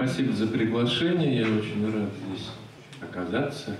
Спасибо 0.00 0.32
за 0.32 0.46
приглашение, 0.46 1.40
я 1.40 1.42
очень 1.42 1.84
рад 1.84 2.08
здесь 2.24 2.48
оказаться. 3.02 3.76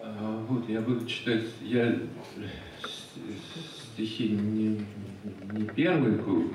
А, 0.00 0.44
вот, 0.48 0.68
я 0.68 0.80
буду 0.80 1.04
читать, 1.06 1.42
я 1.60 1.98
стихи 3.92 4.28
не, 4.28 4.80
не 5.50 5.64
первый 5.64 6.18
год, 6.18 6.52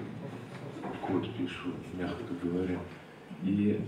пишу, 1.38 1.74
мягко 2.00 2.24
говоря, 2.42 2.80
и 3.44 3.82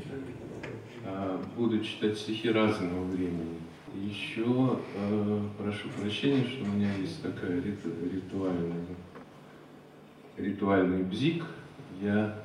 а, 1.05 1.41
буду 1.55 1.79
читать 1.79 2.17
стихи 2.17 2.49
разного 2.49 3.05
времени. 3.05 3.61
Еще 3.95 4.45
а, 4.45 5.49
прошу 5.57 5.87
прощения, 6.01 6.45
что 6.49 6.65
у 6.65 6.67
меня 6.67 6.93
есть 6.95 7.23
такая 7.23 7.61
риту, 7.61 7.91
ритуальная, 8.13 8.87
ритуальный 10.35 11.03
бзик. 11.03 11.45
Я 12.01 12.35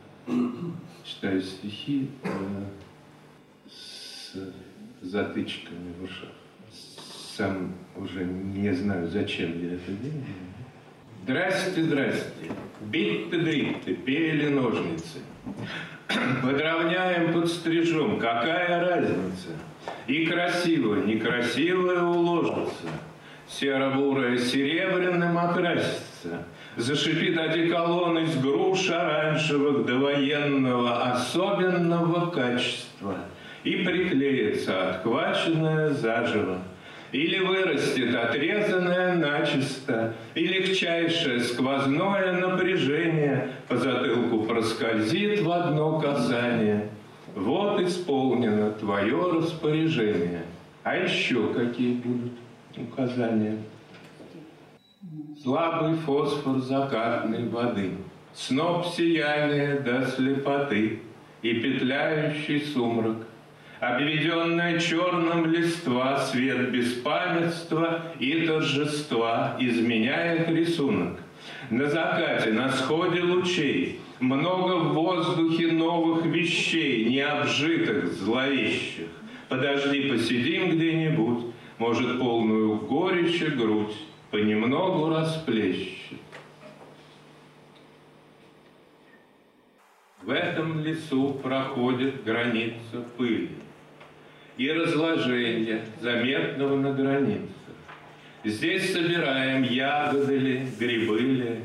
читаю 1.08 1.40
стихи 1.40 2.10
э, 2.22 2.28
с 3.70 4.36
затычками 5.00 5.92
в 5.98 6.04
ушах. 6.04 6.28
Сам 7.36 7.74
уже 7.96 8.24
не 8.24 8.72
знаю, 8.72 9.08
зачем 9.08 9.50
я 9.62 9.74
это 9.74 9.92
делаю. 9.92 10.24
Здрасте, 11.22 11.82
здрасте, 11.82 12.50
бит-ты-дрит-ты, 12.80 13.94
пели 13.94 14.48
ножницы. 14.48 15.20
Подровняем, 16.42 17.32
подстрижем, 17.32 18.18
какая 18.18 18.80
разница? 18.80 19.50
И 20.06 20.26
красиво, 20.26 20.96
некрасивое 20.96 22.02
уложится, 22.02 22.88
Серо-бурое 23.48 24.38
серебряным 24.38 25.38
окрасится, 25.38 26.46
Зашипит 26.76 27.36
одеколон 27.38 28.18
из 28.18 28.36
груш 28.36 28.90
оранжевых 28.90 29.86
довоенного 29.86 31.10
особенного 31.12 32.30
качества 32.30 33.16
И 33.64 33.76
приклеится 33.76 34.90
отхваченное 34.90 35.90
заживо. 35.90 36.58
Или 37.10 37.38
вырастет 37.38 38.14
отрезанное 38.14 39.16
начисто, 39.16 40.14
И 40.34 40.46
легчайшее 40.46 41.40
сквозное 41.40 42.32
напряжение 42.32 43.50
По 43.66 43.76
затылку 43.76 44.42
проскользит 44.42 45.40
в 45.40 45.50
одно 45.50 45.98
касание. 45.98 46.90
Вот 47.34 47.80
исполнено 47.80 48.70
твое 48.72 49.32
распоряжение. 49.32 50.42
А 50.82 50.96
еще 50.96 51.52
какие 51.54 51.94
будут 51.94 52.32
указания? 52.76 53.58
Слабый 55.48 55.94
фосфор 55.94 56.58
закатной 56.58 57.48
воды, 57.48 57.92
Сноп 58.34 58.84
сияния 58.84 59.80
до 59.80 60.04
слепоты 60.04 60.98
И 61.40 61.54
петляющий 61.54 62.60
сумрак, 62.60 63.16
Обведенная 63.80 64.78
черным 64.78 65.46
листва, 65.46 66.18
Свет 66.18 66.70
беспамятства 66.70 68.02
и 68.20 68.46
торжества 68.46 69.56
Изменяет 69.58 70.50
рисунок. 70.50 71.18
На 71.70 71.88
закате, 71.88 72.52
на 72.52 72.68
сходе 72.70 73.22
лучей 73.22 74.00
Много 74.20 74.74
в 74.74 74.92
воздухе 74.92 75.72
новых 75.72 76.26
вещей, 76.26 77.06
Необжитых, 77.06 78.12
зловещих. 78.12 79.06
Подожди, 79.48 80.10
посидим 80.10 80.72
где-нибудь, 80.72 81.46
Может, 81.78 82.18
полную 82.18 82.76
горечи 82.80 83.44
грудь 83.44 83.96
понемногу 84.30 85.08
расплещет. 85.08 86.18
В 90.22 90.30
этом 90.30 90.80
лесу 90.80 91.34
проходит 91.42 92.24
граница 92.24 93.02
пыли 93.16 93.50
и 94.58 94.70
разложения, 94.70 95.84
заметного 96.00 96.76
на 96.76 96.92
границах. 96.92 97.48
Здесь 98.44 98.92
собираем 98.92 99.62
ягоды 99.62 100.36
ли, 100.36 100.66
грибы 100.78 101.20
ли, 101.20 101.56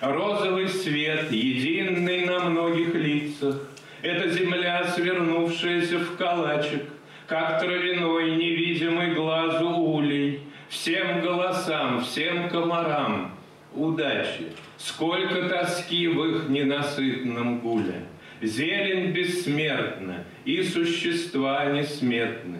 розовый 0.00 0.68
свет, 0.68 1.30
единый 1.30 2.26
на 2.26 2.40
многих 2.40 2.94
лицах. 2.94 3.56
Это 4.02 4.28
земля, 4.28 4.84
свернувшаяся 4.88 5.98
в 5.98 6.16
калачик, 6.16 6.82
как 7.26 7.60
травяной, 7.60 8.32
невидимый 8.32 9.14
глазу 9.14 9.68
улей, 9.70 10.42
Всем 10.74 11.20
голосам, 11.64 12.00
всем 12.00 12.48
комарам 12.48 13.32
удачи, 13.74 14.52
Сколько 14.76 15.48
тоски 15.48 16.08
в 16.08 16.24
их 16.24 16.48
ненасытном 16.48 17.60
гуле. 17.60 18.06
Зелень 18.42 19.12
бессмертна 19.12 20.24
и 20.44 20.62
существа 20.62 21.66
несметны. 21.66 22.58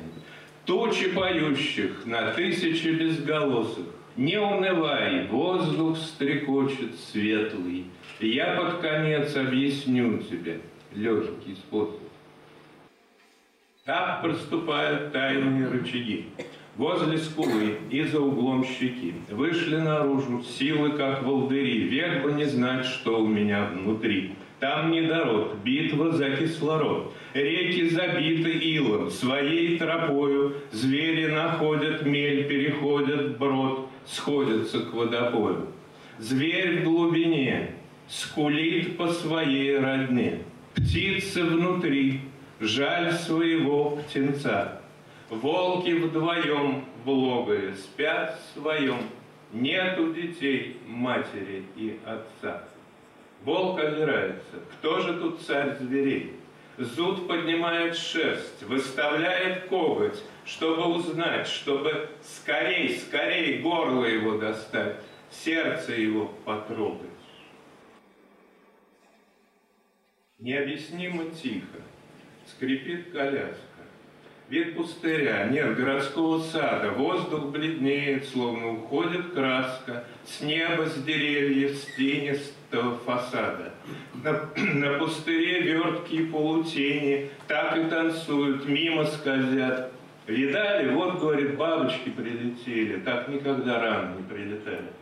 Тучи 0.65 1.11
поющих 1.11 2.07
на 2.07 2.31
тысячи 2.33 2.89
безголосых. 2.89 3.87
Не 4.17 4.39
унывай, 4.39 5.27
воздух 5.27 5.99
стрекочет 5.99 6.95
светлый. 6.99 7.87
Я 8.21 8.55
под 8.55 8.81
конец 8.81 9.37
объясню 9.37 10.19
тебе 10.19 10.61
легкий 10.95 11.57
способ. 11.57 12.01
Так 13.85 14.23
проступают 14.23 15.13
тайные 15.13 15.69
рычаги 15.69 16.29
возле 16.77 17.19
скулы 17.19 17.79
и 17.91 18.03
за 18.03 18.21
углом 18.21 18.65
щеки. 18.65 19.15
Вышли 19.31 19.77
наружу 19.77 20.43
силы, 20.43 20.91
как 20.91 21.23
волдыри, 21.23 21.89
век 21.89 22.23
бы 22.23 22.33
не 22.33 22.45
знать, 22.45 22.85
что 22.85 23.23
у 23.23 23.27
меня 23.27 23.71
внутри. 23.73 24.33
Там 24.61 24.93
недород, 24.93 25.57
битва 25.63 26.13
за 26.13 26.31
кислород. 26.31 27.13
Реки 27.35 27.89
забиты 27.89 28.53
илом, 28.53 29.11
своей 29.11 29.79
тропою. 29.79 30.55
Звери 30.73 31.27
находят 31.27 32.07
мель, 32.07 32.45
переходят 32.49 33.37
брод, 33.37 33.89
сходятся 34.07 34.81
к 34.81 34.95
водопою. 34.95 35.67
Зверь 36.19 36.81
в 36.81 36.85
глубине 36.85 37.75
скулит 38.09 38.97
по 38.97 39.09
своей 39.09 39.79
родне. 39.79 40.39
Птицы 40.75 41.45
внутри, 41.45 42.21
жаль 42.61 43.13
своего 43.13 43.97
птенца. 43.97 44.81
Волки 45.31 45.91
вдвоем 45.91 46.85
в 47.05 47.11
логове 47.11 47.75
спят 47.75 48.39
в 48.39 48.59
своем, 48.59 48.99
Нету 49.55 50.13
детей, 50.13 50.79
матери 50.85 51.65
и 51.77 52.01
отца. 52.05 52.65
Волк 53.45 53.79
озирается, 53.79 54.59
кто 54.73 54.99
же 54.99 55.21
тут 55.21 55.43
царь 55.43 55.77
зверей? 55.77 56.33
Зуд 56.77 57.29
поднимает 57.29 57.97
шерсть, 57.97 58.65
выставляет 58.65 59.69
коготь, 59.69 60.21
чтобы 60.45 60.87
узнать, 60.87 61.47
чтобы 61.47 62.09
скорей, 62.21 62.99
скорей 62.99 63.61
горло 63.61 64.05
его 64.05 64.39
достать, 64.39 64.97
сердце 65.31 65.93
его 65.93 66.27
потрогать. 66.45 67.01
Необъяснимо 70.41 71.27
тихо 71.31 71.81
скрипит 72.49 73.13
коляска. 73.13 73.74
Вид 74.55 74.77
пустыря, 74.77 75.49
нет 75.51 75.75
городского 75.75 76.39
сада, 76.39 76.93
воздух 76.93 77.47
бледнеет, 77.47 78.25
словно 78.29 78.75
уходит 78.75 79.33
краска, 79.33 80.05
с 80.25 80.43
неба, 80.43 80.87
с 80.87 81.03
деревьев, 81.03 81.77
с 81.77 81.97
тенистого 81.97 82.97
фасада. 82.99 83.73
На, 84.23 84.49
на 84.75 84.99
пустыре 85.01 85.61
верткие 85.63 86.27
полутени 86.27 87.31
так 87.49 87.77
и 87.77 87.91
танцуют, 87.91 88.69
мимо 88.69 89.07
скользят. 89.07 89.91
Видали, 90.29 90.95
вот, 90.95 91.19
говорит, 91.19 91.57
бабочки 91.57 92.11
прилетели, 92.11 93.01
так 93.01 93.27
никогда 93.27 93.81
рано 93.81 94.15
не 94.19 94.23
прилетали. 94.23 94.93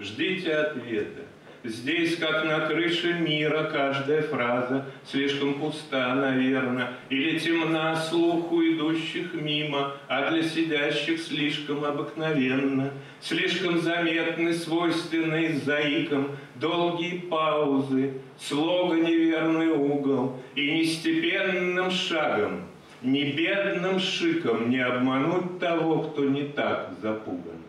Ждите 0.00 0.52
ответа. 0.52 1.25
Здесь, 1.66 2.16
как 2.16 2.44
на 2.44 2.60
крыше 2.60 3.14
мира, 3.14 3.64
каждая 3.72 4.22
фраза 4.22 4.86
слишком 5.04 5.54
пуста, 5.54 6.14
наверное, 6.14 6.92
или 7.08 7.40
темна 7.40 7.96
слуху 7.96 8.62
идущих 8.62 9.34
мимо, 9.34 9.94
а 10.06 10.30
для 10.30 10.44
сидящих 10.44 11.20
слишком 11.20 11.84
обыкновенно, 11.84 12.92
слишком 13.20 13.80
заметны, 13.80 14.52
свойственные 14.52 15.58
заикам, 15.58 16.36
долгие 16.54 17.18
паузы, 17.18 18.12
слога 18.38 18.94
неверный 19.00 19.70
угол, 19.70 20.40
и 20.54 20.70
нестепенным 20.70 21.90
шагом, 21.90 22.60
не 23.02 23.32
бедным 23.32 23.98
шиком 23.98 24.70
не 24.70 24.78
обмануть 24.78 25.58
того, 25.58 26.02
кто 26.02 26.26
не 26.26 26.44
так 26.44 26.92
запуган. 27.02 27.60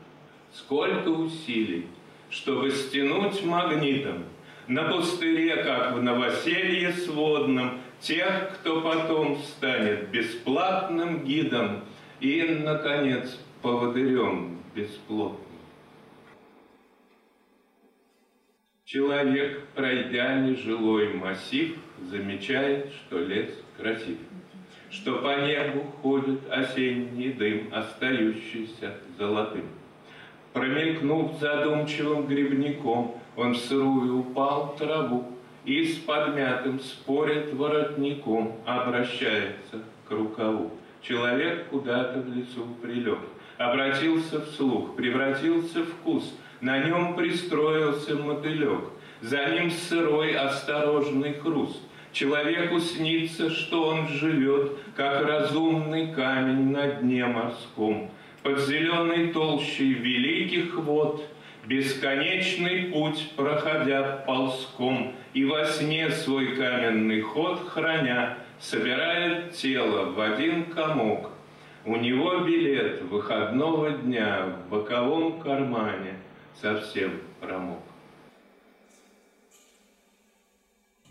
Сколько 0.54 1.10
усилий, 1.10 1.88
чтобы 2.30 2.72
стянуть 2.72 3.44
магнитом 3.44 4.26
на 4.68 4.84
пустыре, 4.92 5.64
как 5.64 5.94
в 5.94 6.02
новоселье 6.02 6.92
сводном, 6.92 7.80
тех, 8.00 8.54
кто 8.56 8.82
потом 8.82 9.38
станет 9.38 10.10
бесплатным 10.10 11.24
гидом 11.24 11.84
и, 12.20 12.44
наконец, 12.64 13.40
поводырем 13.62 14.60
бесплотным. 14.76 15.48
Человек, 18.86 19.66
пройдя 19.76 20.40
нежилой 20.40 21.14
массив, 21.14 21.76
замечает, 22.10 22.94
что 22.94 23.20
лес 23.20 23.50
красив, 23.78 24.18
что 24.90 25.20
по 25.20 25.42
небу 25.42 25.92
ходит 26.02 26.50
осенний 26.50 27.34
дым, 27.34 27.68
остающийся 27.74 28.96
золотым. 29.18 29.66
Промелькнув 30.54 31.40
задумчивым 31.40 32.28
грибником, 32.28 33.16
он 33.36 33.54
в 33.54 33.58
сырую 33.58 34.20
упал 34.20 34.76
траву 34.78 35.26
и 35.66 35.86
с 35.86 35.98
подмятым 35.98 36.80
спорит 36.80 37.54
воротником 37.54 38.54
обращается 38.66 39.82
к 40.08 40.12
рукаву. 40.12 40.72
Человек 41.02 41.68
куда-то 41.68 42.20
в 42.20 42.36
лесу 42.36 42.66
прилег, 42.82 43.20
обратился 43.58 44.42
вслух, 44.42 44.96
превратился 44.96 45.82
в 45.82 45.86
вкус, 45.86 46.34
на 46.62 46.80
нем 46.80 47.16
пристроился 47.16 48.16
мотылек, 48.16 48.86
за 49.22 49.46
ним 49.50 49.70
сырой 49.70 50.34
осторожный 50.36 51.34
хруст. 51.34 51.82
Человеку 52.12 52.80
снится, 52.80 53.50
что 53.50 53.90
он 53.90 54.08
живет, 54.08 54.72
как 54.96 55.24
разумный 55.24 56.14
камень 56.14 56.72
на 56.72 56.88
дне 56.88 57.26
морском, 57.26 58.10
под 58.44 58.60
зеленой 58.60 59.34
толщей 59.34 59.94
великих 59.94 60.76
вод, 60.76 61.28
бесконечный 61.66 62.84
путь 62.92 63.32
проходя 63.36 64.24
ползком, 64.26 65.16
и 65.34 65.46
во 65.46 65.66
сне 65.66 66.10
свой 66.12 66.56
каменный 66.56 67.22
ход 67.22 67.60
храня, 67.68 68.38
собирает 68.60 69.54
тело 69.54 70.12
в 70.12 70.20
один 70.20 70.66
комок. 70.66 71.32
У 71.86 71.96
него 71.96 72.40
билет 72.40 73.02
выходного 73.04 73.92
дня 73.92 74.46
в 74.46 74.70
боковом 74.70 75.40
кармане 75.40 76.16
совсем 76.60 77.22
промок. 77.40 77.82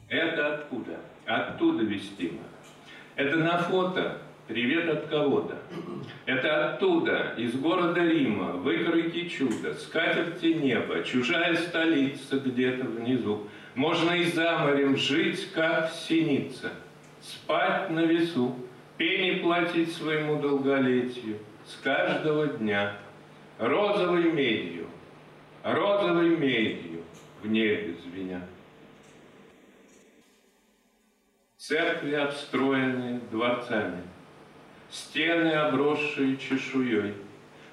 Это 0.08 0.55
откуда? 0.55 1.00
Оттуда 1.25 1.82
вестимо. 1.82 2.43
Это 3.17 3.37
на 3.37 3.58
фото 3.58 4.19
Привет 4.46 4.88
от 4.88 5.06
кого-то. 5.08 5.58
Это 6.25 6.70
оттуда, 6.70 7.34
из 7.37 7.56
города 7.56 8.00
Рима, 8.00 8.52
выкройки 8.52 9.28
чудо, 9.28 9.75
скатерти 9.75 10.46
неба, 10.46 11.02
чужая 11.02 11.56
столица 11.56 12.38
где-то 12.38 12.84
внизу. 12.84 13.48
Можно 13.75 14.12
и 14.12 14.25
за 14.25 14.58
морем 14.58 14.96
жить, 14.96 15.50
как 15.52 15.90
синица, 15.90 16.70
спать 17.20 17.90
на 17.90 18.04
весу, 18.04 18.54
пени 18.96 19.40
платить 19.40 19.93
своему 19.93 20.40
долголетию 20.40 21.38
с 21.66 21.75
каждого 21.82 22.46
дня. 22.46 22.96
Розовой 23.58 24.31
медью, 24.31 24.87
розовой 25.64 26.37
медью 26.37 27.02
в 27.42 27.49
небе 27.49 27.96
звеня. 28.04 28.46
Церкви 31.56 32.12
обстроены 32.12 33.20
дворцами– 33.32 34.02
стены, 34.90 35.52
обросшие 35.52 36.36
чешуей. 36.36 37.14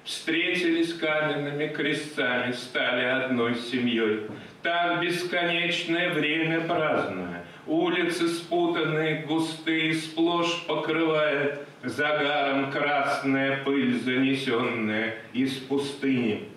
Встретились 0.04 0.92
каменными 0.94 1.68
крестами, 1.68 2.52
стали 2.52 3.04
одной 3.04 3.54
семьей. 3.54 4.26
Так 4.62 5.00
бесконечное 5.00 6.12
время 6.12 6.60
праздное, 6.60 7.44
улицы 7.66 8.28
спутанные, 8.28 9.24
густые, 9.26 9.94
сплошь 9.94 10.64
покрывает 10.66 11.66
загаром 11.82 12.70
красная 12.70 13.62
пыль, 13.64 13.98
занесенная 13.98 15.16
из 15.32 15.54
пустыни. 15.54 16.48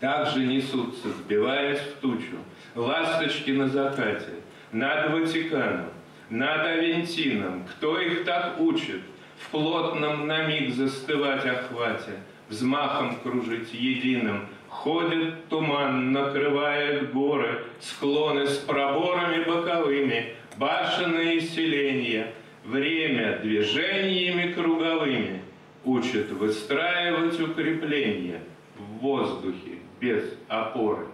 Также 0.00 0.40
несутся, 0.44 1.08
сбиваясь 1.08 1.80
в 1.80 2.00
тучу, 2.00 2.36
ласточки 2.74 3.50
на 3.50 3.68
закате, 3.68 4.34
над 4.72 5.10
Ватиканом, 5.10 5.90
над 6.28 6.66
Авентином. 6.66 7.66
Кто 7.66 7.98
их 7.98 8.24
так 8.24 8.60
учит? 8.60 9.00
В 9.38 9.50
плотном 9.50 10.26
на 10.26 10.46
миг 10.46 10.74
застывать 10.74 11.44
охвате, 11.44 12.12
взмахом 12.48 13.16
кружить 13.20 13.72
единым. 13.72 14.46
Ходит 14.68 15.48
туман, 15.48 16.12
накрывает 16.12 17.12
горы, 17.12 17.64
склоны 17.80 18.46
с 18.46 18.58
проборами 18.58 19.44
боковыми, 19.44 20.34
башенные 20.58 21.40
селения, 21.40 22.32
время 22.64 23.38
движениями 23.38 24.52
круговыми 24.52 25.42
учит 25.84 26.30
выстраивать 26.30 27.40
укрепления 27.40 28.42
в 28.76 28.82
воздухе 28.98 29.78
без 30.00 30.24
опоры. 30.48 31.06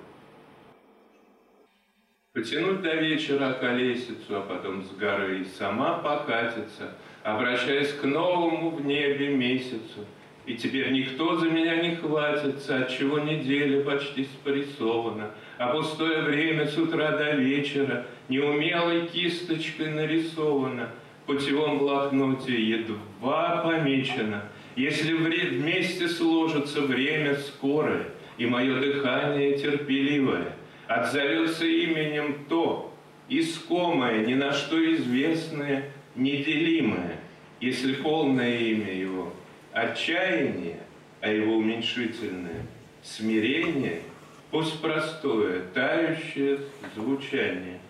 Потянуть 2.32 2.80
до 2.80 2.94
вечера 2.94 3.52
колесицу, 3.52 4.36
а 4.36 4.40
потом 4.40 4.82
с 4.82 4.90
горы 4.92 5.46
сама 5.56 5.98
покатится— 5.98 6.94
обращаясь 7.22 7.92
к 7.92 8.04
новому 8.04 8.70
в 8.70 8.84
небе 8.84 9.28
месяцу. 9.28 10.06
И 10.44 10.54
теперь 10.54 10.90
никто 10.90 11.36
за 11.36 11.48
меня 11.48 11.76
не 11.76 11.94
хватится, 11.94 12.78
от 12.78 12.90
чего 12.90 13.20
неделя 13.20 13.84
почти 13.84 14.24
спрессована, 14.24 15.30
а 15.56 15.72
пустое 15.72 16.22
время 16.22 16.66
с 16.66 16.76
утра 16.76 17.12
до 17.12 17.36
вечера 17.36 18.06
неумелой 18.28 19.06
кисточкой 19.06 19.90
нарисовано, 19.90 20.90
в 21.22 21.26
путевом 21.26 21.78
блокноте 21.78 22.60
едва 22.60 23.62
помечено. 23.64 24.42
Если 24.74 25.12
вместе 25.12 26.08
сложится 26.08 26.80
время 26.80 27.36
скорое, 27.36 28.06
и 28.38 28.46
мое 28.46 28.80
дыхание 28.80 29.56
терпеливое, 29.56 30.56
отзовется 30.88 31.64
именем 31.66 32.46
то, 32.48 32.92
искомое, 33.28 34.26
ни 34.26 34.34
на 34.34 34.52
что 34.52 34.82
известное, 34.94 35.92
неделимое, 36.14 37.20
если 37.60 37.94
полное 37.94 38.58
имя 38.58 38.92
его– 38.92 39.32
отчаяние, 39.72 40.80
а 41.20 41.28
его 41.28 41.56
уменьшительное– 41.56 42.66
смирение, 43.02 44.02
пусть 44.50 44.80
простое, 44.80 45.62
тающее 45.74 46.60
звучание 46.94 47.80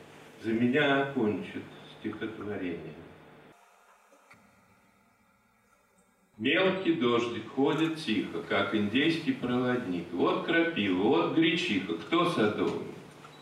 за 0.43 0.53
меня 0.53 1.03
окончит 1.03 1.63
стихотворение. 1.99 2.95
Мелкий 6.39 6.95
дождик 6.95 7.49
ходит 7.55 7.99
тихо, 7.99 8.43
как 8.43 8.75
индейский 8.75 9.33
проводник. 9.35 10.07
Вот 10.13 10.45
крапива, 10.45 11.03
вот 11.03 11.35
гречиха. 11.35 11.95
Кто 11.95 12.31
садовник? 12.31 12.97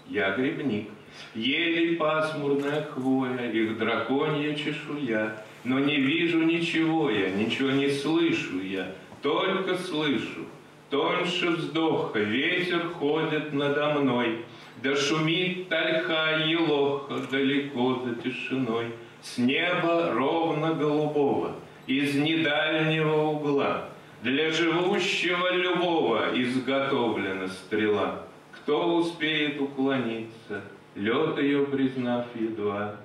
Я 0.06 0.36
грибник. 0.36 0.90
Еле 1.34 1.96
пасмурная 1.96 2.82
хвоя, 2.82 3.50
их 3.50 3.78
драконья 3.78 4.54
чешуя. 4.54 5.36
Но 5.62 5.78
не 5.78 5.96
вижу 5.96 6.42
ничего 6.42 7.10
я, 7.10 7.30
ничего 7.30 7.70
не 7.70 7.90
слышу 7.90 8.60
я, 8.62 8.94
только 9.22 9.76
слышу. 9.76 10.46
Тоньше 10.88 11.50
вздоха, 11.50 12.18
ветер 12.18 12.88
ходит 12.98 13.52
надо 13.52 14.00
мной, 14.00 14.44
Да 14.82 14.96
шумит 14.96 15.68
тальха 15.68 16.38
елоха 16.44 17.18
далеко 17.30 18.02
за 18.04 18.14
тишиной. 18.16 18.86
С 19.22 19.38
неба 19.38 20.10
ровно 20.12 20.72
голубого, 20.72 21.54
из 21.86 22.14
недальнего 22.16 23.22
угла, 23.22 23.90
Для 24.22 24.50
живущего 24.50 25.52
любого 25.52 26.30
изготовлена 26.34 27.48
стрела. 27.48 28.26
Кто 28.52 28.96
успеет 28.96 29.60
уклониться, 29.60 30.62
лед 30.94 31.38
ее 31.38 31.66
признав 31.66 32.26
едва, 32.34 32.96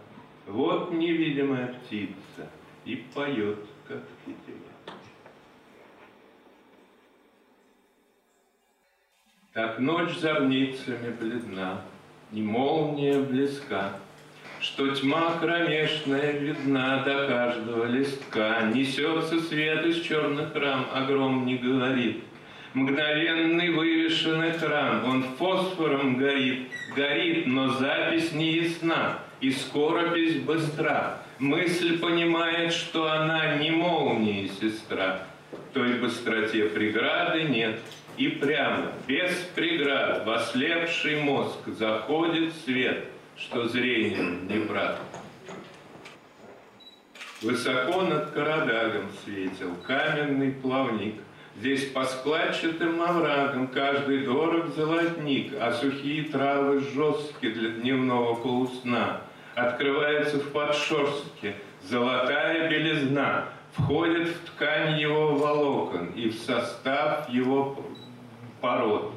Вот 0.47 0.91
невидимая 0.91 1.67
птица 1.67 2.49
и 2.85 2.95
поет, 3.13 3.59
как 3.87 4.03
тетива. 4.25 4.59
Так 9.53 9.79
ночь 9.79 10.17
зорницами 10.17 11.11
бледна, 11.11 11.81
и 12.31 12.41
молния 12.41 13.19
близка, 13.19 13.93
Что 14.59 14.93
тьма 14.95 15.37
кромешная 15.39 16.31
видна 16.33 17.03
до 17.03 17.27
каждого 17.27 17.85
листка, 17.85 18.69
Несется 18.73 19.39
свет 19.39 19.85
из 19.85 20.01
черных 20.01 20.53
рам, 20.55 20.87
огром 20.93 21.45
не 21.45 21.57
говорит— 21.57 22.23
Мгновенный 22.75 23.69
вывешен 23.69 24.49
экран, 24.49 25.05
он 25.05 25.23
фосфором 25.37 26.17
горит, 26.17 26.67
горит, 26.93 27.47
но 27.47 27.69
запись 27.69 28.33
не 28.33 28.51
ясна, 28.51 29.19
и 29.39 29.51
скоропись 29.51 30.41
быстра. 30.41 31.19
Мысль 31.39 31.97
понимает, 31.99 32.73
что 32.73 33.09
она 33.09 33.55
не 33.55 33.71
молнии 33.71 34.51
сестра. 34.59 35.25
Той 35.73 35.99
быстроте 35.99 36.65
преграды 36.65 37.43
нет, 37.43 37.79
и 38.17 38.27
прямо, 38.27 38.91
без 39.07 39.31
преград, 39.55 40.25
в 40.25 40.31
ослепший 40.31 41.21
мозг 41.21 41.59
заходит 41.67 42.51
свет, 42.65 43.05
что 43.37 43.69
зрением 43.69 44.49
не 44.49 44.59
брат. 44.59 44.99
Высоко 47.41 48.01
над 48.01 48.31
Карадагом 48.31 49.05
светил 49.23 49.73
каменный 49.87 50.51
плавник— 50.51 51.15
Здесь 51.57 51.85
по 51.91 52.03
складчатым 52.03 53.01
оврагам 53.01 53.69
каждый 53.69 54.25
дорог 54.25 54.75
золотник, 54.75 55.53
а 55.59 55.71
сухие 55.71 56.25
травы 56.25 56.81
жесткие 56.81 57.53
для 57.53 57.69
дневного 57.69 58.35
полусна. 58.35 59.21
Открывается 59.55 60.37
в 60.37 60.51
подшерстке 60.51 61.55
золотая 61.83 62.69
белизна, 62.69 63.45
входит 63.71 64.27
в 64.27 64.45
ткань 64.47 64.99
его 64.99 65.35
волокон 65.35 66.07
и 66.07 66.27
в 66.27 66.35
состав 66.35 67.29
его 67.29 67.85
пород. 68.59 69.13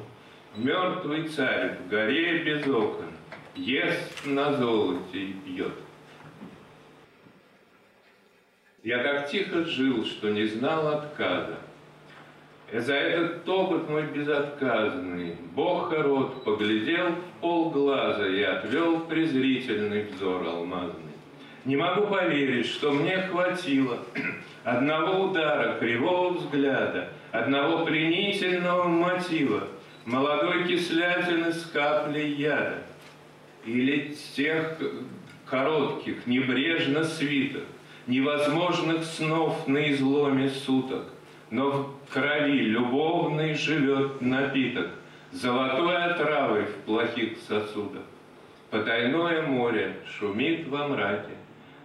Мертвый 0.55 1.27
царь 1.27 1.77
в 1.77 1.89
горе 1.89 2.43
без 2.43 2.65
окон 2.67 3.11
ест 3.55 4.25
на 4.25 4.53
золоте 4.53 5.19
и 5.19 5.33
пьет. 5.33 5.73
Я 8.81 9.03
так 9.03 9.29
тихо 9.29 9.65
жил, 9.65 10.05
что 10.05 10.29
не 10.29 10.45
знал 10.45 10.87
отказа. 10.87 11.57
За 12.71 12.93
этот 12.93 13.49
опыт 13.49 13.89
мой 13.89 14.03
безотказный 14.03 15.35
Бог 15.55 15.91
рот 15.91 16.43
поглядел 16.43 17.07
в 17.07 17.41
полглаза 17.41 18.27
и 18.27 18.43
отвел 18.43 18.99
презрительный 19.01 20.03
взор 20.03 20.45
алмазный. 20.45 21.13
Не 21.65 21.75
могу 21.75 22.07
поверить, 22.07 22.67
что 22.67 22.91
мне 22.91 23.17
хватило 23.17 23.99
одного 24.63 25.29
удара, 25.29 25.79
кривого 25.79 26.33
взгляда, 26.33 27.09
одного 27.31 27.85
пленительного 27.85 28.87
мотива, 28.87 29.67
молодой 30.05 30.67
кислятины 30.67 31.51
с 31.51 31.65
каплей 31.65 32.33
яда, 32.33 32.83
или 33.65 34.15
тех 34.35 34.77
коротких, 35.45 36.27
небрежно 36.27 37.03
свитых, 37.03 37.63
невозможных 38.05 39.03
снов 39.03 39.67
на 39.67 39.91
изломе 39.91 40.49
суток, 40.49 41.05
но 41.51 41.71
в 41.71 42.13
крови 42.13 42.61
любовной 42.61 43.53
живет 43.53 44.21
напиток, 44.21 44.89
золотой 45.31 45.95
отравой 45.95 46.65
в 46.65 46.75
плохих 46.85 47.37
сосудах. 47.47 48.03
Потайное 48.69 49.41
море 49.43 49.95
шумит 50.05 50.67
во 50.67 50.87
мраке, 50.87 51.33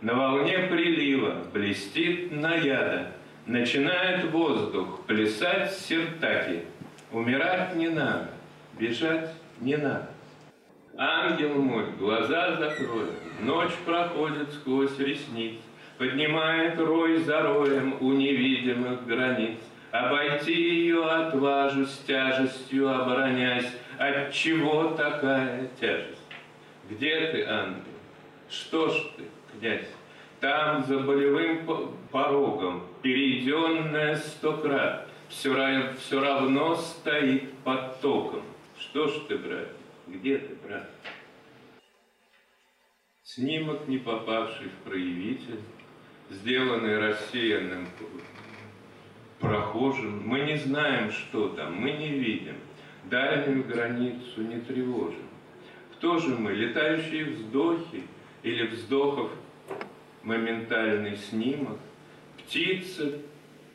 на 0.01 0.15
волне 0.15 0.59
прилива 0.71 1.37
блестит 1.53 2.31
наяда, 2.31 3.13
начинает 3.47 4.31
воздух 4.31 5.01
плясать 5.07 5.73
сертаки. 5.73 6.65
Умирать 7.11 7.77
не 7.77 7.89
надо, 7.89 8.29
бежать 8.79 9.31
не 9.61 9.77
надо. 9.77 10.11
Ангел 10.97 11.55
мой, 11.55 11.87
глаза 11.99 12.57
закроет, 12.57 13.11
ночь 13.41 13.73
проходит 13.85 14.53
сквозь 14.53 14.99
ресниц, 14.99 15.55
Поднимает 15.99 16.79
рой 16.79 17.19
за 17.19 17.43
роем 17.43 17.97
у 18.01 18.13
невидимых 18.13 19.07
границ. 19.07 19.59
Обойти 19.93 20.53
ее 20.53 21.05
отважусь, 21.05 21.99
тяжестью 22.07 22.89
оборонясь. 22.89 23.71
От 23.97 24.33
чего 24.33 24.89
такая 24.91 25.69
тяжесть? 25.81 26.21
Где 26.91 27.29
ты, 27.29 27.45
ангел? 27.45 27.85
Что 28.51 28.89
ж 28.89 28.95
ты, 29.17 29.25
князь? 29.53 29.89
Там, 30.41 30.85
за 30.85 30.99
болевым 30.99 31.97
порогом, 32.11 32.87
перейденная 33.03 34.17
сто 34.17 34.59
крат, 34.59 35.09
все, 35.29 35.95
все 35.99 36.21
равно 36.21 36.75
стоит 36.75 37.53
под 37.59 38.01
током. 38.01 38.43
Что 38.79 39.07
ж 39.07 39.13
ты, 39.29 39.39
брат, 39.39 39.69
где 40.09 40.39
ты, 40.39 40.57
брат? 40.57 40.91
Снимок, 43.23 43.89
не 43.89 43.99
попавший 43.99 44.69
в 44.69 44.89
проявитель, 44.89 45.61
сделанный 46.31 46.99
рассеянным 46.99 47.87
прохожим. 49.41 50.27
Мы 50.27 50.41
не 50.41 50.57
знаем, 50.57 51.11
что 51.11 51.49
там, 51.49 51.75
мы 51.75 51.93
не 51.93 52.09
видим. 52.09 52.57
Дальнюю 53.05 53.65
границу 53.65 54.43
не 54.43 54.61
тревожим. 54.61 55.29
Кто 55.93 56.19
же 56.19 56.35
мы, 56.37 56.53
летающие 56.53 57.27
вздохи 57.27 58.03
или 58.43 58.67
вздохов 58.67 59.31
моментальный 60.23 61.17
снимок, 61.17 61.79
птицы, 62.39 63.21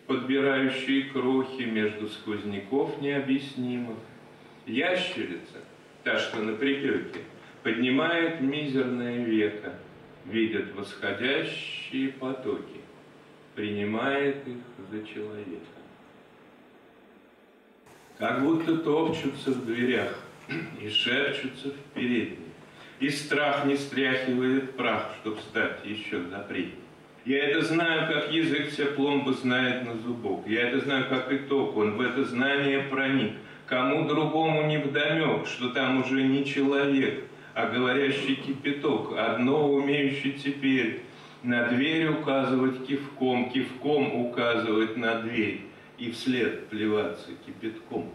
подбирающие 0.07 1.03
крохи 1.11 1.61
между 1.61 2.09
сквозняков 2.09 2.99
необъяснимых, 2.99 3.97
ящерица, 4.65 5.59
та, 6.03 6.17
что 6.17 6.41
на 6.41 6.53
припеке, 6.53 7.21
поднимает 7.61 8.41
мизерное 8.41 9.23
веко, 9.23 9.73
видит 10.25 10.73
восходящие 10.75 12.09
потоки, 12.13 12.81
принимает 13.55 14.47
их 14.47 14.57
за 14.91 15.05
человека. 15.05 15.65
Как 18.17 18.43
будто 18.43 18.77
топчутся 18.77 19.51
в 19.51 19.65
дверях 19.65 20.17
и 20.81 20.89
шепчутся 20.89 21.69
в 21.69 21.93
передней. 21.93 22.49
И 22.99 23.09
страх 23.09 23.65
не 23.65 23.77
стряхивает 23.77 24.75
прах, 24.75 25.15
чтоб 25.21 25.39
стать 25.39 25.85
еще 25.85 26.21
запретней. 26.23 26.83
Я 27.25 27.49
это 27.49 27.61
знаю, 27.61 28.11
как 28.11 28.31
язык 28.31 28.69
все 28.69 28.87
пломбы 28.87 29.33
знает 29.33 29.85
на 29.85 29.95
зубок. 29.95 30.47
Я 30.47 30.69
это 30.69 30.79
знаю, 30.79 31.07
как 31.09 31.31
итог. 31.31 31.77
Он 31.77 31.95
в 31.95 32.01
это 32.01 32.25
знание 32.25 32.81
проник. 32.83 33.33
Кому 33.67 34.07
другому 34.07 34.65
не 34.67 34.77
вдомек, 34.77 35.45
что 35.45 35.69
там 35.69 36.01
уже 36.01 36.23
не 36.23 36.43
человек, 36.43 37.23
а 37.59 37.65
говорящий 37.65 38.35
кипяток, 38.35 39.17
одно 39.17 39.69
умеющий 39.69 40.31
теперь 40.31 41.01
на 41.43 41.67
дверь 41.67 42.07
указывать 42.07 42.87
кивком, 42.87 43.49
кивком 43.49 44.15
указывать 44.15 44.95
на 44.95 45.15
дверь 45.15 45.63
и 45.97 46.09
вслед 46.11 46.67
плеваться 46.69 47.31
кипятком. 47.45 48.13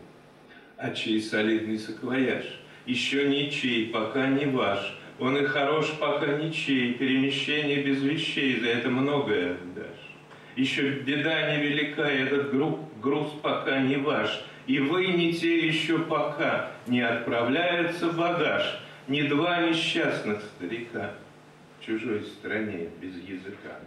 А 0.79 0.93
чей 0.93 1.21
солидный 1.21 1.79
саквояж? 1.79 2.45
Еще 2.87 3.29
ничей, 3.29 3.91
пока 3.91 4.29
не 4.29 4.47
ваш. 4.47 4.97
Он 5.19 5.37
и 5.37 5.45
хорош, 5.45 5.93
пока 6.01 6.39
ничей. 6.39 6.95
Перемещение 6.95 7.83
без 7.83 8.03
вещей, 8.03 8.61
за 8.61 8.69
это 8.69 8.89
многое 8.89 9.57
отдашь. 9.57 10.15
Еще 10.57 11.01
беда 11.01 11.55
невелика, 11.55 12.03
этот 12.03 12.51
груз, 12.51 12.77
груз 13.03 13.29
пока 13.43 13.81
не 13.81 13.97
ваш. 13.97 14.43
И 14.67 14.79
вы 14.79 15.09
не 15.09 15.35
те 15.35 15.67
еще 15.67 15.99
пока, 15.99 16.71
не 16.87 17.03
отправляется 17.03 18.11
багаж 18.11 18.81
ни 19.09 19.23
два 19.23 19.61
несчастных 19.61 20.43
старика 20.43 21.13
в 21.79 21.85
чужой 21.85 22.23
стране 22.25 22.89
без 23.01 23.15
языка. 23.17 23.79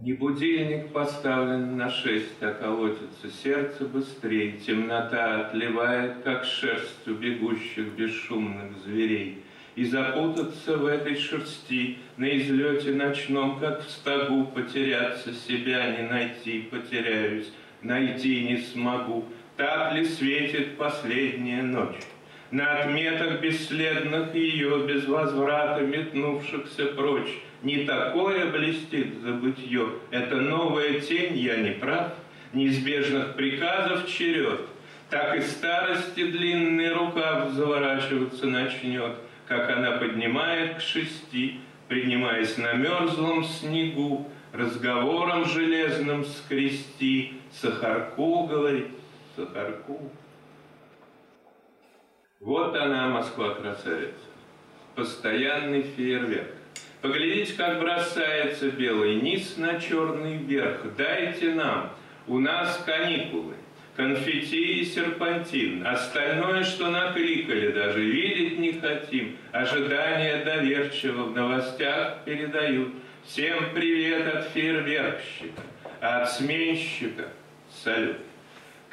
Не 0.00 0.12
будильник 0.12 0.92
поставлен 0.92 1.76
на 1.76 1.88
шесть, 1.88 2.42
а 2.42 2.52
колотится 2.52 3.30
сердце 3.42 3.84
быстрее. 3.84 4.52
Темнота 4.52 5.46
отливает, 5.46 6.22
как 6.24 6.44
шерсть 6.44 7.06
у 7.06 7.14
бегущих 7.14 7.94
бесшумных 7.96 8.76
зверей. 8.84 9.42
И 9.76 9.84
запутаться 9.84 10.76
в 10.76 10.86
этой 10.86 11.16
шерсти 11.16 11.98
на 12.16 12.36
излете 12.36 12.92
ночном, 12.92 13.58
как 13.58 13.84
в 13.84 13.90
стогу, 13.90 14.46
потеряться 14.46 15.32
себя 15.32 15.96
не 15.96 16.08
найти, 16.08 16.62
потеряюсь, 16.62 17.52
найти 17.80 18.44
не 18.44 18.56
смогу. 18.58 19.24
Так 19.56 19.94
ли 19.94 20.04
светит 20.04 20.76
последняя 20.76 21.62
ночь? 21.62 22.00
На 22.50 22.78
отметах 22.78 23.40
бесследных 23.40 24.34
ее, 24.34 24.84
без 24.86 25.06
возврата 25.06 25.80
метнувшихся 25.82 26.86
прочь, 26.86 27.40
Не 27.62 27.84
такое 27.84 28.50
блестит 28.50 29.14
забытье, 29.22 29.88
это 30.10 30.36
новая 30.36 31.00
тень, 31.00 31.36
я 31.36 31.56
не 31.56 31.70
прав, 31.70 32.12
Неизбежных 32.52 33.34
приказов 33.36 34.08
черед, 34.08 34.60
Так 35.08 35.36
и 35.36 35.40
старости 35.40 36.30
длинный 36.32 36.92
рукав 36.92 37.50
заворачиваться 37.52 38.46
начнет, 38.46 39.12
Как 39.46 39.70
она 39.70 39.92
поднимает 39.92 40.78
к 40.78 40.80
шести, 40.80 41.60
принимаясь 41.88 42.58
на 42.58 42.72
мерзлом 42.72 43.44
снегу, 43.44 44.28
Разговором 44.52 45.44
железным 45.44 46.24
скрести, 46.24 47.34
Сахарку 47.52 48.46
говорит, 48.46 48.86
Сахарку. 49.36 50.10
Вот 52.40 52.76
она, 52.76 53.08
Москва-красавица. 53.08 54.12
Постоянный 54.94 55.82
фейерверк. 55.82 56.50
Поглядите, 57.00 57.54
как 57.54 57.80
бросается 57.80 58.70
белый 58.70 59.16
низ 59.16 59.56
на 59.56 59.80
черный 59.80 60.38
верх. 60.38 60.80
Дайте 60.96 61.52
нам, 61.52 61.92
у 62.26 62.38
нас 62.38 62.82
каникулы, 62.86 63.54
конфетти 63.96 64.80
и 64.80 64.84
серпантин. 64.84 65.86
Остальное, 65.86 66.62
что 66.64 66.90
накликали, 66.90 67.72
даже 67.72 68.02
видеть 68.02 68.58
не 68.58 68.72
хотим. 68.72 69.36
Ожидания 69.52 70.44
доверчиво 70.44 71.24
в 71.24 71.36
новостях 71.36 72.24
передают. 72.24 72.94
Всем 73.24 73.74
привет 73.74 74.34
от 74.34 74.48
фейерверкщика, 74.48 75.62
от 76.00 76.30
сменщика 76.30 77.28
салют. 77.68 78.18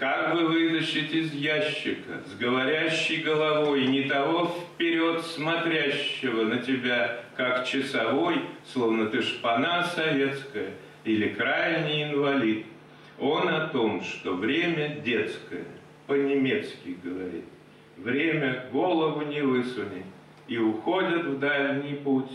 Как 0.02 0.34
бы 0.34 0.48
вытащить 0.48 1.14
из 1.14 1.32
ящика 1.32 2.24
с 2.26 2.34
говорящей 2.34 3.22
головой 3.22 3.86
не 3.86 4.06
того 4.06 4.48
вперед 4.48 5.22
смотрящего 5.24 6.46
на 6.46 6.58
тебя, 6.58 7.20
как 7.38 7.68
часовой, 7.68 8.42
словно 8.66 9.10
ты 9.10 9.22
шпана 9.22 9.84
советская, 9.84 10.72
или 11.04 11.28
крайний 11.28 12.06
инвалид. 12.06 12.66
Он 13.20 13.48
о 13.48 13.68
том, 13.68 14.02
что 14.02 14.34
время 14.34 15.02
детское, 15.06 15.66
по-немецки 16.08 16.98
говорит. 17.04 17.46
Время 17.98 18.70
голову 18.72 19.22
не 19.22 19.42
высуни, 19.42 20.04
и 20.48 20.58
уходят 20.58 21.26
в 21.26 21.38
дальний 21.38 21.94
путь 21.94 22.32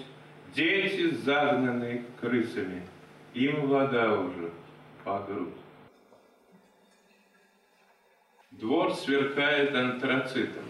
дети, 0.54 1.12
загнанные 1.16 2.04
крысами. 2.20 2.82
Им 3.34 3.66
вода 3.66 4.20
уже 4.20 4.52
по 5.02 5.18
грудь. 5.28 5.65
Двор 8.58 8.94
сверкает 8.94 9.74
антрацитом. 9.74 10.64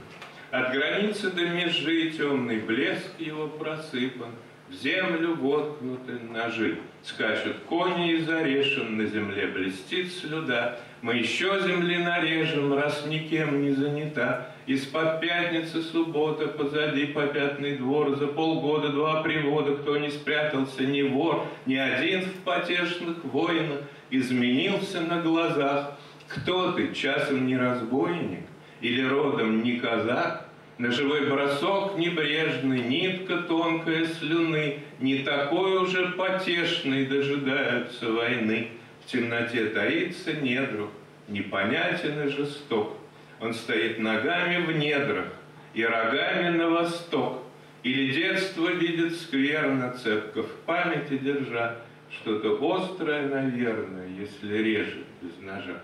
От 0.50 0.72
границы 0.72 1.30
до 1.30 1.42
межи 1.42 2.10
темный 2.10 2.58
блеск 2.58 3.12
его 3.20 3.46
просыпан, 3.46 4.32
В 4.68 4.72
землю 4.72 5.36
воткнуты 5.36 6.18
ножи. 6.28 6.78
Скачут 7.04 7.58
кони 7.68 8.14
из 8.14 8.28
орешен, 8.28 8.96
на 8.96 9.06
земле 9.06 9.46
блестит 9.46 10.12
слюда. 10.12 10.80
Мы 11.00 11.14
еще 11.14 11.60
земли 11.60 11.98
нарежем, 11.98 12.74
раз 12.74 13.06
никем 13.06 13.62
не 13.62 13.70
занята. 13.70 14.48
Из-под 14.66 15.20
пятницы 15.20 15.80
суббота, 15.80 16.48
позади 16.48 17.06
попятный 17.06 17.76
двор, 17.76 18.16
За 18.16 18.26
полгода 18.26 18.88
два 18.88 19.22
привода, 19.22 19.76
кто 19.76 19.96
не 19.96 20.10
спрятался, 20.10 20.84
ни 20.84 21.02
вор, 21.02 21.46
Ни 21.66 21.76
один 21.76 22.22
в 22.22 22.34
потешных 22.42 23.24
воинах 23.24 23.82
изменился 24.10 25.00
на 25.02 25.20
глазах. 25.20 25.96
Кто 26.28 26.72
ты, 26.72 26.92
часом 26.92 27.46
не 27.46 27.56
разбойник 27.56 28.44
или 28.80 29.02
родом 29.02 29.62
не 29.62 29.78
казак? 29.78 30.46
На 30.78 30.90
живой 30.90 31.30
бросок 31.30 31.96
небрежный, 31.96 32.80
нитка 32.80 33.38
тонкая 33.38 34.06
слюны, 34.06 34.80
Не 35.00 35.20
такой 35.20 35.78
уже 35.78 36.08
потешный 36.10 37.06
дожидаются 37.06 38.12
войны. 38.12 38.68
В 39.02 39.10
темноте 39.10 39.66
таится 39.66 40.34
недруг, 40.34 40.90
непонятен 41.28 42.26
и 42.26 42.28
жесток. 42.28 42.98
Он 43.40 43.54
стоит 43.54 43.98
ногами 43.98 44.66
в 44.66 44.76
недрах 44.76 45.28
и 45.72 45.84
рогами 45.84 46.56
на 46.56 46.68
восток. 46.68 47.42
Или 47.82 48.12
детство 48.12 48.68
видит 48.68 49.14
скверно, 49.14 49.92
цепко 49.92 50.42
в 50.42 50.50
памяти 50.66 51.18
держа, 51.18 51.76
Что-то 52.10 52.58
острое, 52.60 53.28
наверное, 53.28 54.08
если 54.08 54.58
режет 54.58 55.06
без 55.22 55.38
ножа. 55.40 55.80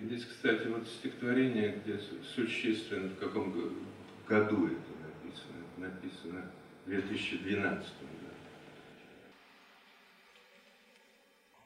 Здесь, 0.00 0.24
кстати, 0.24 0.66
вот 0.66 0.86
стихотворение, 0.86 1.80
где 1.84 1.98
существенно, 2.34 3.08
в 3.08 3.18
каком 3.18 3.52
году 4.26 4.66
это 4.66 4.92
написано. 5.02 5.58
Это 5.76 5.80
написано 5.80 6.50
в 6.84 6.88
2012 6.88 7.62
году. 7.62 8.24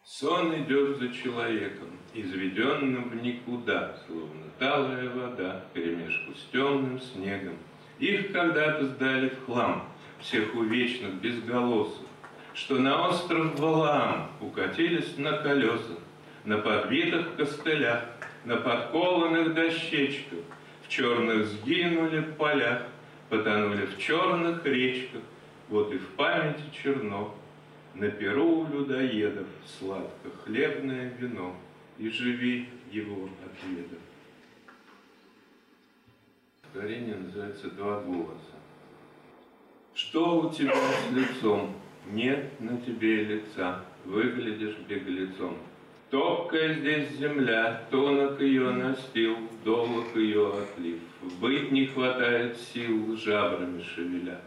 Сон 0.04 0.54
идет 0.62 0.98
за 0.98 1.08
человеком, 1.10 1.90
изведенным 2.12 3.10
в 3.10 3.22
никуда, 3.22 3.96
словно 4.06 4.46
талая 4.58 5.08
вода, 5.10 5.64
перемешку 5.72 6.34
с 6.34 6.50
темным 6.50 7.00
снегом. 7.00 7.56
Их 7.98 8.32
когда-то 8.32 8.86
сдали 8.86 9.28
в 9.28 9.44
хлам, 9.44 9.88
всех 10.20 10.54
увечных 10.54 11.14
безголосых, 11.14 12.06
что 12.54 12.78
на 12.78 13.08
остров 13.08 13.58
Валаам 13.58 14.30
укатились 14.40 15.16
на 15.18 15.38
колесах, 15.38 15.98
на 16.44 16.58
подбитых 16.58 17.36
костылях, 17.36 18.17
на 18.48 18.56
подкованных 18.56 19.52
дощечках, 19.52 20.38
в 20.82 20.88
черных 20.88 21.46
сгинули 21.48 22.22
поля, 22.22 22.88
потонули 23.28 23.84
в 23.84 23.98
черных 23.98 24.64
речках, 24.64 25.20
вот 25.68 25.92
и 25.92 25.98
в 25.98 26.08
памяти 26.12 26.62
черно, 26.72 27.34
на 27.94 28.08
перу 28.10 28.60
у 28.60 28.68
людоедов 28.72 29.46
сладко 29.78 30.30
хлебное 30.44 31.12
вино, 31.18 31.54
и 31.98 32.08
живи 32.08 32.70
его 32.90 33.28
отведав. 33.44 33.98
Творение 36.72 37.16
называется 37.16 37.70
«Два 37.70 38.00
голоса». 38.00 38.56
Что 39.92 40.40
у 40.40 40.50
тебя 40.50 40.72
с 40.74 41.12
лицом? 41.12 41.74
Нет 42.12 42.58
на 42.60 42.80
тебе 42.80 43.24
лица, 43.24 43.84
выглядишь 44.06 44.78
беглецом. 44.88 45.58
Топкая 46.10 46.72
здесь 46.72 47.10
земля, 47.18 47.82
тонок 47.90 48.40
ее 48.40 48.70
настил, 48.70 49.36
долг 49.62 50.16
ее 50.16 50.48
отлив. 50.48 51.00
Быть 51.38 51.70
не 51.70 51.84
хватает 51.84 52.56
сил, 52.56 53.14
жабрами 53.14 53.82
шевеля. 53.82 54.40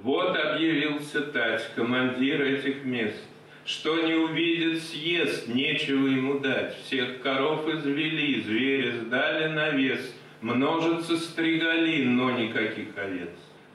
Вот 0.00 0.36
объявился 0.36 1.22
Тать, 1.22 1.72
командир 1.74 2.40
этих 2.42 2.84
мест. 2.84 3.20
Что 3.64 4.00
не 4.00 4.14
увидит, 4.14 4.80
съест, 4.80 5.48
нечего 5.48 6.06
ему 6.06 6.38
дать. 6.38 6.76
Всех 6.84 7.20
коров 7.20 7.68
извели, 7.68 8.40
звери 8.40 8.92
сдали 8.92 9.48
на 9.48 9.70
вес. 9.70 10.14
Множится 10.40 11.16
стригалин, 11.16 12.16
но 12.16 12.30
никаких 12.30 12.96
овец. 12.96 13.30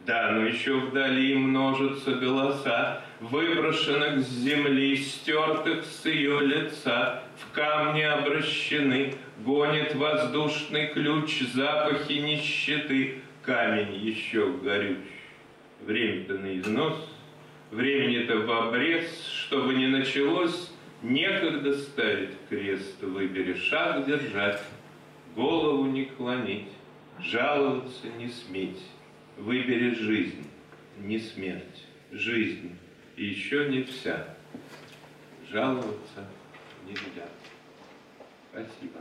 Да, 0.05 0.31
но 0.31 0.45
еще 0.47 0.79
вдали 0.79 1.35
множатся 1.35 2.11
голоса, 2.15 3.01
выброшенных 3.19 4.19
с 4.19 4.29
земли, 4.29 4.97
стертых 4.97 5.85
с 5.85 6.05
ее 6.05 6.41
лица, 6.41 7.22
в 7.43 7.53
камни 7.53 8.01
обращены, 8.01 9.15
гонит 9.39 9.95
воздушный 9.95 10.87
ключ, 10.87 11.41
запахи 11.53 12.13
нищеты, 12.13 13.21
камень 13.41 13.95
еще 13.95 14.51
горюч. 14.51 14.97
Время-то 15.81 16.35
на 16.35 16.57
износ, 16.57 17.09
времени-то 17.71 18.37
в 18.37 18.51
обрез, 18.51 19.27
чтобы 19.27 19.73
не 19.73 19.87
началось, 19.87 20.71
некогда 21.01 21.73
ставить 21.73 22.31
крест, 22.49 23.01
выбери 23.01 23.53
шаг 23.55 24.05
держать, 24.05 24.61
голову 25.35 25.85
не 25.85 26.05
клонить, 26.05 26.69
жаловаться 27.19 28.07
не 28.17 28.29
сметь. 28.29 28.81
Выбери 29.37 29.95
жизнь, 29.95 30.47
не 30.99 31.17
смерть, 31.17 31.87
жизнь, 32.11 32.77
и 33.17 33.25
еще 33.25 33.67
не 33.67 33.81
вся. 33.81 34.27
Жаловаться 35.51 36.27
нельзя. 36.85 37.27
Спасибо. 38.51 38.99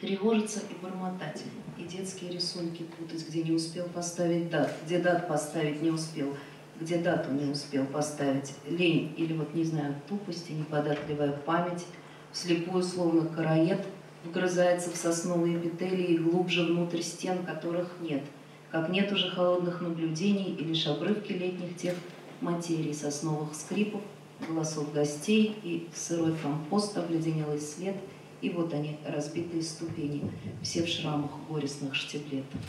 Тревожиться 0.00 0.60
и 0.68 0.74
бормотать, 0.82 1.42
и 1.78 1.84
детские 1.84 2.32
рисунки 2.32 2.82
путать, 2.82 3.26
где 3.28 3.44
не 3.44 3.52
успел 3.52 3.86
поставить 3.86 4.50
дат, 4.50 4.74
где 4.84 4.98
дат 4.98 5.28
поставить 5.28 5.80
не 5.80 5.90
успел, 5.90 6.36
где 6.80 6.98
дату 6.98 7.30
не 7.30 7.50
успел 7.50 7.86
поставить, 7.86 8.52
лень 8.66 9.14
или 9.16 9.32
вот, 9.32 9.54
не 9.54 9.62
знаю, 9.62 9.94
тупость 10.08 10.50
и 10.50 10.54
неподатливая 10.54 11.32
память, 11.32 11.86
вслепую, 12.32 12.82
словно 12.82 13.26
караед, 13.26 13.86
вгрызается 14.24 14.90
в 14.90 14.96
сосновые 14.96 15.58
эпителии 15.58 16.16
глубже 16.16 16.64
внутрь 16.64 17.02
стен, 17.02 17.44
которых 17.44 17.88
нет, 18.00 18.24
как 18.72 18.88
нет 18.88 19.12
уже 19.12 19.30
холодных 19.30 19.82
наблюдений 19.82 20.56
и 20.58 20.64
лишь 20.64 20.86
обрывки 20.86 21.32
летних 21.32 21.76
тех 21.76 21.94
материй, 22.40 22.94
сосновых 22.94 23.54
скрипов, 23.54 24.00
голосов 24.48 24.92
гостей 24.94 25.54
и 25.62 25.88
сырой 25.94 26.34
компост, 26.42 26.96
обледенелый 26.96 27.60
след, 27.60 27.94
и 28.40 28.48
вот 28.48 28.72
они, 28.72 28.96
разбитые 29.06 29.62
ступени, 29.62 30.32
все 30.62 30.84
в 30.84 30.88
шрамах 30.88 31.30
горестных 31.50 31.94
штиблетов. 31.94 32.60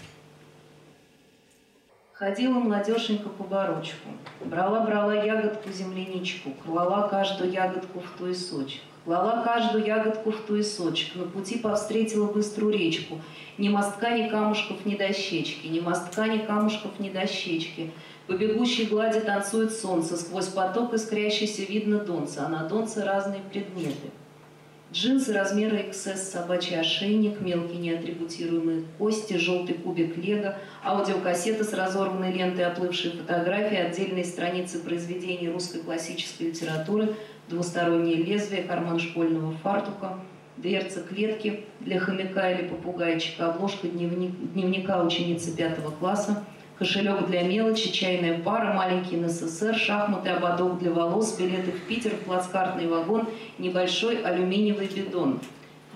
Ходила 2.12 2.60
младешенька 2.60 3.30
по 3.30 3.46
борочку, 3.46 4.10
брала-брала 4.44 5.24
ягодку 5.24 5.72
земляничку, 5.72 6.52
клала 6.66 7.08
каждую 7.08 7.52
ягодку 7.52 8.02
в 8.02 8.18
туесочек. 8.18 8.82
Клала 9.06 9.44
каждую 9.44 9.86
ягодку 9.86 10.32
в 10.32 10.42
туесочек, 10.42 11.16
на 11.16 11.26
пути 11.26 11.58
повстретила 11.58 12.32
быструю 12.32 12.72
речку. 12.72 13.20
Ни 13.58 13.68
мостка, 13.68 14.12
ни 14.18 14.30
камушков, 14.30 14.86
ни 14.86 14.96
дощечки, 14.96 15.68
ни 15.68 15.82
мостка, 15.82 16.28
ни 16.28 16.38
камушков, 16.38 17.00
ни 17.00 17.10
дощечки. 17.10 17.92
По 18.28 18.32
бегущей 18.32 18.86
глади 18.86 19.20
танцует 19.20 19.74
солнце, 19.74 20.16
сквозь 20.16 20.48
поток 20.48 20.94
искрящийся 20.94 21.64
видно 21.64 22.00
донца, 22.00 22.46
а 22.46 22.50
на 22.50 22.64
донце 22.64 23.04
разные 23.04 23.42
предметы. 23.52 24.10
Джинсы 24.94 25.34
размера 25.34 25.76
XS, 25.78 26.18
собачий 26.18 26.80
ошейник, 26.80 27.42
мелкие 27.42 27.80
неатрибутируемые 27.80 28.86
кости, 29.00 29.38
желтый 29.38 29.74
кубик 29.74 30.16
лего, 30.18 30.56
аудиокассета 30.84 31.64
с 31.64 31.74
разорванной 31.74 32.32
лентой, 32.32 32.66
оплывшие 32.66 33.14
фотографии, 33.14 33.76
отдельные 33.76 34.24
страницы 34.24 34.80
произведений 34.80 35.50
русской 35.50 35.82
классической 35.82 36.50
литературы, 36.50 37.16
двустороннее 37.50 38.18
лезвие, 38.18 38.64
карман 38.64 39.00
школьного 39.00 39.54
фартука, 39.64 40.20
дверца 40.58 41.02
клетки 41.02 41.66
для 41.80 42.00
хомяка 42.00 42.52
или 42.52 42.68
попугайчика, 42.68 43.48
обложка 43.52 43.88
дневника 43.88 45.04
ученицы 45.04 45.56
пятого 45.56 45.92
класса, 45.92 46.44
кошелек 46.78 47.28
для 47.28 47.44
мелочи, 47.44 47.92
чайная 47.92 48.40
пара, 48.40 48.74
маленький 48.74 49.18
НССР, 49.18 49.76
шахматы, 49.76 50.30
ободок 50.30 50.80
для 50.80 50.92
волос, 50.92 51.38
билеты 51.38 51.72
в 51.72 51.82
Питер, 51.88 52.12
плацкартный 52.26 52.88
вагон, 52.88 53.28
небольшой 53.58 54.22
алюминиевый 54.22 54.88
бидон. 54.88 55.40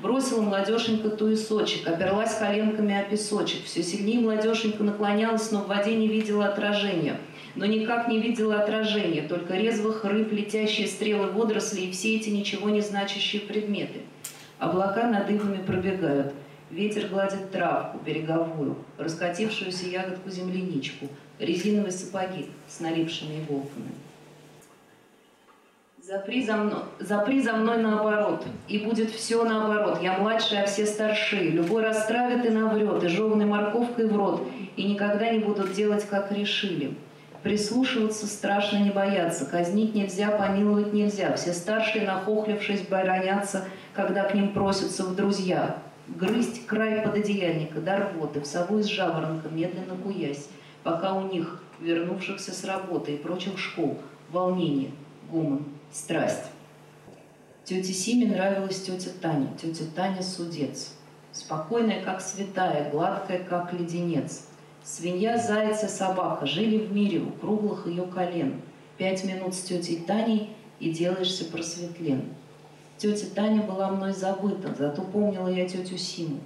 Бросила 0.02 0.42
молодеженька 0.42 1.10
туесочек, 1.10 1.88
оперлась 1.88 2.36
коленками 2.36 3.00
о 3.00 3.04
песочек. 3.04 3.66
Все 3.66 3.82
сильнее 3.82 4.20
молодеженька 4.20 4.84
наклонялась, 4.84 5.52
но 5.52 5.62
в 5.62 5.68
воде 5.68 5.96
не 5.96 6.08
видела 6.08 6.46
отражения. 6.46 7.18
Но 7.58 7.66
никак 7.66 8.08
не 8.08 8.20
видела 8.20 8.60
отражения, 8.60 9.24
только 9.28 9.56
резвых 9.56 10.06
рыб, 10.06 10.32
летящие 10.32 10.88
стрелы 10.88 11.32
водорослей 11.32 11.88
и 11.88 11.92
все 11.92 12.16
эти 12.16 12.30
ничего 12.30 12.70
не 12.70 12.82
значащие 12.82 13.42
предметы. 13.42 14.02
Облака 14.60 15.08
над 15.08 15.28
ивами 15.32 15.64
пробегают. 15.66 16.34
Ветер 16.70 17.08
гладит 17.08 17.50
травку 17.52 17.98
береговую, 18.06 18.76
раскатившуюся 19.00 19.88
ягодку 19.88 20.30
земляничку, 20.30 21.08
резиновые 21.40 21.92
сапоги 21.92 22.46
с 22.68 22.80
налипшими 22.80 23.40
иголками. 23.40 23.90
Запри 26.04 26.46
за, 26.46 26.58
мной, 26.58 26.82
запри 27.00 27.42
за 27.42 27.54
мной 27.54 27.80
наоборот, 27.80 28.46
и 28.68 28.78
будет 28.80 29.10
все 29.10 29.44
наоборот. 29.44 30.00
Я 30.02 30.20
младший, 30.20 30.62
а 30.62 30.68
все 30.68 30.86
старшие. 30.86 31.50
Любой 31.50 31.84
растравит 31.84 32.46
и 32.46 32.50
наврет, 32.50 33.04
и 33.04 33.08
жеванной 33.08 33.46
морковкой 33.46 34.08
в 34.08 34.16
рот, 34.16 34.48
и 34.76 34.84
никогда 34.84 35.32
не 35.32 35.40
будут 35.40 35.74
делать, 35.74 36.06
как 36.08 36.32
решили. 36.32 36.96
Прислушиваться 37.44 38.26
страшно 38.28 38.78
не 38.78 38.90
бояться, 38.90 39.46
казнить 39.46 39.94
нельзя, 39.94 40.32
помиловать 40.32 40.94
нельзя. 40.94 41.36
Все 41.36 41.54
старшие, 41.54 42.06
нахохлившись, 42.06 42.82
боронятся, 42.82 43.66
когда 43.94 44.24
к 44.24 44.34
ним 44.34 44.54
просятся 44.54 45.04
в 45.04 45.16
друзья. 45.16 45.78
Грызть 46.08 46.66
край 46.66 47.02
пододеяльника, 47.02 47.80
до 47.80 47.98
рвоты, 47.98 48.40
в 48.40 48.46
сову 48.46 48.80
из 48.80 48.88
жаворонка, 48.88 49.50
медленно 49.50 49.96
куясь, 49.96 50.48
пока 50.84 51.14
у 51.14 51.28
них, 51.28 51.62
вернувшихся 51.80 52.54
с 52.54 52.64
работы 52.64 53.14
и 53.14 53.18
прочих 53.18 53.60
школ, 53.60 54.00
волнение, 54.32 54.92
гуман, 55.30 55.66
страсть. 55.92 56.46
Тете 57.66 57.92
Симе 57.92 58.28
нравилась 58.28 58.82
тетя 58.82 59.12
Таня, 59.22 59.50
тетя 59.62 59.84
Таня 59.94 60.24
Судец. 60.24 60.94
Спокойная, 61.34 62.02
как 62.04 62.22
святая, 62.22 62.90
гладкая, 62.90 63.44
как 63.44 63.74
леденец. 63.74 64.47
Свинья, 64.90 65.38
заяц 65.38 65.84
и 65.84 65.88
собака 65.90 66.46
жили 66.46 66.78
в 66.78 66.94
мире 66.94 67.20
у 67.20 67.32
круглых 67.32 67.88
ее 67.88 68.04
колен. 68.04 68.62
Пять 68.98 69.26
минут 69.26 69.54
с 69.54 69.64
тетей 69.64 70.02
Таней 70.08 70.50
и 70.80 70.92
делаешься 70.92 71.44
просветлен. 71.44 72.24
Тетя 72.96 73.26
Таня 73.36 73.64
была 73.64 73.90
мной 73.90 74.14
забыта, 74.14 74.74
зато 74.80 75.02
помнила 75.02 75.50
я 75.50 75.68
тетю 75.68 75.98
Симу. 75.98 76.40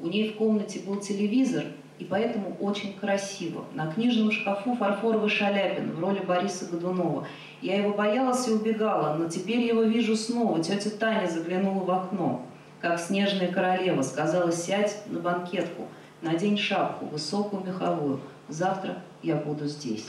У 0.00 0.06
ней 0.06 0.30
в 0.30 0.36
комнате 0.36 0.80
был 0.80 1.00
телевизор, 1.00 1.64
и 1.98 2.04
поэтому 2.04 2.56
очень 2.60 2.94
красиво. 2.94 3.66
На 3.74 3.92
книжном 3.92 4.32
шкафу 4.32 4.74
фарфоровый 4.74 5.28
Шаляпин 5.28 5.92
в 5.92 6.00
роли 6.00 6.20
Бориса 6.20 6.64
Годунова. 6.72 7.28
Я 7.60 7.76
его 7.76 7.92
боялась 7.92 8.48
и 8.48 8.52
убегала, 8.52 9.16
но 9.18 9.28
теперь 9.28 9.60
его 9.60 9.82
вижу 9.82 10.16
снова. 10.16 10.64
Тетя 10.64 10.88
Таня 10.88 11.26
заглянула 11.26 11.84
в 11.84 11.90
окно. 11.90 12.46
Как 12.80 12.98
снежная 12.98 13.52
королева 13.52 14.00
сказала, 14.00 14.50
сядь 14.50 14.96
на 15.08 15.20
банкетку, 15.20 15.88
надень 16.22 16.56
шапку, 16.56 17.06
высокую 17.06 17.64
меховую. 17.64 18.20
Завтра 18.48 19.02
я 19.22 19.36
буду 19.36 19.66
здесь. 19.66 20.06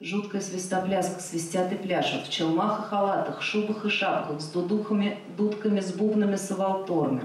Жуткая 0.00 0.40
свистопляска 0.40 1.20
свистят 1.20 1.72
и 1.72 1.76
пляшут 1.76 2.26
в 2.26 2.30
челмах 2.30 2.80
и 2.80 2.88
халатах, 2.88 3.42
шубах 3.42 3.84
и 3.84 3.90
шапках, 3.90 4.40
с 4.40 4.50
дудухами, 4.50 5.18
дудками, 5.36 5.80
с 5.80 5.92
бубнами, 5.92 6.36
с 6.36 6.50
авалторами. 6.50 7.24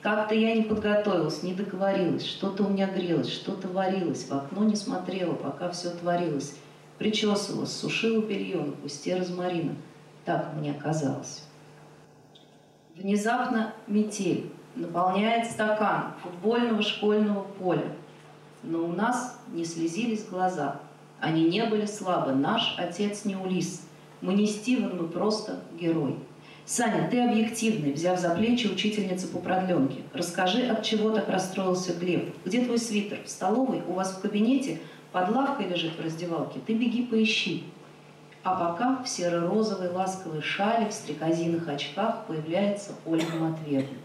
Как-то 0.00 0.34
я 0.34 0.54
не 0.54 0.62
подготовилась, 0.62 1.42
не 1.42 1.52
договорилась, 1.52 2.26
что-то 2.26 2.64
у 2.64 2.70
меня 2.70 2.88
грелось, 2.88 3.30
что-то 3.30 3.68
варилось, 3.68 4.24
в 4.24 4.32
окно 4.32 4.64
не 4.64 4.74
смотрела, 4.74 5.34
пока 5.34 5.70
все 5.70 5.90
творилось. 5.90 6.56
Причесывалась, 6.98 7.72
сушила 7.72 8.20
белье 8.20 8.56
на 8.56 8.72
кусте 8.72 9.16
розмарина. 9.16 9.76
Так 10.24 10.54
мне 10.56 10.74
казалось. 10.74 11.44
Внезапно 12.96 13.72
метель 13.86 14.50
наполняет 14.74 15.50
стакан 15.50 16.12
футбольного 16.22 16.82
школьного 16.82 17.42
поля. 17.42 17.92
Но 18.62 18.84
у 18.84 18.92
нас 18.92 19.40
не 19.52 19.64
слезились 19.64 20.26
глаза– 20.26 20.80
они 21.20 21.44
не 21.44 21.64
были 21.64 21.84
слабы. 21.84 22.32
Наш 22.32 22.74
отец 22.78 23.24
не 23.24 23.36
Улис. 23.36 23.86
Мы 24.22 24.34
не 24.34 24.46
Стивен, 24.46 24.96
мы 24.96 25.06
просто 25.06 25.60
герой. 25.78 26.16
Саня, 26.64 27.08
ты 27.10 27.20
объективный, 27.20 27.92
взяв 27.92 28.18
за 28.18 28.30
плечи 28.30 28.66
учительницы 28.66 29.28
по 29.28 29.38
продленке. 29.38 30.02
Расскажи, 30.14 30.66
от 30.66 30.82
чего 30.82 31.10
так 31.10 31.28
расстроился 31.28 31.94
Глеб? 31.94 32.34
Где 32.44 32.64
твой 32.64 32.78
свитер? 32.78 33.18
В 33.24 33.28
столовой? 33.28 33.82
У 33.86 33.92
вас 33.92 34.12
в 34.12 34.20
кабинете? 34.20 34.80
Под 35.12 35.30
лавкой 35.30 35.68
лежит 35.68 35.98
в 35.98 36.02
раздевалке? 36.02 36.60
Ты 36.66 36.74
беги 36.74 37.02
поищи. 37.02 37.64
А 38.42 38.54
пока 38.54 39.02
в 39.02 39.08
серо-розовой 39.08 39.90
ласковой 39.90 40.40
шале, 40.40 40.88
в 40.88 40.92
стрекозиных 40.92 41.68
очках 41.68 42.26
появляется 42.26 42.92
Ольга 43.04 43.36
Матвеевна. 43.36 43.98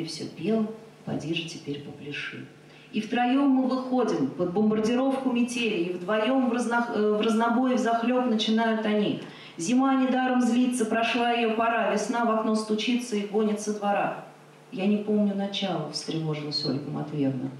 Ты 0.00 0.06
все 0.06 0.24
пел, 0.24 0.66
поди 1.04 1.34
же 1.34 1.46
теперь 1.46 1.82
попляши. 1.82 2.46
И 2.90 3.02
втроем 3.02 3.50
мы 3.50 3.68
выходим 3.68 4.28
под 4.28 4.54
бомбардировку 4.54 5.30
метели, 5.30 5.84
и 5.84 5.92
вдвоем 5.92 6.48
в, 6.48 6.54
разно... 6.54 6.88
Э, 6.94 7.18
в 7.18 7.20
разнобой 7.20 7.74
в 7.74 7.78
захлеб 7.78 8.24
начинают 8.24 8.86
они. 8.86 9.20
Зима 9.58 9.96
недаром 9.96 10.40
злится, 10.40 10.86
прошла 10.86 11.32
ее 11.32 11.50
пора, 11.50 11.92
весна 11.92 12.24
в 12.24 12.30
окно 12.30 12.54
стучится 12.54 13.14
и 13.14 13.26
гонится 13.26 13.78
двора. 13.78 14.24
Я 14.72 14.86
не 14.86 14.96
помню 14.96 15.34
начала, 15.34 15.90
встревожилась 15.92 16.64
Ольга 16.64 16.90
Матвеевна. 16.90 17.50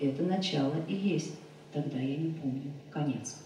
Это 0.00 0.22
начало 0.22 0.76
и 0.88 0.94
есть. 0.94 1.34
Тогда 1.74 1.98
я 1.98 2.16
не 2.16 2.32
помню 2.32 2.72
конец. 2.90 3.44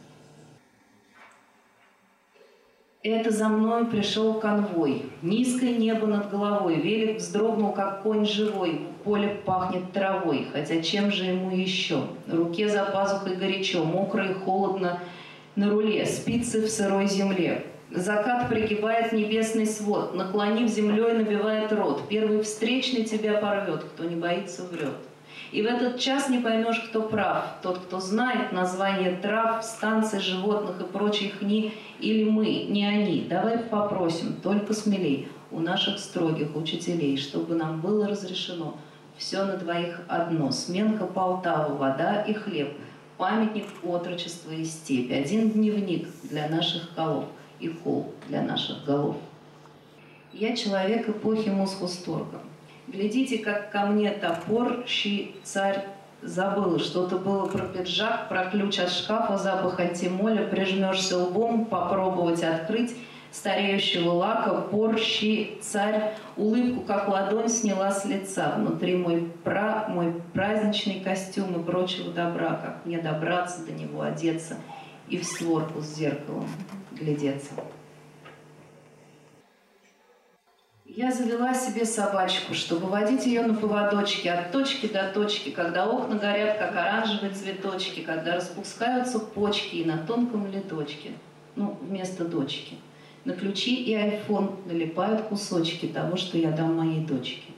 Это 3.07 3.31
за 3.31 3.49
мной 3.49 3.87
пришел 3.87 4.35
конвой. 4.35 5.05
Низкое 5.23 5.77
небо 5.77 6.09
над 6.09 6.29
головой. 6.29 6.81
Велик 6.81 7.19
вздрогнул, 7.19 7.71
как 7.71 8.03
конь 8.03 8.27
живой. 8.27 8.81
Поле 9.05 9.29
пахнет 9.45 9.93
травой. 9.93 10.49
Хотя 10.53 10.83
чем 10.83 11.13
же 11.13 11.27
ему 11.27 11.55
еще? 11.55 12.03
Руке 12.27 12.69
за 12.69 12.83
пазухой 12.83 13.37
горячо, 13.37 13.85
мокро 13.85 14.29
и 14.29 14.35
холодно 14.35 14.99
на 15.55 15.71
руле. 15.71 16.05
Спицы 16.05 16.61
в 16.61 16.69
сырой 16.69 17.07
земле. 17.07 17.67
Закат 17.93 18.49
пригибает 18.49 19.13
небесный 19.13 19.67
свод. 19.67 20.17
Наклонив 20.17 20.69
землей, 20.69 21.13
набивает 21.13 21.73
рот. 21.73 22.09
Первый 22.09 22.43
встречный 22.43 23.05
тебя 23.05 23.35
порвет. 23.35 23.85
Кто 23.85 24.03
не 24.03 24.17
боится, 24.17 24.65
врет. 24.65 24.97
И 25.57 25.63
в 25.63 25.65
этот 25.65 25.99
час 25.99 26.29
не 26.29 26.39
поймешь, 26.39 26.81
кто 26.81 27.01
прав. 27.01 27.47
Тот, 27.63 27.79
кто 27.79 27.99
знает 27.99 28.53
название 28.53 29.17
трав, 29.17 29.65
станций 29.65 30.21
животных 30.21 30.83
и 30.83 30.85
прочей 30.85 31.31
хни, 31.31 31.73
или 31.99 32.29
мы, 32.29 32.65
не 32.69 32.85
они. 32.85 33.23
Давай 33.23 33.57
попросим, 33.61 34.35
только 34.43 34.75
смелей, 34.75 35.31
у 35.51 35.61
наших 35.61 35.99
строгих 35.99 36.55
учителей, 36.57 37.17
чтобы 37.17 37.55
нам 37.55 37.81
было 37.81 38.07
разрешено 38.07 38.77
все 39.17 39.47
на 39.47 39.57
двоих 39.57 40.03
одно. 40.09 40.53
Сменка 40.53 41.07
Полтава, 41.07 41.75
вода 41.75 42.21
и 42.21 42.35
хлеб, 42.35 42.77
памятник 43.17 43.65
отрочества 43.83 44.51
и 44.51 44.63
степи, 44.63 45.15
один 45.15 45.53
дневник 45.53 46.07
для 46.25 46.51
наших 46.51 46.95
голов 46.95 47.25
и 47.61 47.69
кол 47.69 48.13
для 48.29 48.43
наших 48.43 48.85
голов. 48.85 49.17
Я 50.35 50.55
человек 50.55 51.09
эпохи 51.09 51.49
Мосхусторга. 51.49 52.43
Глядите, 52.89 53.39
как 53.39 53.71
ко 53.73 53.87
мне 53.87 54.11
топорщий 54.11 55.35
царь 55.43 55.85
забыл. 56.23 56.79
Что-то 56.79 57.19
было 57.19 57.47
про 57.47 57.67
пиджак, 57.67 58.29
про 58.29 58.47
ключ 58.47 58.79
от 58.79 58.91
шкафа, 58.91 59.37
запах 59.37 59.81
антимоля. 59.81 60.47
Прижмешься 60.47 61.19
лбом, 61.19 61.65
попробовать 61.65 62.43
открыть 62.43 62.95
стареющего 63.33 64.11
лака, 64.13 64.55
порщи, 64.71 65.59
царь, 65.61 66.15
улыбку, 66.37 66.83
как 66.83 67.09
ладонь, 67.09 67.49
сняла 67.49 67.91
с 67.91 68.05
лица. 68.05 68.55
Внутри 68.57 68.97
мой, 68.97 69.31
пра, 69.45 69.87
мой 69.89 70.15
праздничный 70.33 71.01
костюм 71.01 71.61
и 71.61 71.65
прочего 71.65 72.13
добра, 72.13 72.55
как 72.55 72.87
мне 72.87 72.99
добраться 72.99 73.65
до 73.65 73.73
него, 73.73 74.03
одеться 74.03 74.57
и 75.09 75.19
в 75.19 75.25
створку 75.25 75.81
с 75.81 75.97
зеркалом 75.97 76.49
глядеться. 76.93 77.53
Я 80.97 81.13
завела 81.13 81.53
себе 81.53 81.85
собачку, 81.85 82.55
чтобы 82.55 82.87
водить 82.87 83.27
ее 83.27 83.43
на 83.43 83.53
поводочке 83.53 84.33
от 84.33 84.51
точки 84.51 84.87
до 84.87 85.13
точки, 85.13 85.51
когда 85.51 85.87
окна 85.87 86.17
горят, 86.17 86.57
как 86.57 86.75
оранжевые 86.75 87.35
цветочки, 87.35 88.01
когда 88.01 88.37
распускаются 88.37 89.19
почки 89.19 89.77
и 89.77 89.85
на 89.85 89.99
тонком 89.99 90.51
литочке, 90.51 91.11
ну, 91.55 91.77
вместо 91.83 92.25
дочки. 92.25 92.77
На 93.27 93.35
ключи 93.35 93.75
и 93.75 93.93
айфон 93.93 94.57
налипают 94.65 95.25
кусочки 95.25 95.85
того, 95.85 96.17
что 96.17 96.39
я 96.39 96.51
дам 96.51 96.75
моей 96.75 97.05
дочке. 97.05 97.53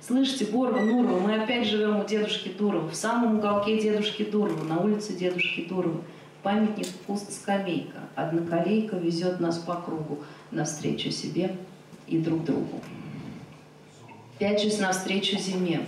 Слышите, 0.00 0.46
Борова, 0.46 0.80
Нурова, 0.80 1.20
мы 1.20 1.40
опять 1.40 1.68
живем 1.68 2.00
у 2.00 2.04
дедушки 2.04 2.48
Дурова, 2.48 2.88
в 2.88 2.96
самом 2.96 3.38
уголке 3.38 3.80
дедушки 3.80 4.24
Дурова, 4.24 4.64
на 4.64 4.80
улице 4.80 5.12
дедушки 5.12 5.64
Дурова. 5.68 6.00
Памятник 6.42 6.88
куст 7.06 7.32
скамейка. 7.32 7.98
Одноколейка 8.16 8.96
везет 8.96 9.38
нас 9.38 9.58
по 9.58 9.76
кругу 9.76 10.24
навстречу 10.50 11.12
себе 11.12 11.54
и 12.10 12.18
друг 12.18 12.44
другу. 12.44 12.80
Пячусь 14.38 14.78
навстречу 14.78 15.38
зиме. 15.38 15.80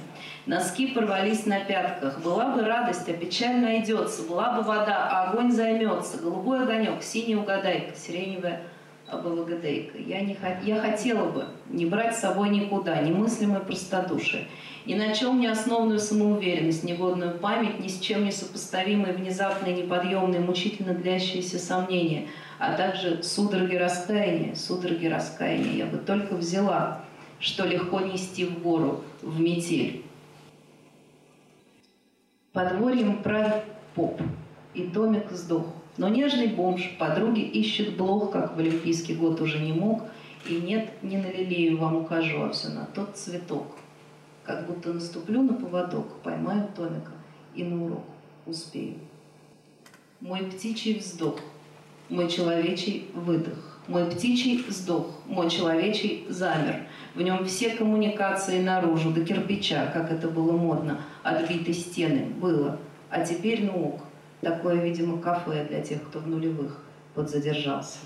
Носки 0.47 0.89
порвались 0.89 1.47
на 1.47 1.61
пятках. 1.61 2.21
Была 2.21 2.55
бы 2.55 2.63
радость, 2.63 3.09
а 3.09 3.13
печаль 3.13 3.61
найдется. 3.61 4.23
Была 4.23 4.53
бы 4.53 4.63
вода, 4.63 5.09
а 5.11 5.31
огонь 5.31 5.53
займется. 5.53 6.19
Голубой 6.19 6.63
огонек, 6.63 7.03
синий 7.03 7.37
угадайка, 7.37 7.97
сиреневая 7.97 8.63
Абалагадейка. 9.13 9.99
Я, 9.99 10.23
не, 10.23 10.37
я 10.65 10.81
хотела 10.81 11.29
бы 11.31 11.45
не 11.69 11.85
брать 11.85 12.17
с 12.17 12.21
собой 12.21 12.49
никуда, 12.49 13.01
немыслимое 13.03 13.61
простодушие, 13.61 14.47
ни 14.87 14.95
на 14.95 15.13
чем 15.13 15.39
не 15.39 15.49
основанную 15.49 15.99
самоуверенность, 15.99 16.83
негодную 16.83 17.39
память, 17.39 17.79
ни 17.79 17.89
с 17.89 18.01
чем 18.01 18.25
не 18.25 18.33
сопоставимые 18.33 19.13
внезапные, 19.13 19.75
неподъемные, 19.75 20.41
мучительно 20.41 20.95
длящиеся 20.95 21.59
сомнения, 21.59 22.29
а 22.63 22.77
также 22.77 23.25
судороги 23.25 23.75
раскаяния, 23.75 24.55
судороги 24.55 25.07
раскаяния 25.07 25.73
я 25.73 25.87
бы 25.87 25.99
только 25.99 26.37
взяла, 26.37 27.05
что 27.41 27.67
легко 27.67 27.99
нести 27.99 28.45
в 28.45 28.63
гору, 28.63 29.03
в 29.21 29.41
метель. 29.41 30.05
Подворьем 32.53 33.21
правит 33.21 33.65
поп, 33.97 34.23
и 34.75 34.85
домик 34.85 35.33
сдох. 35.33 35.67
Но 35.97 36.07
нежный 36.07 36.47
бомж 36.47 36.97
подруги 37.01 37.41
ищет 37.41 37.97
блох, 37.97 38.31
как 38.31 38.55
в 38.55 38.61
Олимпийский 38.61 39.17
год 39.17 39.41
уже 39.41 39.59
не 39.59 39.73
мог, 39.73 40.05
и 40.49 40.55
нет, 40.55 41.03
не 41.03 41.17
на 41.17 41.33
лилею 41.33 41.79
вам 41.79 41.97
укажу, 41.97 42.43
а 42.43 42.51
все 42.51 42.69
на 42.69 42.87
тот 42.87 43.17
цветок. 43.17 43.77
Как 44.45 44.69
будто 44.69 44.93
наступлю 44.93 45.43
на 45.43 45.55
поводок, 45.55 46.21
поймаю 46.23 46.69
Томика 46.77 47.11
и 47.57 47.65
на 47.65 47.87
урок 47.87 48.05
успею. 48.47 48.99
Мой 50.21 50.45
птичий 50.45 51.01
вздох, 51.01 51.41
мой 52.13 52.29
человечий 52.29 53.07
выдох, 53.15 53.81
мой 53.89 54.05
птичий 54.11 54.63
вздох, 54.69 55.07
мой 55.27 55.51
человечий 55.51 56.25
замер. 56.29 56.87
В 57.15 57.23
нем 57.23 57.45
все 57.47 57.71
коммуникации 57.71 58.63
наружу, 58.63 59.11
до 59.11 59.25
кирпича, 59.25 59.91
как 59.93 60.13
это 60.13 60.29
было 60.29 60.53
модно, 60.53 61.01
отбиты 61.23 61.73
стены, 61.73 62.27
было. 62.41 62.79
А 63.11 63.25
теперь 63.25 63.65
ну 63.65 63.89
ок, 63.89 64.03
Такое, 64.43 64.83
видимо, 64.83 65.19
кафе 65.19 65.65
для 65.69 65.81
тех, 65.83 66.03
кто 66.03 66.19
в 66.19 66.27
нулевых 66.27 66.77
подзадержался. 67.15 67.99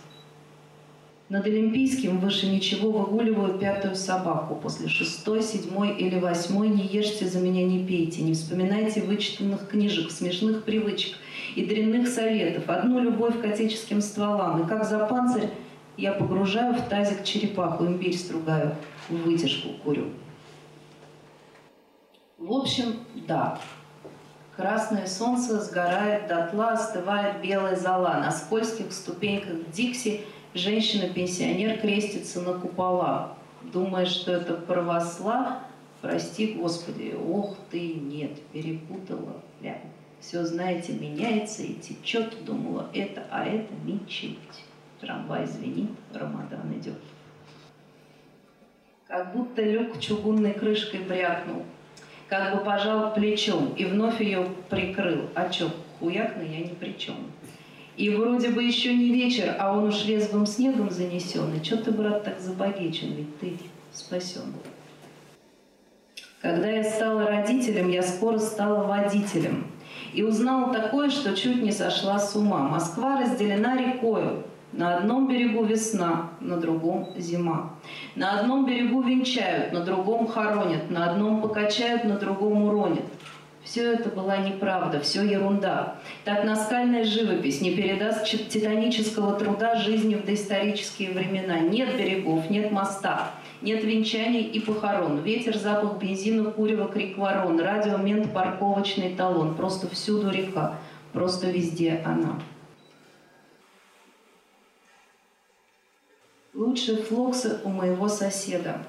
Над 1.30 1.46
Олимпийским 1.46 2.20
выше 2.20 2.46
ничего 2.46 2.90
выгуливаю 2.92 3.58
пятую 3.58 3.96
собаку. 3.96 4.54
После 4.54 4.86
шестой, 4.86 5.42
седьмой 5.42 5.96
или 5.96 6.20
восьмой 6.20 6.68
не 6.68 6.84
ешьте 6.84 7.26
за 7.26 7.40
меня, 7.40 7.64
не 7.64 7.84
пейте, 7.84 8.20
не 8.22 8.34
вспоминайте 8.34 9.00
вычитанных 9.00 9.66
книжек, 9.66 10.10
смешных 10.10 10.64
привычек 10.64 11.16
и 11.56 11.64
дрянных 11.64 12.06
советов. 12.06 12.68
Одну 12.68 13.00
любовь 13.00 13.40
к 13.40 13.44
отеческим 13.44 14.00
стволам. 14.00 14.62
И 14.62 14.68
как 14.68 14.84
за 14.84 15.04
панцирь 15.06 15.48
я 15.96 16.12
погружаю 16.12 16.74
в 16.74 16.88
тазик 16.88 17.24
черепаху, 17.24 17.86
имбирь 17.86 18.16
стругаю, 18.16 18.76
в 19.08 19.14
вытяжку 19.14 19.70
курю. 19.82 20.10
В 22.38 22.52
общем, 22.52 22.96
да, 23.26 23.58
Красное 24.56 25.06
солнце 25.06 25.60
сгорает 25.60 26.28
дотла, 26.28 26.70
остывает 26.70 27.42
белая 27.42 27.76
зола. 27.76 28.22
На 28.24 28.30
скользких 28.30 28.90
ступеньках 28.90 29.70
Дикси 29.70 30.22
женщина-пенсионер 30.54 31.78
крестится 31.78 32.40
на 32.40 32.54
купола. 32.54 33.34
Думая, 33.62 34.06
что 34.06 34.32
это 34.32 34.54
правосла, 34.54 35.58
прости, 36.00 36.54
Господи, 36.54 37.14
ох 37.14 37.54
ты, 37.70 37.94
нет, 37.94 38.40
перепутала. 38.52 39.42
Бля. 39.60 39.78
Все, 40.20 40.44
знаете, 40.44 40.92
меняется 40.92 41.62
и 41.62 41.74
течет. 41.74 42.44
Думала, 42.44 42.90
это, 42.92 43.24
а 43.31 43.44
это 43.44 43.72
мечеть. 43.85 44.38
Трамвай 45.00 45.46
звенит, 45.46 45.90
Рамадан 46.12 46.72
идет. 46.79 47.00
Как 49.07 49.33
будто 49.35 49.62
люк 49.62 50.00
чугунной 50.00 50.52
крышкой 50.52 51.00
брякнул 51.00 51.64
как 52.29 52.55
бы 52.55 52.64
пожал 52.64 53.14
плечом 53.14 53.74
и 53.76 53.85
вновь 53.85 54.20
ее 54.20 54.46
прикрыл. 54.68 55.29
А 55.35 55.48
чё, 55.48 55.70
хуякно 55.98 56.42
я 56.42 56.61
ни 56.61 56.74
при 56.74 56.96
чем. 56.98 57.16
И 57.96 58.11
вроде 58.11 58.50
бы 58.50 58.62
еще 58.62 58.94
не 58.94 59.11
вечер, 59.11 59.55
а 59.59 59.76
он 59.76 59.85
уж 59.85 60.05
резвым 60.07 60.44
снегом 60.46 60.90
занесен. 60.90 61.55
И 61.55 61.62
чё 61.62 61.76
ты, 61.76 61.92
брат, 61.92 62.24
так 62.24 62.40
забогечен, 62.40 63.14
ведь 63.14 63.38
ты 63.38 63.57
спасен. 63.92 64.55
Когда 66.42 66.68
я 66.68 66.85
стала 66.85 67.26
родителем, 67.26 67.88
я 67.88 68.02
скоро 68.02 68.38
стала 68.38 68.87
водителем. 68.87 69.66
И 70.16 70.22
узнала 70.22 70.72
такое, 70.72 71.11
что 71.11 71.37
чуть 71.37 71.62
не 71.62 71.70
сошла 71.70 72.18
с 72.18 72.35
ума. 72.35 72.61
Москва 72.61 73.20
разделена 73.20 73.76
рекою, 73.76 74.44
на 74.72 74.96
одном 74.96 75.29
берегу 75.29 75.62
весна, 75.62 76.31
на 76.40 76.57
другом 76.57 77.09
зима. 77.18 77.74
На 78.14 78.40
одном 78.40 78.64
берегу 78.64 79.02
венчают, 79.02 79.74
на 79.74 79.81
другом 79.81 80.26
хоронят, 80.26 80.90
на 80.90 81.11
одном 81.11 81.42
покачают, 81.42 82.05
на 82.05 82.16
другом 82.16 82.64
уронят. 82.64 83.05
Все 83.62 83.92
это 83.92 84.09
была 84.09 84.38
неправда, 84.38 85.00
все 85.00 85.22
ерунда. 85.22 85.96
Так 86.24 86.44
наскальная 86.44 87.05
живопись 87.05 87.61
не 87.61 87.72
передаст 87.72 88.24
титанического 88.24 89.38
труда 89.38 89.74
жизни 89.74 90.14
в 90.14 90.24
доисторические 90.24 91.11
времена. 91.11 91.59
Нет 91.59 91.94
берегов, 91.98 92.48
нет 92.48 92.72
моста, 92.72 93.33
нет 93.62 93.84
венчаний 93.84 94.42
и 94.42 94.60
похорон. 94.60 95.22
Ветер, 95.22 95.56
запах 95.56 95.98
бензина, 95.98 96.50
курева, 96.50 96.88
крик 96.88 97.16
ворон, 97.16 97.60
радио, 97.60 97.96
мент, 97.96 98.32
парковочный 98.32 99.14
талон. 99.14 99.54
Просто 99.54 99.88
всюду 99.88 100.30
река, 100.30 100.78
просто 101.12 101.50
везде 101.50 102.02
она. 102.04 102.40
Лучшие 106.54 106.98
флоксы 106.98 107.60
у 107.64 107.68
моего 107.68 108.08
соседа. 108.08 108.82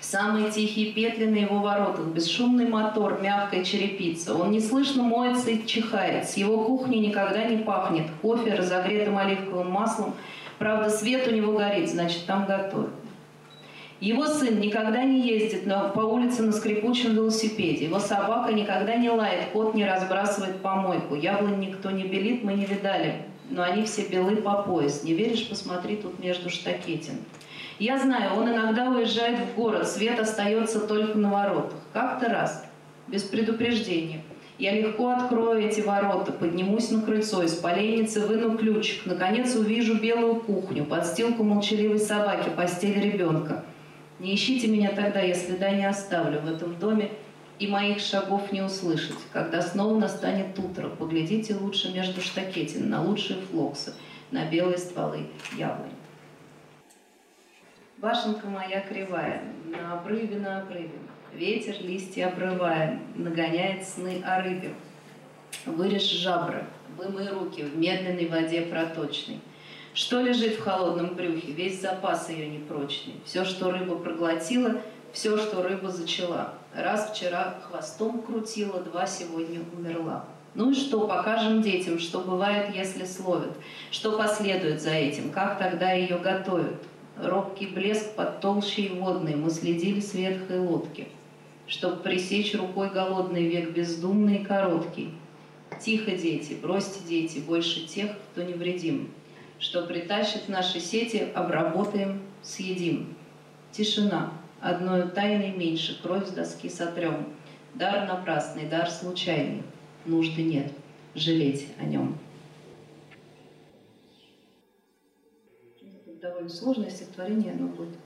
Самые 0.00 0.50
тихие 0.50 0.92
петли 0.92 1.26
на 1.26 1.36
его 1.36 1.58
воротах, 1.58 2.06
бесшумный 2.06 2.66
мотор, 2.66 3.20
мягкая 3.20 3.64
черепица. 3.64 4.34
Он 4.34 4.50
неслышно 4.50 5.02
моется 5.02 5.50
и 5.50 5.66
чихает. 5.66 6.28
С 6.28 6.36
его 6.36 6.64
кухни 6.64 6.96
никогда 6.96 7.44
не 7.44 7.58
пахнет. 7.58 8.06
Кофе, 8.22 8.54
разогретым 8.54 9.18
оливковым 9.18 9.70
маслом. 9.70 10.14
Правда, 10.58 10.90
свет 10.90 11.28
у 11.28 11.30
него 11.30 11.52
горит, 11.52 11.88
значит, 11.88 12.26
там 12.26 12.46
готовят. 12.46 12.90
Его 14.00 14.26
сын 14.26 14.58
никогда 14.60 15.04
не 15.04 15.20
ездит 15.20 15.64
по 15.94 16.00
улице 16.00 16.42
на 16.42 16.52
скрипучем 16.52 17.14
велосипеде. 17.14 17.84
Его 17.84 17.98
собака 17.98 18.52
никогда 18.52 18.96
не 18.96 19.10
лает, 19.10 19.50
кот 19.52 19.74
не 19.74 19.84
разбрасывает 19.84 20.62
помойку. 20.62 21.14
Яблонь 21.14 21.60
никто 21.60 21.90
не 21.90 22.04
белит, 22.04 22.42
мы 22.42 22.54
не 22.54 22.64
видали 22.64 23.26
но 23.50 23.62
они 23.62 23.84
все 23.84 24.06
белы 24.06 24.36
по 24.36 24.62
пояс. 24.62 25.02
Не 25.02 25.12
веришь, 25.12 25.48
посмотри 25.48 25.96
тут 25.96 26.18
между 26.20 26.48
штакетин. 26.48 27.18
Я 27.78 27.98
знаю, 27.98 28.36
он 28.36 28.48
иногда 28.48 28.90
уезжает 28.90 29.38
в 29.40 29.54
город, 29.54 29.88
свет 29.88 30.18
остается 30.18 30.80
только 30.80 31.18
на 31.18 31.30
воротах. 31.30 31.78
Как-то 31.92 32.28
раз, 32.28 32.64
без 33.08 33.22
предупреждения, 33.22 34.22
я 34.58 34.72
легко 34.72 35.08
открою 35.08 35.66
эти 35.66 35.80
ворота, 35.80 36.32
поднимусь 36.32 36.90
на 36.90 37.00
крыльцо, 37.00 37.42
из 37.42 37.54
поленницы 37.54 38.26
выну 38.26 38.58
ключик, 38.58 39.06
наконец 39.06 39.56
увижу 39.56 39.94
белую 39.94 40.36
кухню, 40.36 40.84
подстилку 40.84 41.42
молчаливой 41.42 41.98
собаки, 41.98 42.50
постель 42.54 43.00
ребенка. 43.00 43.64
Не 44.20 44.34
ищите 44.34 44.68
меня 44.68 44.90
тогда, 44.90 45.20
я 45.20 45.34
следа 45.34 45.70
не 45.70 45.88
оставлю 45.88 46.40
в 46.40 46.46
этом 46.46 46.78
доме, 46.78 47.10
и 47.58 47.66
моих 47.66 48.00
шагов 48.00 48.52
не 48.52 48.60
услышать. 48.60 49.16
Когда 49.32 49.62
снова 49.62 49.98
настанет 49.98 50.58
утро, 50.58 50.90
поглядите 50.90 51.54
лучше 51.54 51.90
между 51.90 52.20
штакетин 52.20 52.90
на 52.90 53.02
лучшие 53.02 53.40
флоксы, 53.40 53.94
на 54.30 54.44
белые 54.44 54.76
стволы 54.76 55.26
яблонь. 55.56 55.94
Башенка 57.96 58.46
моя 58.46 58.82
кривая, 58.82 59.42
на 59.64 59.94
обрыве, 59.94 60.38
на 60.38 60.60
обрыве. 60.60 60.98
Ветер 61.32 61.76
листья 61.80 62.28
обрывая, 62.28 63.00
нагоняет 63.14 63.86
сны 63.86 64.22
о 64.22 64.42
рыбе. 64.42 64.74
Вырежь 65.64 66.10
жабры, 66.10 66.66
вымой 66.98 67.28
руки 67.28 67.62
в 67.62 67.74
медленной 67.78 68.26
воде 68.26 68.62
проточной. 68.62 69.40
Что 69.92 70.20
лежит 70.20 70.54
в 70.54 70.62
холодном 70.62 71.14
брюхе? 71.16 71.52
Весь 71.52 71.80
запас 71.80 72.28
ее 72.28 72.48
непрочный. 72.48 73.14
Все, 73.24 73.44
что 73.44 73.72
рыба 73.72 73.96
проглотила, 73.96 74.80
все, 75.12 75.36
что 75.36 75.62
рыба 75.62 75.90
зачала. 75.90 76.54
Раз 76.74 77.10
вчера 77.10 77.60
хвостом 77.68 78.22
крутила, 78.22 78.80
два 78.80 79.06
сегодня 79.06 79.60
умерла. 79.76 80.24
Ну 80.54 80.70
и 80.70 80.74
что, 80.74 81.08
покажем 81.08 81.60
детям, 81.62 81.98
что 81.98 82.20
бывает, 82.20 82.74
если 82.74 83.04
словят, 83.04 83.50
что 83.90 84.16
последует 84.16 84.80
за 84.80 84.90
этим, 84.90 85.30
как 85.30 85.58
тогда 85.58 85.92
ее 85.92 86.18
готовят. 86.18 86.76
Робкий 87.20 87.66
блеск 87.66 88.14
под 88.14 88.40
толщей 88.40 88.90
водной, 88.90 89.34
мы 89.34 89.50
следили 89.50 90.00
с 90.00 90.14
ветхой 90.14 90.60
лодки, 90.60 91.08
чтоб 91.66 92.02
пресечь 92.02 92.54
рукой 92.54 92.90
голодный 92.90 93.46
век 93.46 93.70
бездумный 93.70 94.36
и 94.36 94.44
короткий. 94.44 95.12
Тихо, 95.80 96.12
дети, 96.12 96.56
бросьте, 96.60 97.00
дети, 97.06 97.38
больше 97.38 97.86
тех, 97.86 98.12
кто 98.32 98.42
невредим. 98.42 99.10
Что 99.60 99.86
притащит 99.86 100.48
наши 100.48 100.80
сети, 100.80 101.28
обработаем, 101.34 102.22
съедим. 102.42 103.14
Тишина, 103.70 104.32
Одной 104.60 105.08
тайной 105.08 105.52
меньше, 105.52 106.00
кровь 106.02 106.28
с 106.28 106.32
доски 106.32 106.68
сотрем. 106.68 107.34
Дар 107.74 108.06
напрасный, 108.06 108.68
дар 108.68 108.90
случайный. 108.90 109.62
Нужды 110.04 110.42
нет 110.42 110.72
жалеть 111.14 111.68
о 111.78 111.84
нем. 111.84 112.18
Довольно 116.20 116.50
сложное 116.50 116.90
стихотворение, 116.90 117.52
оно 117.52 117.68
будет 117.68 117.96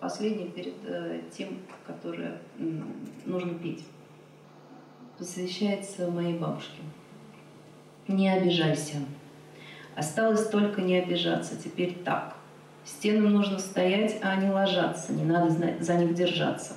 последнее 0.00 0.48
перед 0.48 0.74
э, 0.84 1.22
тем, 1.30 1.60
которое 1.86 2.38
нужно 3.24 3.54
петь. 3.58 3.84
Посвящается 5.16 6.10
моей 6.10 6.38
бабушке. 6.38 6.82
Не 8.06 8.28
обижайся. 8.28 8.98
Осталось 9.98 10.46
только 10.46 10.80
не 10.80 10.96
обижаться. 10.96 11.56
Теперь 11.56 11.92
так. 12.04 12.36
Стенам 12.84 13.32
нужно 13.32 13.58
стоять, 13.58 14.18
а 14.22 14.36
не 14.36 14.48
ложаться, 14.48 15.12
не 15.12 15.24
надо 15.24 15.50
за 15.80 15.94
них 15.94 16.14
держаться. 16.14 16.74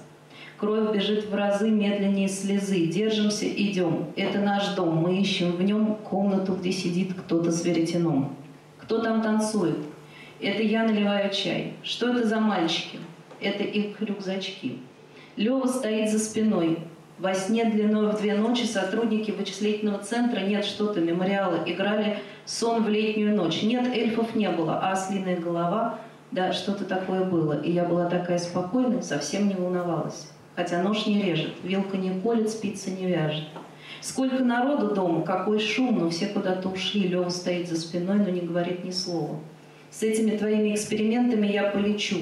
Кровь 0.58 0.92
бежит 0.92 1.30
в 1.30 1.36
разы 1.36 1.70
медленнее 1.70 2.28
слезы. 2.28 2.88
Держимся, 2.88 3.48
идем. 3.48 4.08
Это 4.16 4.40
наш 4.40 4.70
дом. 4.70 4.96
Мы 4.96 5.20
ищем 5.20 5.52
в 5.52 5.62
нем 5.62 5.98
комнату, 5.98 6.56
где 6.56 6.72
сидит 6.72 7.14
кто-то 7.14 7.52
с 7.52 7.64
веретеном. 7.64 8.36
Кто 8.80 8.98
там 9.04 9.22
танцует? 9.22 9.78
Это 10.40 10.64
я 10.64 10.84
наливаю 10.84 11.32
чай. 11.32 11.74
Что 11.84 12.10
это 12.10 12.28
за 12.28 12.40
мальчики? 12.40 12.98
Это 13.40 13.64
их 13.64 14.02
рюкзачки. 14.02 14.80
Лева 15.36 15.68
стоит 15.68 16.10
за 16.10 16.18
спиной. 16.18 16.80
Во 17.22 17.36
сне 17.36 17.66
длиной 17.66 18.12
в 18.12 18.18
две 18.20 18.34
ночи 18.34 18.64
сотрудники 18.64 19.30
вычислительного 19.30 20.00
центра 20.00 20.40
«Нет 20.40 20.66
что-то» 20.66 21.02
мемориала 21.02 21.60
играли 21.68 22.18
«Сон 22.46 22.84
в 22.84 22.90
летнюю 22.90 23.36
ночь». 23.36 23.62
Нет, 23.62 23.96
эльфов 23.96 24.34
не 24.34 24.50
было, 24.50 24.80
а 24.82 24.94
ослиная 24.94 25.38
голова, 25.40 26.00
да, 26.32 26.52
что-то 26.52 26.84
такое 26.84 27.24
было. 27.24 27.62
И 27.62 27.72
я 27.72 27.86
была 27.86 28.08
такая 28.08 28.40
спокойная, 28.40 29.04
совсем 29.04 29.48
не 29.48 29.54
волновалась. 29.54 30.32
Хотя 30.56 30.82
нож 30.82 31.06
не 31.06 31.22
режет, 31.22 31.52
вилка 31.62 31.96
не 31.96 32.10
колет, 32.22 32.50
спица 32.50 32.90
не 32.90 33.06
вяжет. 33.06 33.44
Сколько 34.02 34.44
народу 34.44 34.96
дома, 34.96 35.22
какой 35.22 35.60
шум, 35.60 36.00
но 36.00 36.10
все 36.10 36.26
куда-то 36.26 36.70
ушли. 36.70 37.08
Лева 37.08 37.30
стоит 37.30 37.70
за 37.70 37.76
спиной, 37.76 38.18
но 38.18 38.30
не 38.32 38.42
говорит 38.42 38.84
ни 38.84 38.90
слова. 38.90 39.38
С 39.92 40.02
этими 40.02 40.38
твоими 40.38 40.74
экспериментами 40.74 41.46
я 41.46 41.70
полечу 41.70 42.16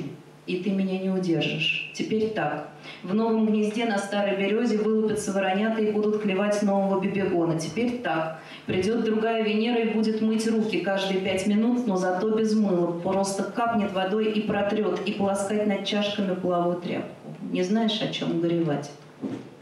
и 0.50 0.64
ты 0.64 0.72
меня 0.72 0.98
не 0.98 1.12
удержишь. 1.12 1.92
Теперь 1.94 2.32
так. 2.32 2.70
В 3.04 3.14
новом 3.14 3.46
гнезде 3.46 3.86
на 3.86 4.00
старой 4.00 4.36
березе 4.36 4.80
вылупятся 4.80 5.32
воронята 5.32 5.80
и 5.80 5.92
будут 5.92 6.24
клевать 6.24 6.64
нового 6.64 7.00
бибегона. 7.00 7.60
Теперь 7.60 8.00
так. 8.00 8.42
Придет 8.66 9.04
другая 9.04 9.44
Венера 9.44 9.80
и 9.80 9.94
будет 9.94 10.22
мыть 10.22 10.48
руки 10.50 10.80
каждые 10.80 11.22
пять 11.22 11.46
минут, 11.46 11.86
но 11.86 11.98
зато 11.98 12.32
без 12.32 12.56
мыла. 12.56 13.00
Просто 13.00 13.44
капнет 13.44 13.94
водой 13.94 14.32
и 14.32 14.42
протрет, 14.42 15.02
и 15.06 15.12
полоскать 15.12 15.68
над 15.68 15.86
чашками 15.86 16.34
половую 16.34 16.82
тряпку. 16.82 17.14
Не 17.52 17.62
знаешь, 17.62 18.02
о 18.02 18.12
чем 18.12 18.42
горевать. 18.42 18.90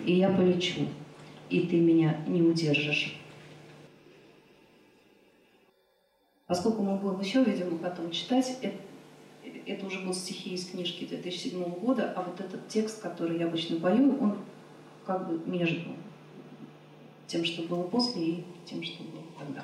И 0.06 0.14
я 0.14 0.30
полечу, 0.30 0.84
и 1.50 1.68
ты 1.68 1.82
меня 1.82 2.16
не 2.28 2.42
удержишь. 2.42 3.20
Поскольку 6.48 6.82
мы 6.82 6.96
будем 6.96 7.20
еще, 7.20 7.44
видимо, 7.44 7.78
потом 7.78 8.10
читать, 8.10 8.58
это 8.62 8.78
это 9.68 9.86
уже 9.86 10.00
будут 10.00 10.18
стихи 10.18 10.52
из 10.52 10.66
книжки 10.70 11.06
2007 11.06 11.64
года, 11.76 12.14
а 12.16 12.24
вот 12.24 12.40
этот 12.40 12.68
текст, 12.68 13.02
который 13.02 13.40
я 13.40 13.48
обычно 13.48 13.80
пою, 13.80 14.18
он 14.20 14.38
как 15.06 15.28
бы 15.28 15.40
между 15.50 15.92
тем, 17.28 17.44
что 17.46 17.64
было 17.64 17.84
после, 17.84 18.24
и 18.24 18.44
тем, 18.66 18.84
что 18.84 19.04
было 19.04 19.24
тогда. 19.38 19.64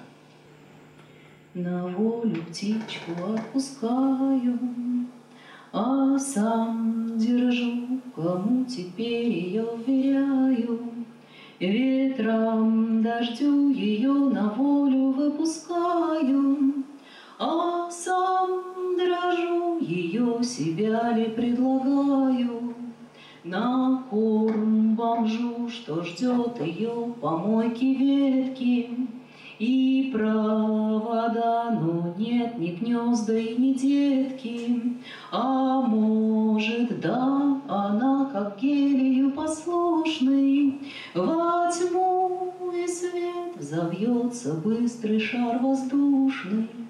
На 1.53 1.87
волю 1.87 2.43
птичку 2.49 3.11
отпускаю, 3.35 4.59
а 5.71 6.17
сам 6.19 7.17
держу, 7.17 7.99
кому 8.15 8.65
теперь 8.65 9.29
ее 9.29 9.67
вверяю. 9.85 10.79
Ветром 11.59 13.01
дождю 13.01 13.69
ее 13.69 14.11
на 14.11 14.49
волю 14.49 15.11
выпускаю, 15.11 16.83
а 17.45 17.91
сам 17.91 18.63
дрожу, 18.97 19.79
ее 19.79 20.41
себя 20.43 21.11
ли 21.11 21.25
предлагаю. 21.25 22.73
На 23.43 24.01
корм 24.09 24.95
бомжу, 24.95 25.67
что 25.67 26.03
ждет 26.03 26.61
ее 26.61 27.13
помойки 27.19 27.83
ветки, 27.83 28.89
И 29.59 30.09
провода, 30.13 31.77
но 31.81 32.13
нет 32.17 32.57
ни 32.57 32.71
гнезда 32.71 33.37
и 33.37 33.55
ни 33.55 33.73
детки. 33.73 34.97
А 35.31 35.81
может, 35.81 37.01
да, 37.01 37.61
она 37.67 38.29
как 38.31 38.57
гелию 38.61 39.31
послушный, 39.31 40.79
Во 41.13 41.69
тьму 41.71 42.53
и 42.73 42.87
свет 42.87 43.53
завьется 43.59 44.53
быстрый 44.53 45.19
шар 45.19 45.59
воздушный. 45.59 46.82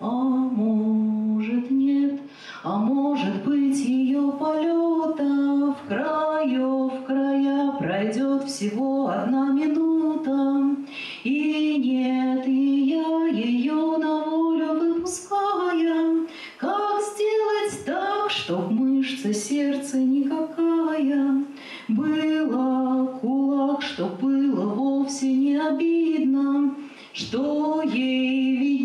А 0.00 0.06
может 0.06 1.72
нет, 1.72 2.20
а 2.62 2.78
может 2.78 3.44
быть 3.44 3.76
ее 3.84 4.32
полета 4.38 5.74
в 5.74 5.88
краю, 5.88 6.88
в 6.88 7.04
края 7.04 7.72
пройдет 7.72 8.44
всего 8.44 9.08
одна 9.08 9.50
минута. 9.50 10.76
И 11.24 11.78
нет, 11.78 12.46
и 12.46 12.90
я 12.90 13.26
ее 13.26 13.96
на 13.98 14.24
волю 14.24 14.78
выпуская, 14.78 16.26
как 16.58 17.00
сделать 17.02 17.84
так, 17.84 18.30
чтоб 18.30 18.70
мышца 18.70 19.34
сердца 19.34 19.98
никакая? 19.98 21.44
Была 21.88 23.06
кулак, 23.20 23.82
чтоб 23.82 24.20
было 24.20 24.64
вовсе 24.74 25.32
не 25.32 25.56
обидно, 25.56 26.76
что 27.12 27.82
ей 27.82 28.56
видней, 28.56 28.77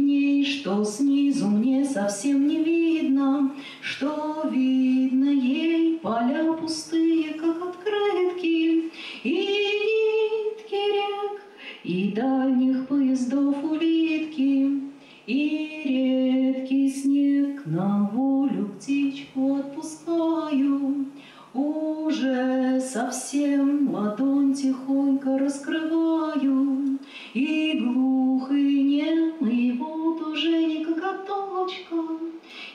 что 0.43 0.83
снизу 0.83 1.47
мне 1.47 1.85
совсем 1.85 2.47
не 2.47 2.63
видно, 2.63 3.51
что 3.81 4.43
видно 4.51 5.29
ей 5.29 5.99
поля 5.99 6.53
пустые, 6.53 7.33
как 7.33 7.61
открытки, 7.61 8.91
и 9.23 9.29
нитки 9.29 10.75
рек, 10.75 11.41
и 11.83 12.11
дальних 12.15 12.87
поездов 12.87 13.63
улитки, 13.63 14.81
и 15.27 15.81
редкий 15.85 16.89
снег 16.89 17.65
на 17.65 18.09
волю 18.13 18.71
птичку 18.77 19.55
отпускаю. 19.55 21.05
Уже 21.53 22.81
совсем 22.81 23.93
ладонь 23.93 24.53
тихонько 24.55 25.37
раскрываю, 25.37 26.97
и 27.35 27.79
глух, 27.79 28.51
и 28.51 28.83
и 29.49 29.71
вот 29.73 30.02
уже 30.33 30.65
не 30.65 30.83
коготочка, 30.83 31.95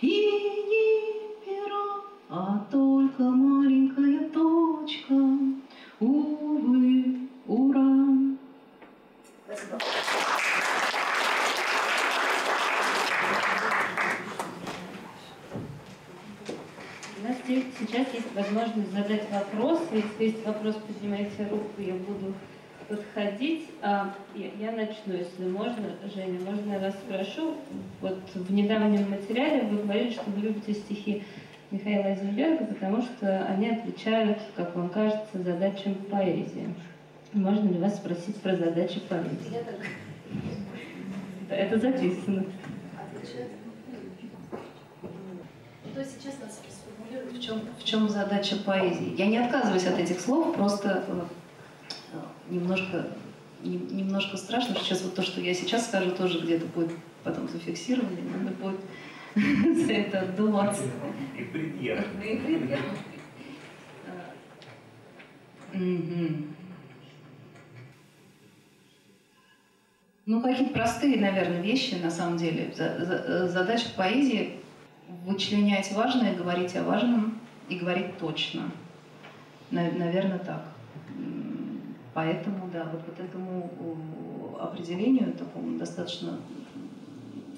И 0.01 0.07
не 0.71 1.44
пера, 1.44 2.05
а 2.31 2.64
только 2.71 3.23
маленькая 3.23 4.29
точка. 4.29 5.14
Увы, 5.99 7.29
ура! 7.47 8.37
Спасибо. 9.44 9.79
У 17.16 17.27
нас 17.27 17.37
сейчас 17.47 18.14
есть 18.14 18.35
возможность 18.37 18.92
задать 18.92 19.29
вопрос. 19.33 19.81
Если 19.92 20.25
есть 20.25 20.47
вопрос, 20.47 20.77
поднимайте 20.87 21.49
руку, 21.51 21.73
я 21.79 21.94
буду 21.94 22.35
подходить. 22.88 23.68
А, 23.83 24.14
я, 24.35 24.48
я 24.59 24.72
начну, 24.72 25.14
если 25.14 25.46
можно. 25.46 25.85
Женя, 26.14 26.40
можно 26.40 26.72
я 26.72 26.79
вас 26.79 26.94
спрошу? 26.94 27.57
Вот 28.01 28.18
в 28.35 28.53
недавнем 28.53 29.11
материале 29.11 29.62
вы 29.62 29.83
говорили, 29.83 30.11
что 30.11 30.31
вы 30.31 30.40
любите 30.40 30.74
стихи 30.74 31.22
Михаила 31.70 32.07
Айзенберга, 32.07 32.64
потому 32.64 33.03
что 33.03 33.44
они 33.44 33.68
отвечают, 33.68 34.38
как 34.57 34.74
вам 34.74 34.88
кажется, 34.88 35.42
задачам 35.42 35.94
поэзии. 35.94 36.74
Можно 37.33 37.68
ли 37.68 37.79
вас 37.79 37.96
спросить 37.96 38.37
про 38.37 38.57
задачи 38.57 39.01
поэзии? 39.01 39.59
Это 41.51 41.79
записано. 41.79 42.44
То 45.94 46.05
сейчас 46.05 46.38
нас 46.40 46.61
сформулирует, 46.68 47.37
в 47.37 47.42
чем, 47.42 47.61
в 47.79 47.85
чем 47.85 48.09
задача 48.09 48.57
поэзии. 48.64 49.14
Я 49.16 49.27
не 49.27 49.38
отказываюсь 49.38 49.87
от 49.87 49.98
этих 49.98 50.20
слов, 50.20 50.55
просто 50.55 51.05
немножко, 52.51 53.07
немножко 53.63 54.37
страшно. 54.37 54.77
Сейчас 54.77 55.03
вот 55.03 55.15
то, 55.15 55.23
что 55.23 55.41
я 55.41 55.55
сейчас 55.55 55.87
скажу, 55.87 56.11
тоже 56.13 56.41
где-то 56.41 56.67
будет 56.67 56.91
потом 57.25 57.49
зафиксировано, 57.49 58.17
и 58.17 58.23
надо 58.23 58.57
будет 58.57 58.81
за 59.87 59.93
это 59.93 60.21
отдуваться. 60.21 60.83
И 61.39 61.45
приятно. 61.45 62.23
И. 65.75 66.47
Ну, 70.27 70.43
какие-то 70.43 70.75
простые, 70.75 71.19
наверное, 71.19 71.63
вещи, 71.63 71.95
на 71.95 72.11
самом 72.11 72.37
деле. 72.37 72.71
Задача 73.49 73.89
поэзии— 73.97 74.59
вычленять 75.25 75.91
важное, 75.93 76.35
говорить 76.35 76.77
о 76.77 76.83
важном 76.83 77.40
и 77.71 77.77
говорить 77.77 78.19
точно. 78.19 78.71
Наверное, 79.71 80.38
так. 80.38 80.65
Поэтому, 82.19 82.69
да, 82.73 82.83
вот, 82.92 83.00
вот 83.06 83.21
этому 83.25 83.71
определению 84.58 85.33
такому 85.35 85.79
достаточно 85.79 86.40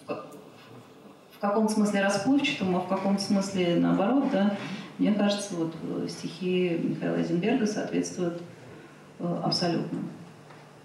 в 0.06 1.38
каком-то 1.40 1.72
смысле 1.72 2.02
расплывчатому, 2.02 2.76
а 2.76 2.80
в 2.80 2.88
каком-то 2.88 3.22
смысле 3.22 3.76
наоборот, 3.76 4.24
да, 4.30 4.58
мне 4.98 5.14
кажется, 5.14 5.54
вот 5.54 5.74
э, 5.82 6.08
стихи 6.11 6.78
Михаила 6.78 7.16
Эйзенберга 7.16 7.66
соответствуют 7.66 8.42
э, 9.18 9.40
абсолютно. 9.42 10.00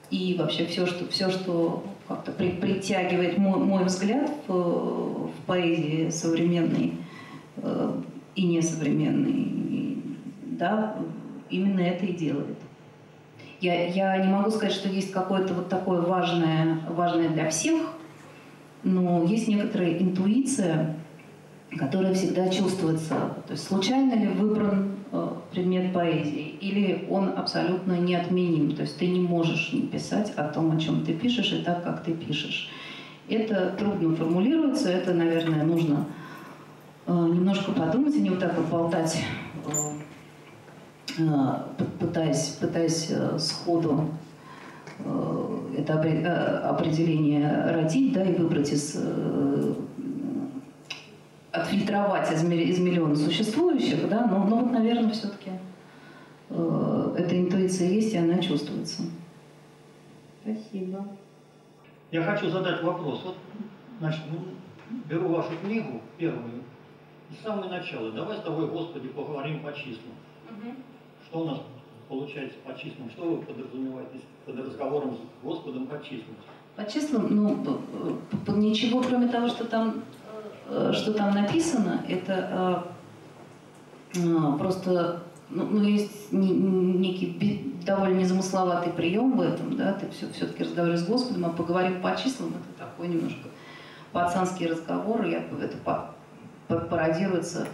И 0.09 0.37
вообще 0.39 0.65
все, 0.67 0.85
что, 0.85 1.09
все, 1.09 1.29
что 1.29 1.83
как-то 2.07 2.31
при, 2.31 2.51
притягивает 2.51 3.37
мой, 3.37 3.59
мой 3.59 3.83
взгляд 3.83 4.31
в, 4.47 4.53
в 4.53 5.33
поэзии 5.45 6.09
современной 6.11 6.93
э, 7.57 8.01
и 8.35 8.47
несовременной. 8.47 9.31
И, 9.33 10.17
да, 10.45 10.95
именно 11.49 11.81
это 11.81 12.05
и 12.05 12.13
делает. 12.13 12.54
Я, 13.61 13.87
я 13.87 14.17
не 14.17 14.31
могу 14.31 14.51
сказать, 14.51 14.73
что 14.73 14.89
есть 14.89 15.11
какое-то 15.11 15.53
вот 15.53 15.69
такое 15.69 16.01
важное, 16.01 16.79
важное 16.89 17.29
для 17.29 17.49
всех, 17.49 17.81
но 18.83 19.23
есть 19.23 19.47
некоторая 19.47 19.97
интуиция, 19.97 20.95
которая 21.77 22.13
всегда 22.13 22.49
чувствуется. 22.49 23.15
То 23.47 23.53
есть 23.53 23.67
случайно 23.67 24.13
ли 24.13 24.27
выбран 24.27 24.91
э, 25.11 25.29
предмет 25.51 25.93
поэзии, 25.93 26.55
или 26.61 27.07
он 27.09 27.33
абсолютно 27.35 27.93
неотменим. 27.93 28.75
То 28.75 28.83
есть 28.83 28.97
ты 28.97 29.07
не 29.07 29.21
можешь 29.21 29.71
не 29.73 29.81
писать 29.81 30.33
о 30.35 30.43
том, 30.43 30.75
о 30.75 30.79
чем 30.79 31.03
ты 31.05 31.13
пишешь, 31.13 31.51
и 31.53 31.63
так, 31.63 31.83
как 31.83 32.03
ты 32.03 32.13
пишешь. 32.13 32.69
Это 33.27 33.73
трудно 33.79 34.15
формулируется, 34.15 34.89
это, 34.91 35.13
наверное, 35.13 35.63
нужно 35.63 36.05
э, 37.07 37.11
немножко 37.11 37.71
подумать, 37.71 38.15
а 38.15 38.19
не 38.19 38.29
вот 38.29 38.39
так 38.39 38.55
вот 38.55 38.67
болтать 38.67 39.17
Э, 39.65 39.71
пытаясь, 41.99 42.57
пытаясь 42.59 43.07
э, 43.09 43.37
сходу 43.39 44.09
э, 44.99 45.59
это 45.77 46.69
определение 46.69 47.71
родить, 47.71 48.13
да, 48.13 48.23
и 48.23 48.33
выбрать 48.33 48.71
из 48.71 48.95
отфильтровать 51.55 52.31
из, 52.31 52.43
из 52.43 52.79
миллиона 52.79 53.15
существующих, 53.15 54.07
да, 54.09 54.25
но, 54.25 54.45
но 54.45 54.57
вот, 54.57 54.71
наверное, 54.71 55.11
все-таки 55.11 55.51
э, 56.49 57.15
эта 57.17 57.39
интуиция 57.39 57.89
есть, 57.89 58.13
и 58.13 58.17
она 58.17 58.39
чувствуется. 58.39 59.03
Спасибо. 60.41 61.07
Я 62.11 62.23
хочу 62.23 62.49
задать 62.49 62.83
вопрос. 62.83 63.21
Вот, 63.25 63.37
значит, 63.99 64.21
ну, 64.29 64.39
беру 65.09 65.29
вашу 65.29 65.51
книгу, 65.63 66.01
первую, 66.17 66.63
и 67.31 67.33
с 67.33 67.43
самого 67.43 67.69
начала. 67.69 68.11
Давай 68.11 68.37
с 68.37 68.41
тобой, 68.41 68.67
Господи, 68.67 69.07
поговорим 69.07 69.61
по 69.61 69.73
числам. 69.73 70.13
Угу. 70.49 70.73
Что 71.25 71.39
у 71.39 71.45
нас 71.45 71.59
получается 72.07 72.57
по 72.65 72.77
числам? 72.77 73.09
Что 73.09 73.23
вы 73.23 73.37
подразумеваете 73.37 74.19
под 74.45 74.59
разговором 74.59 75.15
с 75.15 75.43
Господом 75.43 75.87
по 75.87 76.01
числам? 76.03 76.35
По 76.75 76.85
числам, 76.85 77.27
ну, 77.29 77.79
ничего, 78.57 79.01
кроме 79.01 79.27
того, 79.27 79.47
что 79.47 79.65
там, 79.65 80.03
э, 80.69 80.91
что 80.93 81.13
там 81.13 81.33
написано, 81.33 82.03
это 82.07 82.85
э, 84.15 84.19
э, 84.19 84.57
просто 84.57 85.21
ну, 85.49 85.65
ну, 85.65 85.83
есть 85.83 86.31
некий 86.31 87.73
довольно 87.85 88.19
незамысловатый 88.19 88.91
прием 88.93 89.37
в 89.37 89.41
этом, 89.41 89.77
да, 89.77 89.93
ты 89.93 90.09
все, 90.09 90.27
все-таки 90.31 90.63
разговариваешь 90.63 91.01
с 91.01 91.07
Господом, 91.07 91.45
а 91.45 91.49
поговорим 91.49 92.01
по 92.01 92.15
числам, 92.17 92.49
это 92.49 92.85
такой 92.85 93.07
немножко 93.07 93.47
пацанский 94.11 94.67
разговор, 94.67 95.23
я, 95.25 95.43
это 95.61 95.77
пародируется 96.67 97.67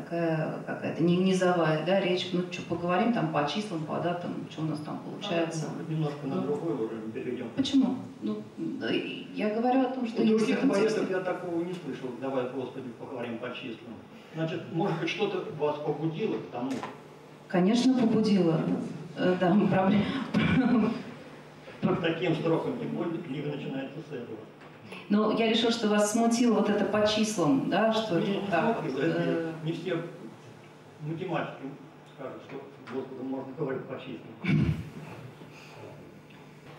такая 0.00 0.54
какая-то 0.66 1.02
не 1.02 1.16
низовая 1.16 1.84
да, 1.84 2.00
речь. 2.00 2.28
Ну, 2.32 2.42
что, 2.50 2.62
поговорим 2.62 3.12
там 3.12 3.32
по 3.32 3.46
числам, 3.46 3.84
по 3.84 3.98
датам, 4.00 4.46
что 4.50 4.62
у 4.62 4.64
нас 4.66 4.78
там 4.80 5.00
получается. 5.00 5.66
А, 5.68 5.90
немножко 5.90 6.26
на 6.26 6.40
другой 6.40 6.74
уровень 6.74 7.12
перейдем. 7.12 7.48
Почему? 7.56 7.96
Ну, 8.22 8.42
я 9.34 9.54
говорю 9.54 9.80
о 9.80 9.90
том, 9.90 10.06
что 10.06 10.22
У 10.22 10.26
других 10.26 10.60
поэтов 10.68 11.10
я 11.10 11.20
такого 11.20 11.62
не 11.62 11.72
слышал. 11.72 12.10
Давай, 12.20 12.48
Господи, 12.50 12.88
поговорим 12.98 13.38
по 13.38 13.54
числам. 13.54 13.94
Значит, 14.34 14.62
может 14.72 14.98
быть, 15.00 15.08
что-то 15.08 15.44
вас 15.58 15.76
побудило 15.78 16.36
к 16.36 16.50
тому? 16.52 16.70
Конечно, 17.48 17.94
побудило. 17.94 18.60
Э, 19.16 19.36
да, 19.40 19.56
проблема. 19.70 20.92
Таким 22.00 22.36
строком, 22.36 22.78
тем 22.78 22.90
более 22.90 23.18
книга 23.18 23.48
начинается 23.48 23.98
с 24.08 24.12
этого. 24.12 24.38
Но 25.08 25.32
я 25.32 25.48
решил, 25.48 25.70
что 25.70 25.88
вас 25.88 26.12
смутило 26.12 26.54
вот 26.54 26.68
это 26.68 26.84
по 26.84 27.06
числам, 27.06 27.68
да, 27.68 27.92
что 27.92 28.20
не, 28.20 28.40
так. 28.50 28.82
Не, 28.84 28.92
э... 28.96 29.52
не 29.64 29.72
все 29.72 30.02
математики 31.00 31.62
скажут, 32.14 32.42
что 32.48 32.62
Господу 32.94 33.24
можно 33.24 33.52
говорить 33.58 33.84
по 33.84 33.98
числам. 33.98 34.74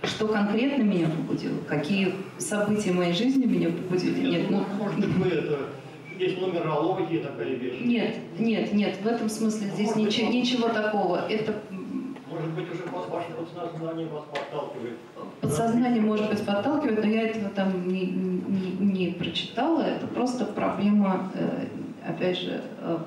Что 0.03 0.28
конкретно 0.28 0.82
меня 0.84 1.07
побудило? 1.09 1.59
Какие 1.68 2.14
события 2.39 2.91
моей 2.91 3.14
жизни 3.14 3.45
меня 3.45 3.70
побудили? 3.70 4.20
Нет, 4.20 4.49
нет 4.49 4.51
ну, 4.51 4.66
может 4.78 4.99
быть, 4.99 5.16
вы 5.16 5.28
это 5.28 5.59
есть 6.18 6.39
нумерология 6.39 7.24
такая 7.24 7.49
вещь. 7.55 7.82
Нет, 7.84 8.16
нет, 8.39 8.74
нет, 8.74 8.97
в 9.01 9.07
этом 9.07 9.30
смысле 9.30 9.68
здесь 9.68 9.95
ничего, 9.95 10.32
ничего 10.32 10.70
такого. 10.70 11.28
Это 11.28 11.55
может 12.42 12.56
быть, 12.56 12.72
уже 12.72 12.84
ваше 12.86 13.32
подсознание 13.32 14.08
вас 14.08 14.24
подталкивает? 14.26 14.98
Подсознание, 15.42 16.02
может 16.02 16.30
быть, 16.30 16.46
подталкивает, 16.46 17.04
но 17.04 17.10
я 17.10 17.30
этого 17.30 17.50
там 17.50 17.88
не, 17.88 18.08
не, 18.08 18.72
не 18.80 19.12
прочитала. 19.12 19.82
Это 19.82 20.08
просто 20.08 20.46
проблема, 20.46 21.32
э, 21.36 21.68
опять 22.08 22.38
же, 22.38 22.62
э, 22.80 22.98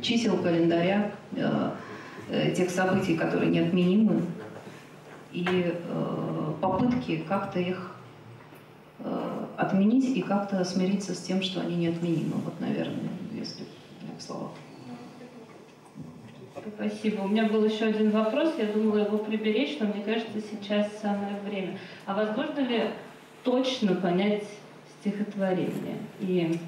чисел 0.00 0.38
календаря, 0.38 1.12
э, 1.32 2.52
тех 2.56 2.70
событий, 2.70 3.16
которые 3.16 3.50
неотменимы, 3.50 4.22
и 5.32 5.74
попытки 6.60 7.24
как-то 7.28 7.58
их 7.58 7.94
отменить 9.56 10.16
и 10.16 10.22
как-то 10.22 10.64
смириться 10.64 11.14
с 11.14 11.18
тем, 11.18 11.42
что 11.42 11.60
они 11.60 11.74
неотменимы. 11.76 12.34
Вот, 12.44 12.60
наверное, 12.60 13.10
если 13.32 13.64
в 14.18 14.22
словах. 14.22 14.50
Спасибо. 16.76 17.22
У 17.22 17.28
меня 17.28 17.46
был 17.46 17.64
еще 17.64 17.86
один 17.86 18.10
вопрос, 18.10 18.54
я 18.58 18.66
думала 18.66 18.98
его 18.98 19.18
приберечь, 19.18 19.78
но 19.80 19.86
мне 19.86 20.04
кажется, 20.04 20.40
сейчас 20.40 21.00
самое 21.00 21.36
время. 21.44 21.78
А 22.06 22.14
возможно 22.14 22.60
ли 22.60 22.90
точно 23.42 23.96
понять 23.96 24.44
стихотворение? 25.00 25.98
И 26.20 26.58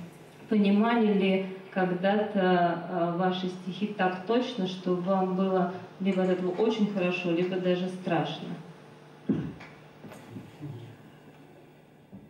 понимали 0.49 1.12
ли 1.12 1.47
когда-то 1.70 2.78
э, 2.88 3.18
ваши 3.18 3.49
стихи 3.49 3.88
так 3.97 4.26
точно, 4.26 4.66
что 4.66 4.95
вам 4.95 5.36
было 5.36 5.72
либо 6.01 6.22
от 6.22 6.30
этого 6.30 6.51
очень 6.51 6.92
хорошо, 6.92 7.30
либо 7.30 7.57
даже 7.57 7.88
страшно? 7.88 8.49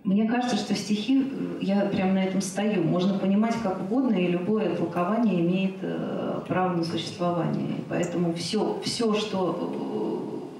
Мне 0.04 0.28
кажется, 0.28 0.56
что 0.56 0.74
стихи, 0.74 1.22
э, 1.22 1.58
я 1.62 1.80
прямо 1.86 2.12
на 2.12 2.24
этом 2.24 2.42
стою, 2.42 2.84
можно 2.84 3.18
понимать 3.18 3.54
как 3.62 3.80
угодно, 3.80 4.14
и 4.14 4.26
любое 4.26 4.76
толкование 4.76 5.40
имеет 5.40 5.76
э, 5.80 6.40
право 6.46 6.76
на 6.76 6.84
существование. 6.84 7.76
Поэтому 7.88 8.34
все, 8.34 8.78
все 8.84 9.14
что 9.14 10.50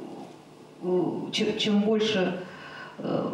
э, 0.82 1.30
чем 1.58 1.80
больше 1.82 2.40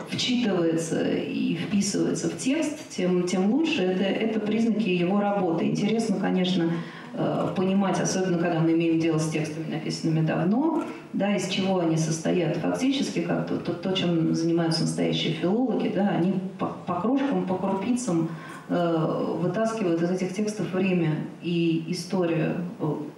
вчитывается 0.08 1.02
и 1.08 1.54
вписывается 1.54 2.28
в 2.30 2.36
текст, 2.38 2.88
тем, 2.90 3.26
тем 3.26 3.50
лучше. 3.50 3.82
Это, 3.82 4.04
это 4.04 4.40
признаки 4.40 4.88
его 4.88 5.20
работы. 5.20 5.66
Интересно, 5.66 6.16
конечно, 6.20 6.70
Э, 7.12 7.48
понимать, 7.56 7.98
особенно 8.00 8.38
когда 8.38 8.60
мы 8.60 8.72
имеем 8.72 9.00
дело 9.00 9.18
с 9.18 9.30
текстами, 9.30 9.68
написанными 9.68 10.24
давно, 10.24 10.84
да, 11.12 11.34
из 11.34 11.48
чего 11.48 11.80
они 11.80 11.96
состоят. 11.96 12.56
Фактически, 12.58 13.22
как 13.22 13.48
то, 13.48 13.56
то, 13.56 13.72
то 13.72 13.92
чем 13.92 14.32
занимаются 14.32 14.82
настоящие 14.82 15.34
филологи, 15.34 15.92
да, 15.94 16.08
они 16.08 16.34
по, 16.58 16.66
по 16.86 17.00
крошкам, 17.00 17.46
по 17.46 17.56
крупицам 17.56 18.28
э, 18.68 19.34
вытаскивают 19.40 20.00
из 20.02 20.10
этих 20.10 20.32
текстов 20.34 20.72
время 20.72 21.16
и 21.42 21.84
историю, 21.88 22.64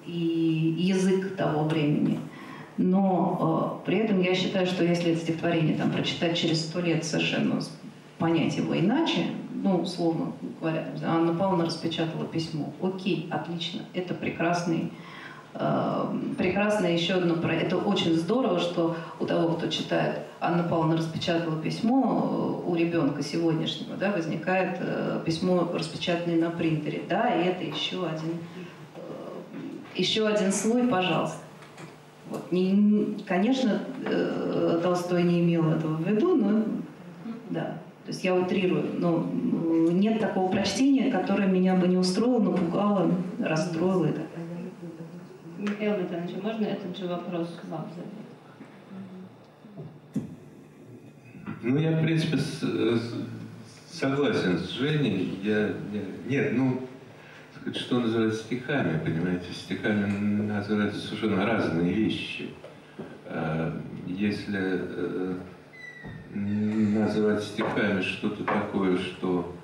и 0.06 0.74
язык 0.78 1.36
того 1.36 1.64
времени. 1.64 2.18
Но 2.82 3.80
э, 3.80 3.86
при 3.86 3.98
этом 3.98 4.20
я 4.20 4.34
считаю, 4.34 4.66
что 4.66 4.82
если 4.82 5.12
это 5.12 5.20
стихотворение 5.20 5.76
там, 5.76 5.92
прочитать 5.92 6.36
через 6.36 6.62
сто 6.62 6.80
лет 6.80 7.04
совершенно 7.04 7.60
понять 8.18 8.56
его 8.56 8.78
иначе, 8.78 9.26
ну, 9.54 9.82
условно 9.82 10.32
говоря, 10.60 10.86
Анна 11.06 11.32
Павловна 11.32 11.66
распечатала 11.66 12.24
письмо. 12.24 12.72
Окей, 12.82 13.28
отлично, 13.30 13.82
это 13.94 14.14
прекрасный, 14.14 14.90
э, 15.54 16.18
прекрасное 16.36 16.92
еще 16.92 17.14
одно 17.14 17.36
про 17.36 17.54
это 17.54 17.76
очень 17.76 18.14
здорово, 18.14 18.58
что 18.58 18.96
у 19.20 19.26
того, 19.26 19.54
кто 19.54 19.68
читает, 19.68 20.18
Анна 20.40 20.64
Павловна 20.64 20.96
распечатала 20.96 21.62
письмо, 21.62 22.62
э, 22.66 22.68
у 22.68 22.74
ребенка 22.74 23.22
сегодняшнего, 23.22 23.96
да, 23.96 24.10
возникает 24.10 24.78
э, 24.80 25.20
письмо, 25.24 25.70
распечатанное 25.72 26.40
на 26.40 26.50
принтере, 26.50 27.04
да, 27.08 27.32
и 27.32 27.44
это 27.44 27.62
еще 27.62 28.04
один, 28.04 28.38
э, 28.96 29.00
еще 29.94 30.26
один 30.26 30.50
слой, 30.50 30.82
пожалуйста. 30.88 31.38
Вот. 32.32 32.50
Не, 32.50 33.14
конечно, 33.26 33.82
э, 34.06 34.80
Толстой 34.82 35.22
не 35.22 35.42
имел 35.42 35.70
этого 35.70 35.96
в 35.96 36.08
виду, 36.08 36.34
но 36.34 36.64
да. 37.50 37.76
То 38.04 38.08
есть 38.08 38.24
я 38.24 38.34
утрирую, 38.34 38.84
но 38.98 39.30
нет 39.92 40.18
такого 40.18 40.50
прочтения, 40.50 41.12
которое 41.12 41.46
меня 41.46 41.76
бы 41.76 41.86
не 41.86 41.98
устроило, 41.98 42.40
напугало, 42.40 43.12
расстроило 43.38 44.06
и 44.06 44.12
так 44.12 44.24
далее. 44.34 44.48
Михаил 45.58 45.98
Витальевич, 46.02 46.42
можно 46.42 46.64
этот 46.64 46.96
же 46.96 47.06
вопрос 47.06 47.60
вам 47.68 47.86
задать? 47.94 48.08
Ну, 51.62 51.76
я, 51.76 51.92
в 51.92 52.02
принципе, 52.02 52.38
с, 52.38 52.62
с, 52.62 53.14
согласен 53.92 54.58
с 54.58 54.70
Женей. 54.70 55.38
Я, 55.42 55.66
я, 55.66 55.74
нет, 56.26 56.54
ну, 56.54 56.80
что 57.74 58.00
называть 58.00 58.34
стихами, 58.34 58.98
понимаете? 58.98 59.52
Стихами 59.52 60.06
называются 60.42 61.00
совершенно 61.00 61.46
разные 61.46 61.92
вещи. 61.92 62.50
А, 63.26 63.80
если 64.06 64.60
э, 64.60 65.36
назвать 66.34 67.42
стихами 67.44 68.00
что-то 68.02 68.44
такое, 68.44 68.98
что, 68.98 69.54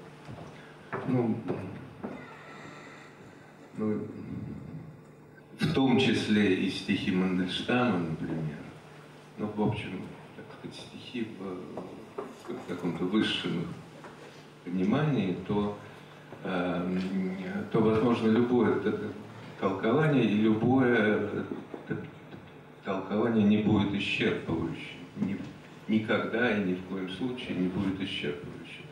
ну, 1.06 1.36
ну, 3.76 4.06
в 5.58 5.72
том 5.74 5.98
числе 5.98 6.54
и 6.54 6.70
стихи 6.70 7.10
Мандельштама, 7.10 7.98
например, 7.98 8.58
ну, 9.38 9.46
в 9.54 9.62
общем, 9.62 10.02
так 10.36 10.46
сказать, 10.58 10.76
стихи 10.76 11.28
в, 11.38 12.54
в 12.54 12.68
каком-то 12.68 13.04
высшем 13.04 13.66
понимании, 14.64 15.36
то, 15.46 15.76
то 16.42 17.80
возможно 17.80 18.28
любое 18.28 18.76
толкование 19.60 20.24
и 20.24 20.36
любое 20.36 21.28
толкование 22.84 23.44
не 23.44 23.58
будет 23.58 23.92
исчерпывающим. 23.94 24.98
Ни, 25.16 25.36
никогда 25.88 26.56
и 26.56 26.64
ни 26.64 26.74
в 26.74 26.82
коем 26.84 27.10
случае 27.10 27.56
не 27.56 27.68
будет 27.68 28.00
исчерпывающим. 28.00 28.84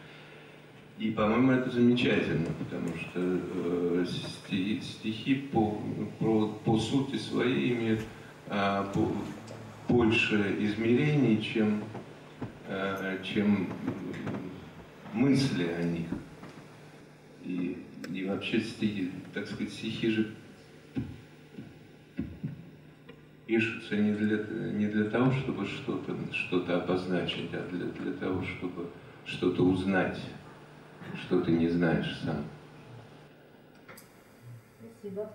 И, 0.99 1.11
по-моему, 1.11 1.53
это 1.53 1.70
замечательно, 1.70 2.49
потому 2.59 2.88
что 2.97 3.20
э, 3.20 4.07
стихи, 4.07 5.34
по, 5.53 5.78
по, 6.18 6.49
по 6.64 6.78
сути 6.78 7.16
своей 7.16 7.74
имеют 7.74 8.01
по, 8.49 9.12
больше 9.88 10.57
измерений, 10.61 11.42
чем, 11.42 11.82
э, 12.68 13.18
чем 13.22 13.68
мысли 15.12 15.68
о 15.78 15.82
них. 15.82 16.07
И, 17.47 17.78
и 18.12 18.24
вообще 18.24 18.61
стихи, 18.61 19.12
так 19.32 19.47
сказать, 19.47 19.72
стихи 19.72 20.09
же 20.09 20.34
пишутся 23.47 23.97
не 23.97 24.12
для, 24.12 24.38
не 24.72 24.86
для 24.88 25.05
того, 25.05 25.30
чтобы 25.30 25.64
что-то 25.64 26.16
что 26.32 26.57
обозначить, 26.76 27.55
а 27.55 27.68
для, 27.70 27.86
для 27.86 28.12
того, 28.14 28.42
чтобы 28.42 28.90
что-то 29.24 29.62
узнать, 29.62 30.20
что 31.22 31.40
ты 31.40 31.53
не 31.53 31.68
знаешь 31.68 32.18
сам. 32.24 32.44
Спасибо. 34.80 35.30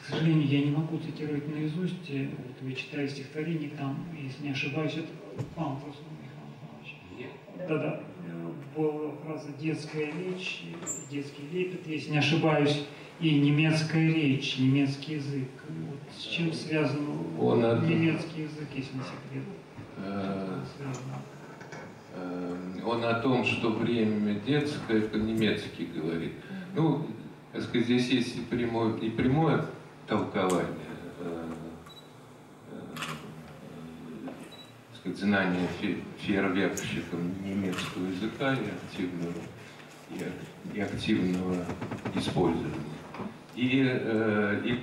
К 0.00 0.08
сожалению, 0.08 0.46
я 0.46 0.64
не 0.64 0.70
могу 0.70 0.98
цитировать 0.98 1.48
наизусть. 1.48 2.08
Вот 2.08 2.62
вы 2.62 2.72
читали 2.72 3.06
стихотворение, 3.08 3.70
там, 3.70 4.06
если 4.18 4.44
не 4.44 4.52
ошибаюсь, 4.52 4.94
это 4.96 5.08
вам 5.54 5.80
просто, 5.80 6.02
Михаил 6.22 6.46
Михайлович. 6.54 7.68
Да-да. 7.68 8.15
Была 8.76 9.10
фраза 9.24 9.48
«детская 9.58 10.12
речь», 10.12 10.64
«детский 11.10 11.48
лепет», 11.50 11.86
если 11.86 12.10
не 12.10 12.18
ошибаюсь 12.18 12.84
и 13.20 13.40
немецкая 13.40 14.12
речь, 14.12 14.58
немецкий 14.58 15.14
язык. 15.14 15.48
Вот 15.68 15.98
с 16.14 16.22
чем 16.22 16.52
связан 16.52 17.06
Он 17.40 17.64
от... 17.64 17.82
немецкий 17.84 18.42
язык, 18.42 18.68
если 18.74 18.96
не 18.96 19.02
секрет? 19.02 19.44
Э, 19.96 20.60
э, 22.14 22.56
он 22.84 23.04
о 23.04 23.14
том, 23.20 23.44
что 23.44 23.70
время 23.70 24.34
детское, 24.40 25.00
по-немецки 25.00 25.88
говорит. 25.94 26.32
Ну, 26.74 27.06
так 27.52 27.62
сказать, 27.62 27.86
здесь 27.86 28.08
есть 28.10 28.36
и 28.36 28.40
прямое, 28.40 28.94
и 28.98 29.08
прямое 29.08 29.64
толкование, 30.06 30.68
э, 31.20 31.44
сказать, 35.06 35.18
знание 35.18 35.68
фейерверкщиком 36.18 37.32
немецкого 37.44 38.06
языка 38.06 38.54
и 38.54 38.70
активного, 38.70 39.34
и, 40.10 40.76
и 40.76 40.80
активного 40.80 41.64
использования 42.14 42.72
и, 43.54 43.84
э, 43.86 44.62
и 44.64 44.82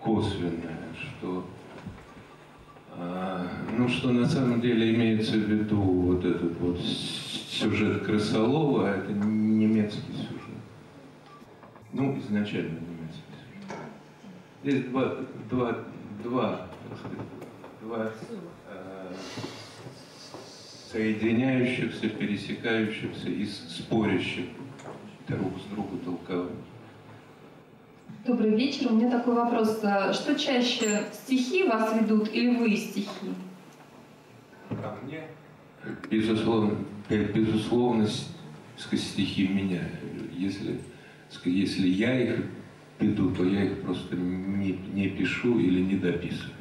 косвенное, 0.00 0.78
что, 0.94 1.46
э, 2.96 3.46
ну, 3.78 3.88
что 3.88 4.10
на 4.10 4.26
самом 4.26 4.60
деле 4.60 4.94
имеется 4.94 5.32
в 5.32 5.48
виду 5.48 5.80
вот 5.80 6.24
этот 6.24 6.58
вот 6.58 6.80
сюжет 6.80 8.04
Крысолова, 8.04 8.88
а 8.88 8.96
это 8.96 9.12
немецкий 9.12 10.12
сюжет. 10.12 10.40
Ну, 11.92 12.18
изначально 12.18 12.78
немецкий 12.80 13.22
сюжет. 13.32 13.78
Здесь 14.62 14.84
два, 14.90 15.16
два, 15.50 15.78
два, 16.22 16.66
два 17.80 18.10
соединяющихся, 20.90 22.08
пересекающихся 22.08 23.28
и 23.28 23.46
спорящих 23.46 24.46
друг 25.28 25.52
с 25.58 25.72
другом 25.72 25.98
толкований. 26.00 26.56
Добрый 28.26 28.56
вечер. 28.56 28.92
У 28.92 28.96
меня 28.96 29.10
такой 29.10 29.34
вопрос. 29.34 29.80
А 29.82 30.12
что 30.12 30.38
чаще, 30.38 31.04
стихи 31.12 31.64
вас 31.64 31.94
ведут 31.94 32.32
или 32.32 32.56
вы 32.56 32.76
стихи? 32.76 33.08
Ко 34.68 34.96
мне? 35.04 35.22
Безусловно, 36.10 36.76
безусловно, 37.08 38.06
стихи 38.76 39.48
меня. 39.48 39.82
Если, 40.36 40.80
если 41.44 41.88
я 41.88 42.20
их 42.20 42.44
веду, 42.98 43.30
то 43.30 43.44
я 43.44 43.64
их 43.64 43.80
просто 43.82 44.16
не, 44.16 44.72
не 44.92 45.08
пишу 45.08 45.58
или 45.58 45.80
не 45.80 45.96
дописываю. 45.96 46.54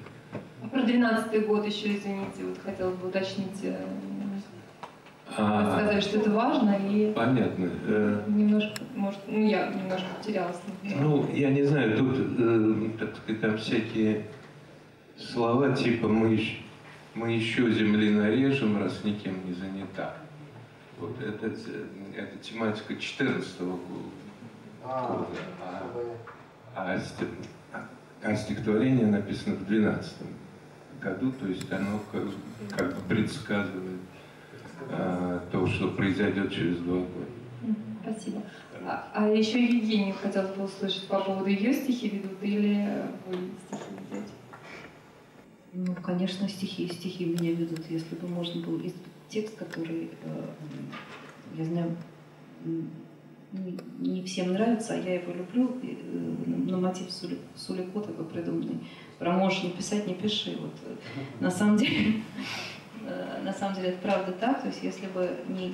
А 0.61 0.67
про 0.67 0.83
12 0.83 1.47
год 1.47 1.65
еще, 1.65 1.97
извините, 1.97 2.43
вот 2.43 2.59
хотела 2.63 2.91
бы 2.91 3.09
уточнить. 3.09 3.63
А, 5.37 5.63
Вы 5.63 5.71
сказали, 5.71 5.99
что 6.01 6.19
это 6.19 6.29
важно 6.31 6.77
и... 6.89 7.13
Понятно. 7.13 7.69
Э, 7.85 8.23
немножко, 8.27 8.81
может, 8.95 9.19
ну 9.27 9.47
я 9.47 9.67
немножко 9.67 10.07
потерялась. 10.17 10.57
Ну, 10.83 11.29
я 11.33 11.51
не 11.51 11.63
знаю, 11.63 11.97
тут, 11.97 12.17
э, 12.39 12.89
так 12.97 13.15
сказать, 13.15 13.41
там 13.41 13.57
всякие 13.57 14.25
слова 15.17 15.71
типа 15.73 16.07
мы, 16.07 16.39
мы 17.13 17.31
еще 17.31 17.71
земли 17.71 18.11
нарежем, 18.11 18.81
раз 18.81 19.03
никем 19.03 19.35
не 19.45 19.53
занята. 19.53 20.15
Вот 20.99 21.15
это, 21.21 21.47
это 21.47 22.37
тематика 22.41 22.95
14 22.95 23.61
-го 23.61 23.71
года. 23.71 24.09
А, 24.83 25.25
а, 26.73 26.99
а 28.23 28.35
стихотворение 28.35 29.05
написано 29.05 29.55
в 29.55 29.65
12 29.65 30.13
году, 31.01 31.31
то 31.31 31.47
есть 31.47 31.71
оно 31.71 31.99
как, 32.11 32.23
как 32.75 32.95
бы 32.95 33.01
предсказывает 33.07 33.98
Э, 34.89 35.39
то, 35.51 35.67
что 35.67 35.89
произойдет 35.89 36.51
через 36.51 36.79
два 36.79 36.97
года. 36.97 37.29
Спасибо. 38.01 38.41
А, 38.85 39.11
а 39.13 39.27
еще 39.27 39.63
Евгению 39.63 40.15
хотелось 40.15 40.55
бы 40.55 40.63
услышать 40.63 41.07
по 41.07 41.19
поводу 41.19 41.47
ее 41.47 41.73
стихи 41.73 42.09
ведут 42.09 42.41
или 42.41 43.05
вы 43.27 43.35
стихи 43.67 43.91
ведете? 44.09 44.31
Ну, 45.73 45.95
конечно, 46.01 46.49
стихи. 46.49 46.87
Стихи 46.87 47.25
меня 47.25 47.51
ведут. 47.51 47.81
Если 47.89 48.15
бы 48.15 48.27
можно 48.27 48.65
было 48.65 48.81
из 48.81 48.93
текст, 49.27 49.55
который, 49.55 50.09
э, 50.23 50.45
я 51.55 51.65
знаю, 51.65 51.95
не 53.99 54.23
всем 54.23 54.53
нравится, 54.53 54.93
а 54.93 54.97
я 54.97 55.15
его 55.15 55.33
люблю, 55.33 55.77
э, 55.83 55.95
на 56.69 56.77
мотив 56.77 57.11
Сули, 57.11 57.37
Сулико 57.55 57.99
такой 57.99 58.25
придуманный. 58.25 58.79
Про 59.17 59.33
можешь 59.33 59.63
не 59.63 59.69
писать, 59.71 60.07
не 60.07 60.13
пиши. 60.13 60.57
Вот, 60.59 60.73
э, 60.85 60.95
на 61.39 61.51
самом 61.51 61.77
деле 61.77 62.21
на 63.43 63.53
самом 63.53 63.75
деле 63.75 63.89
это 63.89 63.99
правда 63.99 64.31
так, 64.33 64.61
то 64.61 64.67
есть 64.67 64.83
если 64.83 65.07
бы 65.07 65.29
не... 65.47 65.69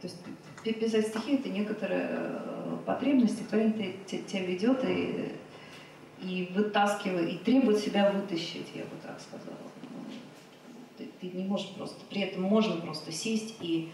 То 0.00 0.08
есть 0.08 0.80
писать 0.80 1.08
стихи— 1.08 1.34
это 1.36 1.48
некоторая 1.48 2.08
э, 2.12 2.76
потребность, 2.84 3.34
стихотворение 3.34 3.96
тебя 4.06 4.44
ведет 4.44 4.84
и, 4.84 5.32
и 6.20 6.52
вытаскивает, 6.54 7.32
и 7.32 7.38
требует 7.38 7.78
себя 7.78 8.10
вытащить, 8.10 8.68
я 8.74 8.82
бы 8.82 8.90
так 9.02 9.18
сказала. 9.20 9.56
Ты, 10.98 11.08
ты 11.20 11.28
не 11.36 11.44
можешь 11.44 11.70
просто, 11.70 12.04
при 12.10 12.22
этом 12.22 12.42
можно 12.42 12.76
просто 12.80 13.12
сесть 13.12 13.54
и, 13.60 13.90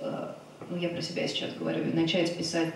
э, 0.00 0.32
ну 0.70 0.76
я 0.76 0.88
про 0.88 1.02
себя 1.02 1.26
сейчас 1.26 1.54
говорю, 1.54 1.84
начать 1.94 2.36
писать 2.36 2.72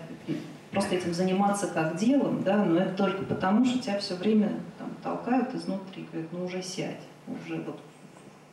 просто 0.71 0.95
этим 0.95 1.13
заниматься 1.13 1.67
как 1.67 1.97
делом, 1.97 2.43
да, 2.43 2.63
но 2.63 2.79
это 2.79 2.95
только 2.95 3.23
потому, 3.23 3.65
что 3.65 3.79
тебя 3.79 3.99
все 3.99 4.15
время 4.15 4.59
толкают 5.03 5.53
изнутри, 5.53 6.07
говорят, 6.11 6.31
ну 6.31 6.45
уже 6.45 6.61
сядь, 6.61 7.01
уже 7.27 7.61
вот, 7.61 7.79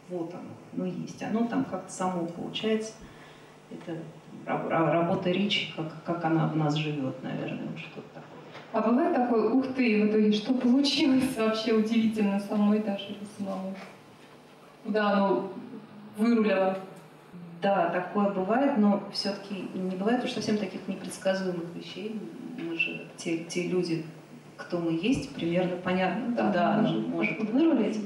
вот 0.09 0.35
оно, 0.35 0.51
ну 0.73 0.85
есть. 0.85 1.23
Оно 1.23 1.47
там 1.47 1.65
как-то 1.65 1.93
само 1.93 2.27
получается. 2.27 2.93
Это 3.71 3.99
работа 4.45 5.31
речи, 5.31 5.73
как, 5.77 6.03
как 6.05 6.25
она 6.25 6.47
в 6.47 6.57
нас 6.57 6.75
живет, 6.77 7.23
наверное, 7.23 7.67
вот 7.67 7.79
что-то 7.79 8.09
такое. 8.15 8.37
А 8.73 8.81
бывает 8.81 9.15
такое, 9.15 9.51
ух 9.51 9.67
ты, 9.75 10.05
в 10.05 10.11
итоге 10.11 10.33
что 10.33 10.55
получилось 10.55 11.25
вообще 11.37 11.73
удивительно 11.73 12.39
самой 12.39 12.81
даже 12.81 13.17
самому? 13.39 13.75
Да, 14.85 15.13
оно 15.13 15.53
вырулило 16.17 16.79
да, 17.63 17.89
такое 17.89 18.31
бывает, 18.31 18.77
но 18.77 19.03
все-таки 19.13 19.69
не 19.75 19.97
бывает 19.97 20.23
уж 20.23 20.33
совсем 20.33 20.59
таких 20.59 20.87
непредсказуемых 20.89 21.65
вещей. 21.75 22.21
Мы 22.59 22.77
же 22.77 23.07
те, 23.17 23.39
те 23.39 23.67
люди, 23.67 24.05
кто 24.57 24.79
мы 24.79 24.93
есть, 24.93 25.35
примерно 25.35 25.77
понятно, 25.77 26.35
да, 26.35 26.47
куда 26.47 26.75
она 26.75 26.93
может 26.93 27.39
вырулить. 27.41 28.01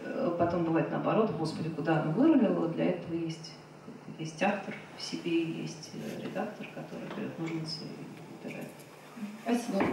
Э, 0.00 0.34
потом 0.38 0.64
бывает 0.64 0.90
наоборот, 0.90 1.30
господи, 1.38 1.68
куда 1.70 2.00
она 2.02 2.12
вырулила, 2.12 2.68
для 2.68 2.86
этого 2.86 3.14
есть, 3.14 3.52
есть 4.18 4.42
автор 4.42 4.74
в 4.96 5.02
себе, 5.02 5.44
есть 5.44 5.90
э, 5.94 6.24
редактор, 6.24 6.66
который 6.74 7.08
берет 7.16 7.38
ножницы 7.38 7.84
и 7.84 8.46
убирает. 8.46 8.68
Спасибо. 9.42 9.84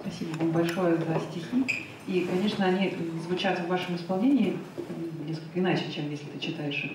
Спасибо 0.00 0.38
вам 0.38 0.52
большое 0.52 0.96
за 0.96 1.20
стихи. 1.30 1.86
И, 2.06 2.20
конечно, 2.20 2.66
они 2.66 2.94
звучат 3.24 3.58
в 3.58 3.66
вашем 3.66 3.96
исполнении 3.96 4.56
несколько 5.26 5.58
иначе, 5.58 5.90
чем 5.90 6.08
если 6.08 6.26
ты 6.26 6.38
читаешь 6.38 6.84
их 6.84 6.92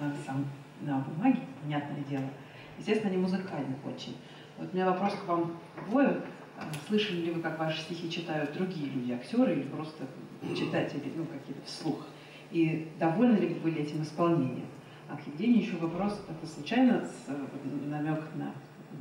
э, 0.00 0.10
сам 0.24 0.46
на 0.80 0.98
бумаге, 1.00 1.40
понятное 1.62 2.02
дело. 2.08 2.28
Естественно, 2.78 3.10
они 3.10 3.22
музыкальны 3.22 3.76
очень. 3.84 4.16
Вот 4.58 4.72
у 4.72 4.76
меня 4.76 4.86
вопрос 4.86 5.14
к 5.14 5.28
вам 5.28 5.58
двое. 5.88 6.22
А 6.58 6.64
слышали 6.88 7.20
ли 7.20 7.30
вы, 7.32 7.42
как 7.42 7.58
ваши 7.58 7.80
стихи 7.82 8.10
читают 8.10 8.54
другие 8.54 8.88
люди, 8.88 9.12
актеры 9.12 9.52
или 9.54 9.68
просто 9.68 10.04
читатели, 10.56 11.12
ну, 11.14 11.26
какие-то 11.26 11.64
вслух? 11.66 12.06
И 12.50 12.90
довольны 12.98 13.36
ли 13.36 13.48
вы 13.48 13.60
были 13.60 13.82
этим 13.82 14.02
исполнением? 14.02 14.66
А 15.08 15.16
к 15.16 15.26
Евгению 15.26 15.62
еще 15.62 15.76
вопрос, 15.76 16.20
это 16.28 16.46
случайно 16.50 17.04
с, 17.04 17.28
э, 17.28 17.46
намек 17.86 18.22
на 18.34 18.52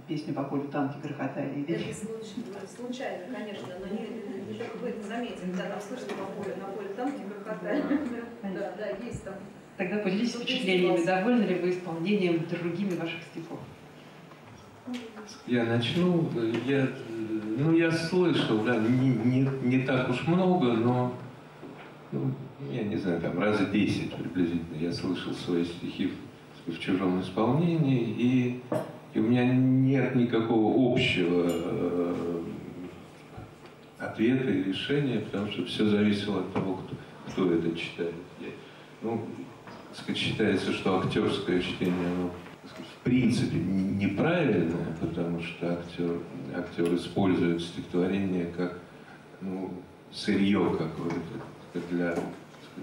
песню 0.07 0.33
по 0.33 0.43
полю 0.43 0.67
танки 0.67 0.97
грохотали? 1.01 1.61
Или... 1.61 1.75
Это 1.75 2.67
случайно, 2.67 3.33
конечно, 3.33 3.67
но 3.79 3.87
не, 3.87 4.51
не 4.51 4.59
только 4.59 4.77
вы 4.77 4.89
это 4.89 5.07
заметили. 5.07 5.51
Да, 5.57 5.69
там 5.69 5.81
слышно 5.81 6.09
по 6.09 6.25
полю, 6.25 6.55
на 6.57 6.65
поле 6.65 6.89
танки 6.89 7.21
грохотали. 7.21 7.83
Да, 8.43 8.73
да, 8.77 8.87
есть 9.03 9.23
там. 9.23 9.35
Тогда 9.77 9.97
поделитесь 9.97 10.35
впечатлениями, 10.35 11.05
довольны 11.05 11.43
ли 11.43 11.55
вы 11.55 11.71
исполнением 11.71 12.45
другими 12.47 12.95
ваших 12.95 13.21
стихов? 13.31 13.59
Я 15.47 15.65
начну. 15.65 16.29
Я, 16.65 16.87
ну, 17.57 17.75
я 17.75 17.91
слышал, 17.91 18.63
да, 18.63 18.77
не, 18.77 19.09
не, 19.09 19.49
не 19.63 19.79
так 19.79 20.09
уж 20.09 20.27
много, 20.27 20.73
но, 20.73 21.13
ну, 22.11 22.31
я 22.71 22.83
не 22.83 22.95
знаю, 22.95 23.19
там 23.19 23.39
раза 23.39 23.65
10 23.65 24.13
приблизительно 24.13 24.77
я 24.79 24.93
слышал 24.93 25.33
свои 25.33 25.65
стихи 25.65 26.11
в, 26.65 26.71
в 26.71 26.79
чужом 26.79 27.21
исполнении, 27.21 28.15
и, 28.17 28.61
и 29.13 29.19
у 29.19 29.23
меня 29.23 29.45
нет 29.45 30.15
никакого 30.15 30.93
общего 30.93 31.45
э, 31.47 32.43
ответа 33.99 34.49
и 34.51 34.63
решения, 34.63 35.19
потому 35.19 35.51
что 35.51 35.65
все 35.65 35.85
зависело 35.85 36.41
от 36.41 36.53
того, 36.53 36.75
кто, 36.75 36.95
кто 37.31 37.51
это 37.51 37.75
читает. 37.75 38.13
Я, 38.39 38.47
ну, 39.01 39.25
сказать, 39.97 40.17
считается, 40.17 40.73
что 40.73 40.99
актерское 40.99 41.61
чтение, 41.61 42.07
оно 42.07 42.31
в 42.63 43.03
принципе 43.03 43.57
неправильное, 43.57 44.95
потому 44.99 45.41
что 45.41 45.73
актер, 45.73 46.19
актер 46.55 46.95
использует 46.95 47.61
стихотворение 47.61 48.47
как 48.57 48.79
ну, 49.41 49.71
сырье 50.11 50.75
какое-то 50.77 51.87
для, 51.91 52.17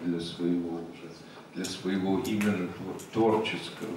для 0.05 0.21
своего 0.21 0.77
уже, 0.77 1.11
для 1.55 1.65
своего 1.65 2.21
именно 2.21 2.69
творческого 3.13 3.91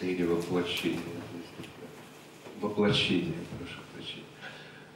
перевоплощения, 0.00 1.00
воплощения, 2.60 3.34
прошу 3.58 3.80
прощения. 3.94 4.24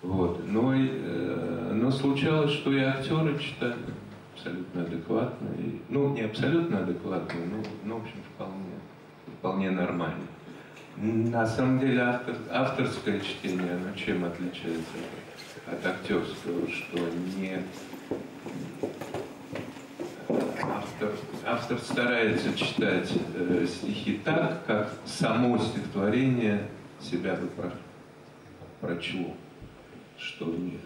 Вот. 0.02 0.42
Но, 0.48 0.74
э, 0.74 1.72
но 1.74 1.90
случалось, 1.90 2.52
что 2.52 2.72
и 2.72 2.80
актеры 2.80 3.38
читали 3.38 3.76
абсолютно 4.41 4.82
адекватно. 4.82 5.49
Ну, 5.88 6.14
не 6.14 6.22
абсолютно 6.22 6.80
адекватно, 6.80 7.41
но, 7.51 7.62
но 7.84 7.99
в 7.99 8.03
общем, 8.03 8.16
вполне, 8.34 8.74
вполне 9.38 9.70
нормально. 9.70 10.26
На 10.97 11.47
самом 11.47 11.78
деле 11.80 12.01
автор, 12.01 12.36
авторское 12.51 13.20
чтение, 13.20 13.72
оно 13.72 13.95
чем 13.95 14.24
отличается 14.24 14.97
от 15.66 15.84
актерского, 15.86 16.68
что 16.70 16.99
не 17.38 17.62
автор, 20.62 21.12
автор 21.47 21.78
старается 21.78 22.57
читать 22.57 23.12
э, 23.34 23.66
стихи 23.66 24.20
так, 24.24 24.64
как 24.66 24.93
само 25.05 25.59
стихотворение 25.59 26.66
себя 27.01 27.34
бы 27.34 27.47
про, 27.49 27.72
прочло, 28.80 29.34
что 30.18 30.47
не, 30.47 30.78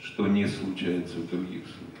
что 0.00 0.26
не 0.26 0.46
случается 0.46 1.18
в 1.18 1.28
других 1.28 1.64
случаях. 1.64 1.97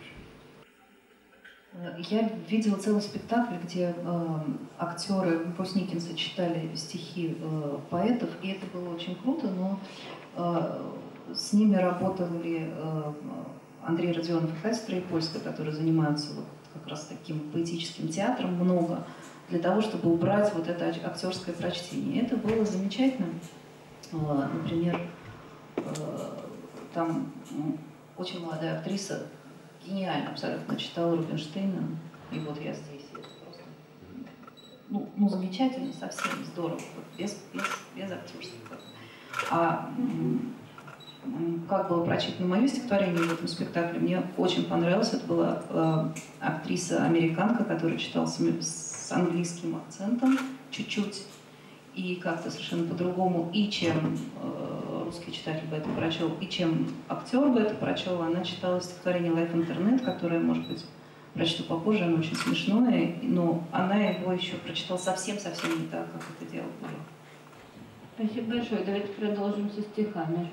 Я 2.08 2.28
видела 2.48 2.76
целый 2.76 3.00
спектакль, 3.00 3.54
где 3.62 3.94
э, 3.96 4.38
актеры 4.78 5.44
Брусникинса 5.56 6.16
читали 6.16 6.74
стихи 6.74 7.38
э, 7.40 7.78
поэтов, 7.88 8.30
и 8.42 8.48
это 8.48 8.66
было 8.66 8.94
очень 8.94 9.14
круто, 9.14 9.46
но 9.46 9.78
э, 10.34 11.32
с 11.32 11.52
ними 11.52 11.76
работали 11.76 12.68
э, 12.68 13.12
Андрей 13.84 14.10
Родионов 14.10 14.50
и 14.58 14.60
Катя 14.60 15.38
которые 15.44 15.72
занимаются 15.72 16.34
вот 16.34 16.46
как 16.74 16.88
раз 16.88 17.06
таким 17.06 17.48
поэтическим 17.52 18.08
театром 18.08 18.54
много, 18.54 19.06
для 19.48 19.60
того, 19.60 19.80
чтобы 19.80 20.12
убрать 20.12 20.52
вот 20.54 20.66
это 20.66 20.88
актерское 20.88 21.54
прочтение. 21.54 22.24
Это 22.24 22.36
было 22.36 22.64
замечательно. 22.64 23.28
Э, 24.12 24.48
например, 24.52 25.00
э, 25.76 25.82
там 26.92 27.30
очень 28.16 28.44
молодая 28.44 28.80
актриса 28.80 29.28
гениально 29.86 30.30
абсолютно 30.30 30.76
читала 30.76 31.16
Рубинштейна, 31.16 31.82
и 32.32 32.38
вот 32.40 32.56
я 32.62 32.72
здесь. 32.72 33.06
Это 33.12 33.28
просто, 33.42 33.62
ну, 34.88 35.08
ну 35.16 35.28
замечательно, 35.28 35.92
совсем 35.92 36.44
здорово, 36.44 36.80
без, 37.16 37.36
без, 37.52 37.62
без 37.96 38.10
актерства. 38.10 38.76
А 39.50 39.90
как 41.68 41.88
было 41.88 42.04
прочитано 42.04 42.48
мое 42.48 42.66
стихотворение 42.68 43.22
в 43.22 43.32
этом 43.32 43.48
спектакле, 43.48 43.98
мне 43.98 44.22
очень 44.36 44.64
понравилось. 44.64 45.12
Это 45.12 45.26
была 45.26 45.62
э, 45.68 46.08
актриса-американка, 46.40 47.64
которая 47.64 47.98
читала 47.98 48.26
с, 48.26 48.38
с 48.38 49.12
английским 49.12 49.76
акцентом 49.76 50.38
чуть-чуть 50.70 51.24
и 51.94 52.14
как-то 52.16 52.50
совершенно 52.50 52.86
по-другому, 52.86 53.50
и 53.52 53.68
чем 53.70 54.16
э, 54.42 54.87
русский 55.08 55.32
читатель 55.32 55.66
бы 55.68 55.76
это 55.76 55.88
прочел, 55.88 56.36
и 56.38 56.46
чем 56.46 56.86
актер 57.08 57.48
бы 57.48 57.60
это 57.60 57.74
прочел, 57.74 58.20
она 58.20 58.44
читала 58.44 58.80
стихотворение 58.80 59.32
Life 59.32 59.54
Internet, 59.54 60.04
которое, 60.04 60.38
может 60.38 60.68
быть, 60.68 60.84
прочту 61.32 61.64
попозже, 61.64 62.04
оно 62.04 62.18
очень 62.18 62.36
смешное, 62.36 63.14
но 63.22 63.66
она 63.72 63.96
его 63.96 64.32
еще 64.32 64.56
прочитала 64.56 64.98
совсем-совсем 64.98 65.70
не 65.80 65.86
так, 65.88 66.06
как 66.12 66.22
это 66.36 66.52
делал 66.52 66.68
Буров. 66.80 66.94
Спасибо 68.16 68.56
большое. 68.56 68.84
Давайте 68.84 69.08
продолжим 69.08 69.70
со 69.70 69.80
стихами. 69.80 70.48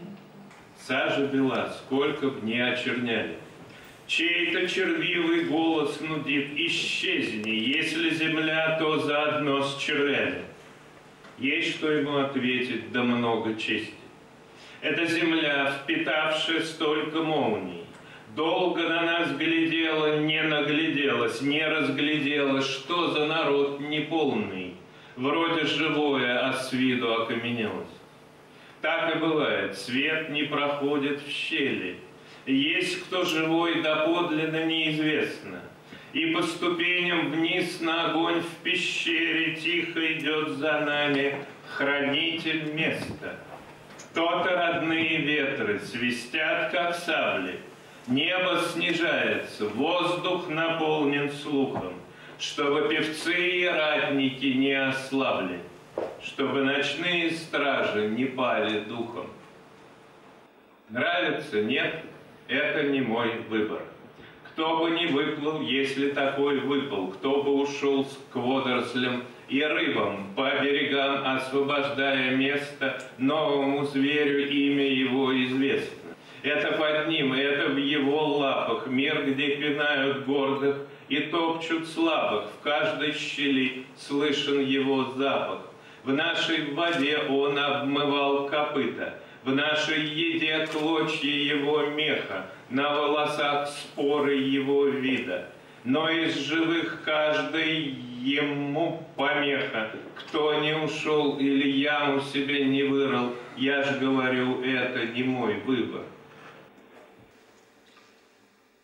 Сажа 0.80 1.28
бела, 1.28 1.70
сколько 1.78 2.30
б 2.30 2.40
не 2.44 2.60
очерняли. 2.60 3.38
Чей-то 4.08 4.68
червивый 4.68 5.46
голос 5.46 6.00
нудит, 6.00 6.52
исчезни, 6.56 7.50
если 7.50 8.12
земля, 8.12 8.78
то 8.80 9.00
заодно 9.00 9.64
с 9.64 9.78
червями. 9.78 10.44
Есть 11.40 11.72
что 11.72 11.92
ему 11.92 12.20
ответить, 12.20 12.92
да 12.92 13.04
много 13.04 13.56
чести. 13.56 14.05
Эта 14.86 15.08
земля, 15.08 15.80
впитавшая 15.82 16.62
столько 16.62 17.24
молний, 17.24 17.86
Долго 18.36 18.84
на 18.84 19.02
нас 19.02 19.32
глядела, 19.36 20.20
не 20.20 20.44
нагляделась, 20.44 21.42
не 21.42 21.68
разглядела, 21.68 22.62
Что 22.62 23.10
за 23.10 23.26
народ 23.26 23.80
неполный, 23.80 24.76
Вроде 25.16 25.66
живое, 25.66 26.38
а 26.38 26.54
с 26.54 26.72
виду 26.72 27.12
окаменелось. 27.12 27.90
Так 28.84 29.16
и 29.16 29.18
бывает, 29.18 29.76
свет 29.76 30.30
не 30.30 30.44
проходит 30.44 31.20
в 31.20 31.32
щели, 31.32 31.98
Есть 32.46 33.06
кто 33.06 33.26
живой, 33.26 33.82
доподлинно 33.82 34.66
неизвестно— 34.66 35.62
и 36.14 36.28
по 36.28 36.42
ступеням 36.44 37.32
вниз 37.32 37.82
на 37.82 38.12
огонь 38.12 38.40
в 38.40 38.64
пещере 38.64 39.56
тихо 39.56 40.14
идет 40.14 40.48
за 40.52 40.80
нами 40.80 41.44
хранитель 41.76 42.72
места. 42.72 43.38
То-то 44.16 44.50
родные 44.50 45.18
ветры 45.18 45.78
свистят, 45.80 46.72
как 46.72 46.96
сабли, 46.96 47.60
Небо 48.08 48.62
снижается, 48.72 49.68
воздух 49.68 50.48
наполнен 50.48 51.30
слухом, 51.30 51.96
Чтобы 52.40 52.88
певцы 52.88 53.34
и 53.34 53.66
ратники 53.66 54.46
не 54.46 54.72
ослабли, 54.72 55.60
Чтобы 56.24 56.64
ночные 56.64 57.32
стражи 57.32 58.08
не 58.08 58.24
пали 58.24 58.86
духом. 58.86 59.28
Нравится? 60.88 61.62
Нет? 61.62 62.02
Это 62.48 62.84
не 62.84 63.02
мой 63.02 63.42
выбор. 63.50 63.82
Кто 64.52 64.78
бы 64.78 64.92
не 64.92 65.08
выплыл, 65.08 65.60
если 65.60 66.12
такой 66.12 66.60
выпал, 66.60 67.08
кто 67.08 67.44
бы 67.44 67.52
ушел 67.56 68.08
к 68.32 68.36
водорослям 68.38 69.26
и 69.48 69.64
рыбам 69.64 70.34
по 70.36 70.50
берегам, 70.62 71.24
освобождая 71.26 72.36
место 72.36 73.02
новому 73.18 73.86
зверю, 73.86 74.50
имя 74.50 74.88
его 74.88 75.34
известно. 75.46 76.16
Это 76.42 76.74
под 76.74 77.08
ним, 77.08 77.34
это 77.34 77.70
в 77.70 77.78
его 77.78 78.38
лапах, 78.38 78.88
мир, 78.88 79.26
где 79.26 79.56
пинают 79.56 80.26
гордых 80.26 80.78
и 81.10 81.18
топчут 81.22 81.88
слабых, 81.88 82.46
в 82.52 82.64
каждой 82.64 83.14
щели 83.14 83.86
слышен 83.98 84.64
его 84.64 85.06
запах. 85.16 85.62
В 86.04 86.14
нашей 86.14 86.72
воде 86.74 87.18
он 87.30 87.58
обмывал 87.58 88.48
копыта, 88.48 89.20
в 89.44 89.56
нашей 89.56 90.06
еде 90.06 90.68
клочья 90.72 91.32
его 91.32 91.88
меха, 91.88 92.46
на 92.70 92.94
волосах 92.94 93.68
споры 93.70 94.36
его 94.36 94.86
вида. 94.86 95.50
Но 95.86 96.10
из 96.10 96.36
живых 96.36 97.04
каждый 97.06 97.96
ему 98.24 99.08
помеха. 99.16 99.92
Кто 100.16 100.60
не 100.60 100.76
ушел 100.76 101.38
или 101.38 101.70
яму 101.70 102.22
себе 102.22 102.66
не 102.66 102.84
вырыл, 102.84 103.36
я 103.56 103.84
ж 103.84 104.00
говорю, 104.00 104.64
это 104.64 105.06
не 105.06 105.24
мой 105.24 105.60
выбор. 105.60 106.02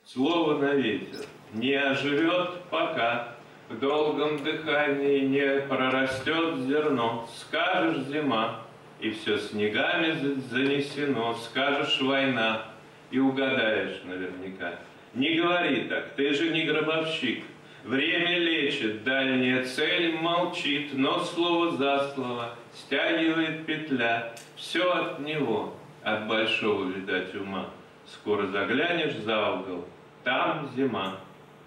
Слово 0.06 0.60
на 0.60 0.76
ветер 0.76 1.26
не 1.54 1.74
оживет 1.74 2.64
пока, 2.70 3.36
в 3.70 3.80
долгом 3.80 4.44
дыхании 4.44 5.22
не 5.22 5.62
прорастет 5.62 6.60
зерно. 6.68 7.28
Скажешь 7.36 8.06
зима, 8.08 8.62
и 9.00 9.10
все 9.10 9.40
снегами 9.40 10.36
занесено. 10.52 11.34
Скажешь 11.34 12.00
война, 12.02 12.68
и 13.10 13.18
угадаешь 13.18 14.02
наверняка. 14.04 14.76
Не 15.14 15.36
говори 15.36 15.86
так, 15.90 16.16
ты 16.16 16.34
же 16.34 16.52
не 16.52 16.64
гробовщик. 16.64 17.44
Время 17.84 18.38
лечит, 18.38 19.04
дальняя 19.04 19.66
цель 19.66 20.16
молчит, 20.16 20.92
но 20.94 21.20
слово 21.20 21.72
за 21.72 22.12
слово 22.14 22.56
стягивает 22.74 23.66
петля. 23.66 24.34
Все 24.56 24.90
от 24.92 25.20
него, 25.20 25.76
от 26.04 26.28
большого, 26.28 26.90
видать, 26.90 27.34
ума. 27.36 27.70
Скоро 28.06 28.48
заглянешь 28.48 29.16
за 29.16 29.52
угол, 29.52 29.88
там 30.24 30.70
зима. 30.76 31.20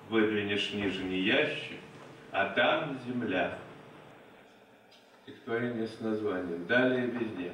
Выдвинешь 0.08 0.72
нижний 0.72 1.20
ящик, 1.20 1.78
а 2.30 2.50
там 2.50 2.98
земля. 3.06 3.58
Стихотворение 5.22 5.88
с 5.88 6.00
названием 6.00 6.66
«Далее 6.66 7.06
везде». 7.06 7.52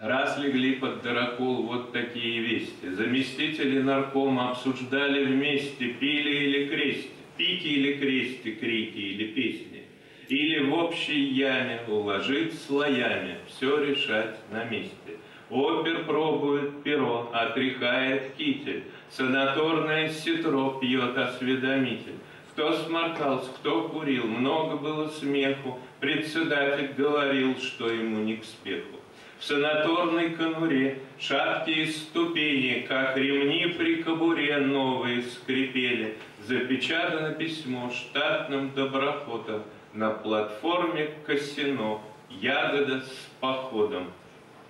Раз 0.00 0.36
легли 0.38 0.74
под 0.74 1.02
дырокол 1.02 1.62
вот 1.62 1.92
такие 1.92 2.40
вести. 2.40 2.90
Заместители 2.90 3.80
наркома 3.80 4.50
обсуждали 4.50 5.24
вместе, 5.24 5.86
пили 5.88 6.44
или 6.44 6.68
крести, 6.68 7.10
пики 7.38 7.66
или 7.66 7.94
крести, 7.94 8.52
крики 8.52 8.98
или 8.98 9.26
песни. 9.28 9.84
Или 10.28 10.64
в 10.64 10.74
общей 10.74 11.18
яме 11.18 11.80
уложить 11.88 12.60
слоями, 12.60 13.36
все 13.48 13.82
решать 13.82 14.36
на 14.50 14.64
месте. 14.64 15.16
Опер 15.48 16.04
пробует 16.04 16.82
перо, 16.82 17.30
отряхает 17.32 18.34
китель, 18.36 18.84
санаторное 19.08 20.10
ситро 20.10 20.78
пьет 20.78 21.16
осведомитель. 21.16 22.16
Кто 22.50 22.74
сморкался, 22.74 23.50
кто 23.52 23.88
курил, 23.88 24.26
много 24.26 24.76
было 24.76 25.08
смеху, 25.08 25.78
председатель 26.00 26.92
говорил, 26.96 27.56
что 27.56 27.90
ему 27.90 28.22
не 28.24 28.36
к 28.36 28.44
спеху. 28.44 28.95
В 29.38 29.44
санаторной 29.44 30.30
конуре 30.30 31.00
шаткие 31.18 31.88
ступени, 31.88 32.86
как 32.88 33.18
ремни 33.18 33.66
при 33.76 34.02
кобуре 34.02 34.56
новые 34.56 35.22
скрипели. 35.22 36.16
Запечатано 36.46 37.32
письмо 37.32 37.90
штатным 37.90 38.72
доброхотом 38.74 39.62
на 39.92 40.10
платформе 40.10 41.10
Косино, 41.26 42.00
ягода 42.30 43.00
с 43.00 43.30
походом. 43.40 44.10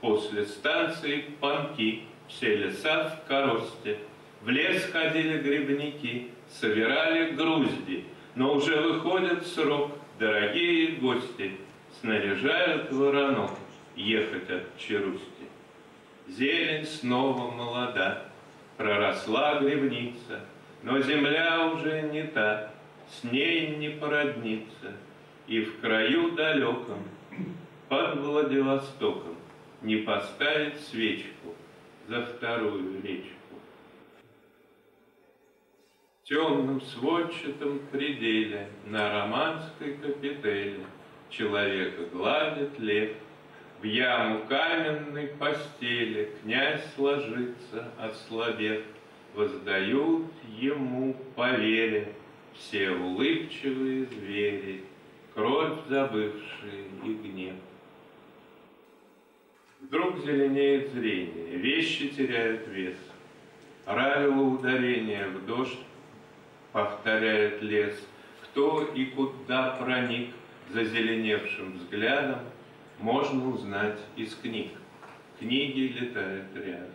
После 0.01 0.45
станции 0.47 1.25
Панки 1.41 2.03
все 2.27 2.57
леса 2.57 3.05
в 3.05 3.29
коросте. 3.29 3.99
В 4.43 4.49
лес 4.49 4.85
ходили 4.91 5.39
грибники, 5.39 6.29
собирали 6.49 7.31
грузди, 7.31 8.05
но 8.35 8.55
уже 8.55 8.81
выходит 8.81 9.47
срок, 9.47 9.93
дорогие 10.19 10.97
гости, 10.97 11.53
снаряжают 12.01 12.93
воронок 12.93 13.51
ехать 13.97 14.49
от 14.51 14.79
Черусти. 14.79 15.49
Зелень 16.29 16.87
снова 16.87 17.51
молода, 17.51 18.25
проросла 18.77 19.61
грибница, 19.61 20.45
но 20.83 21.01
земля 21.01 21.71
уже 21.73 22.03
не 22.03 22.25
та, 22.25 22.73
с 23.09 23.25
ней 23.25 23.77
не 23.77 23.91
породниться, 23.91 24.93
и 25.47 25.61
в 25.61 25.81
краю 25.81 26.33
далеком, 26.33 27.03
под 27.89 28.19
Владивостоком, 28.19 29.37
не 29.83 29.97
поставить 29.97 30.81
свечку 30.81 31.55
за 32.09 32.27
вторую 32.27 33.01
речку. 33.03 33.37
В 36.23 36.29
темном 36.29 36.81
сводчатом 36.81 37.81
пределе 37.93 38.69
на 38.87 39.13
романской 39.13 39.95
капители 39.95 40.81
человека 41.31 42.03
гладит 42.13 42.79
лев, 42.81 43.13
в 43.81 43.85
яму 43.85 44.45
каменной 44.49 45.29
постели 45.29 46.31
князь 46.43 46.87
ложится, 46.97 47.91
ослабев, 47.99 48.83
Воздают 49.35 50.33
ему 50.59 51.15
по 51.35 51.51
все 52.55 52.91
улыбчивые 52.91 54.07
звери, 54.07 54.85
Кровь 55.35 55.79
забывшие 55.91 56.87
и 57.05 57.13
гнев. 57.13 57.55
Вдруг 59.83 60.25
зеленеет 60.25 60.91
зрение, 60.93 61.59
вещи 61.59 62.09
теряют 62.09 62.67
вес. 62.69 62.97
Правило 63.85 64.41
ударения 64.41 65.29
в 65.29 65.45
дождь 65.45 65.79
повторяет 66.73 67.61
лес. 67.61 67.95
Кто 68.43 68.85
и 68.95 69.05
куда 69.05 69.73
проник 69.73 70.31
зазеленевшим 70.71 71.77
взглядом, 71.79 72.41
можно 72.99 73.49
узнать 73.51 73.99
из 74.17 74.35
книг. 74.35 74.73
Книги 75.39 75.93
летают 75.99 76.47
рядом. 76.55 76.91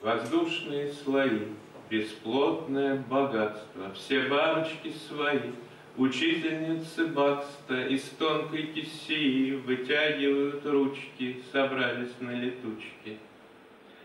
Воздушные 0.00 0.92
слои, 0.92 1.48
бесплотное 1.90 2.96
богатство, 2.96 3.92
все 3.94 4.28
бабочки 4.28 4.92
свои— 5.08 5.40
Учительницы 5.96 7.06
Бакста 7.06 7.86
из 7.86 8.02
тонкой 8.18 8.64
кисеи 8.66 9.52
вытягивают 9.52 10.66
ручки, 10.66 11.42
собрались 11.50 12.12
на 12.20 12.32
летучке. 12.32 13.16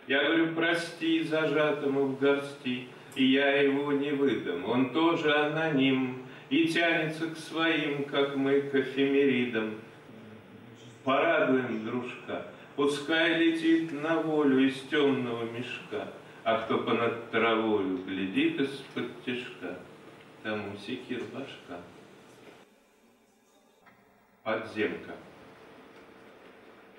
Я 0.08 0.24
говорю, 0.24 0.56
прости 0.56 1.22
зажатому 1.24 2.06
в 2.06 2.20
горсти, 2.20 2.88
и 3.16 3.26
я 3.26 3.62
его 3.62 3.92
не 3.92 4.12
выдам. 4.12 4.70
Он 4.70 4.92
тоже 4.92 5.36
аноним 5.36 6.20
и 6.52 6.68
тянется 6.68 7.28
к 7.30 7.38
своим, 7.38 8.04
как 8.04 8.36
мы 8.36 8.62
к 8.62 8.76
эфемеридам. 8.76 9.80
Порадуем 11.04 11.86
дружка, 11.86 12.46
пускай 12.76 13.40
летит 13.40 13.92
на 14.04 14.18
волю 14.18 14.68
из 14.68 14.80
темного 14.82 15.46
мешка, 15.46 16.10
а 16.44 16.60
кто 16.60 16.80
понад 16.80 17.32
травою 17.32 18.04
глядит 18.04 18.60
из-под 18.60 19.24
тяжка 19.24 19.80
тому 20.44 20.78
секир 20.78 21.22
башка. 21.34 21.82
Подземка. 24.44 25.16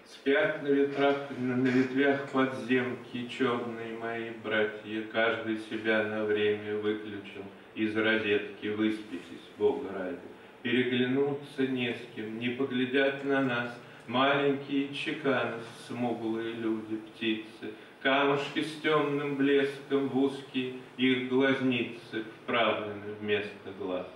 Спят 0.07 0.63
на 0.63 0.69
ветрах, 0.69 1.17
на 1.39 1.67
ветвях 1.67 2.31
подземки 2.31 3.27
черные 3.29 3.99
мои 3.99 4.31
братья, 4.31 5.03
каждый 5.13 5.59
себя 5.59 6.05
на 6.05 6.25
время 6.25 6.77
выключил 6.77 7.45
из 7.75 7.97
розетки, 7.97 8.69
выспитесь, 8.69 9.42
Бога 9.63 9.93
ради. 9.97 10.19
Переглянуться 10.63 11.69
не 11.69 11.95
с 11.95 11.99
кем, 12.17 12.41
не 12.41 12.49
поглядят 12.49 13.25
на 13.25 13.43
нас 13.43 13.79
маленькие 14.09 14.93
чеканы, 14.93 15.59
смуглые 15.87 16.55
люди, 16.55 16.97
птицы, 16.97 17.73
Камушки 18.03 18.65
с 18.65 18.81
темным 18.81 19.37
блеском 19.37 20.09
в 20.09 20.19
узкие 20.19 20.75
их 20.97 21.29
глазницы 21.29 22.25
вправлены 22.43 23.15
вместо 23.21 23.71
глаз. 23.79 24.09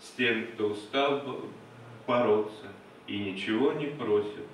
С 0.00 0.12
тем, 0.12 0.46
кто 0.46 0.68
устал 0.68 1.40
бороться 2.06 2.68
и 3.08 3.18
ничего 3.18 3.72
не 3.72 3.86
просит, 3.86 4.46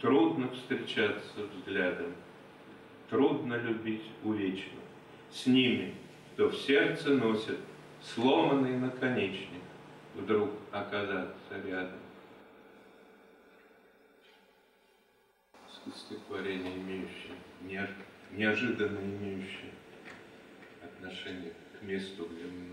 Трудно 0.00 0.48
встречаться 0.48 1.46
взглядом, 1.54 2.12
трудно 3.10 3.54
любить 3.54 4.02
увечно. 4.24 4.80
С 5.30 5.46
ними, 5.46 5.94
кто 6.32 6.48
в 6.48 6.56
сердце 6.56 7.10
носит 7.10 7.58
сломанный 8.02 8.78
наконечник, 8.78 9.62
вдруг 10.14 10.50
оказаться 10.70 11.60
рядом. 11.64 11.98
стихотворение, 15.96 16.74
имеющее, 16.76 17.86
неожиданно 18.32 18.98
имеющее 18.98 19.72
отношение 20.82 21.52
к 21.78 21.82
месту, 21.82 22.28
где 22.30 22.44
мы. 22.46 22.72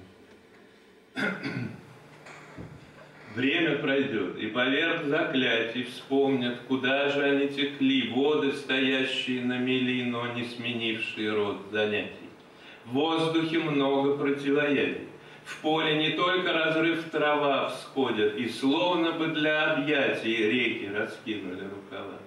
Время 3.36 3.78
пройдет, 3.78 4.38
и 4.38 4.48
поверх 4.48 5.06
заклятий 5.06 5.84
вспомнят, 5.84 6.62
куда 6.68 7.10
же 7.10 7.24
они 7.24 7.48
текли, 7.50 8.12
воды, 8.12 8.54
стоящие 8.54 9.46
на 9.46 9.60
мели, 9.60 10.04
но 10.04 10.34
не 10.34 10.46
сменившие 10.46 11.32
род 11.34 11.68
занятий. 11.72 12.30
В 12.86 12.92
воздухе 12.92 13.60
много 13.60 14.18
противоядий. 14.18 15.09
В 15.50 15.62
поле 15.62 15.96
не 15.98 16.12
только 16.12 16.54
разрыв 16.54 17.10
трава 17.10 17.70
всходят, 17.70 18.38
и 18.38 18.48
словно 18.48 19.14
бы 19.14 19.28
для 19.28 19.74
объятий 19.74 20.36
реки 20.36 20.90
раскинули 20.94 21.64
рукава. 21.64 22.20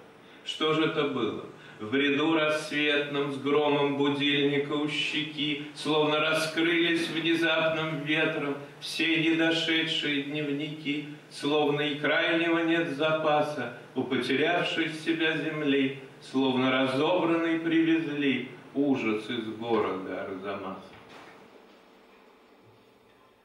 Что 0.45 0.75
же 0.75 0.87
это 0.87 1.05
было? 1.05 1.45
В 1.79 1.95
ряду 1.95 2.35
рассветном 2.35 3.33
с 3.33 3.37
громом 3.39 3.97
будильника 3.97 4.73
у 4.73 4.89
щеки 4.89 5.67
Словно 5.75 6.19
раскрылись 6.19 7.09
внезапным 7.09 8.03
ветром 8.05 8.57
Все 8.81 9.17
недошедшие 9.17 10.25
дневники, 10.25 11.07
Словно 11.31 11.81
и 11.81 11.95
крайнего 11.95 12.59
нет 12.59 12.91
запаса 12.91 13.79
У 13.95 14.03
потерявшей 14.03 14.91
себя 14.91 15.37
земли, 15.37 15.99
Словно 16.21 16.71
разобранный 16.71 17.61
привезли 17.61 18.49
Ужас 18.75 19.29
из 19.31 19.47
города 19.57 20.25
Арзамаса 20.25 20.92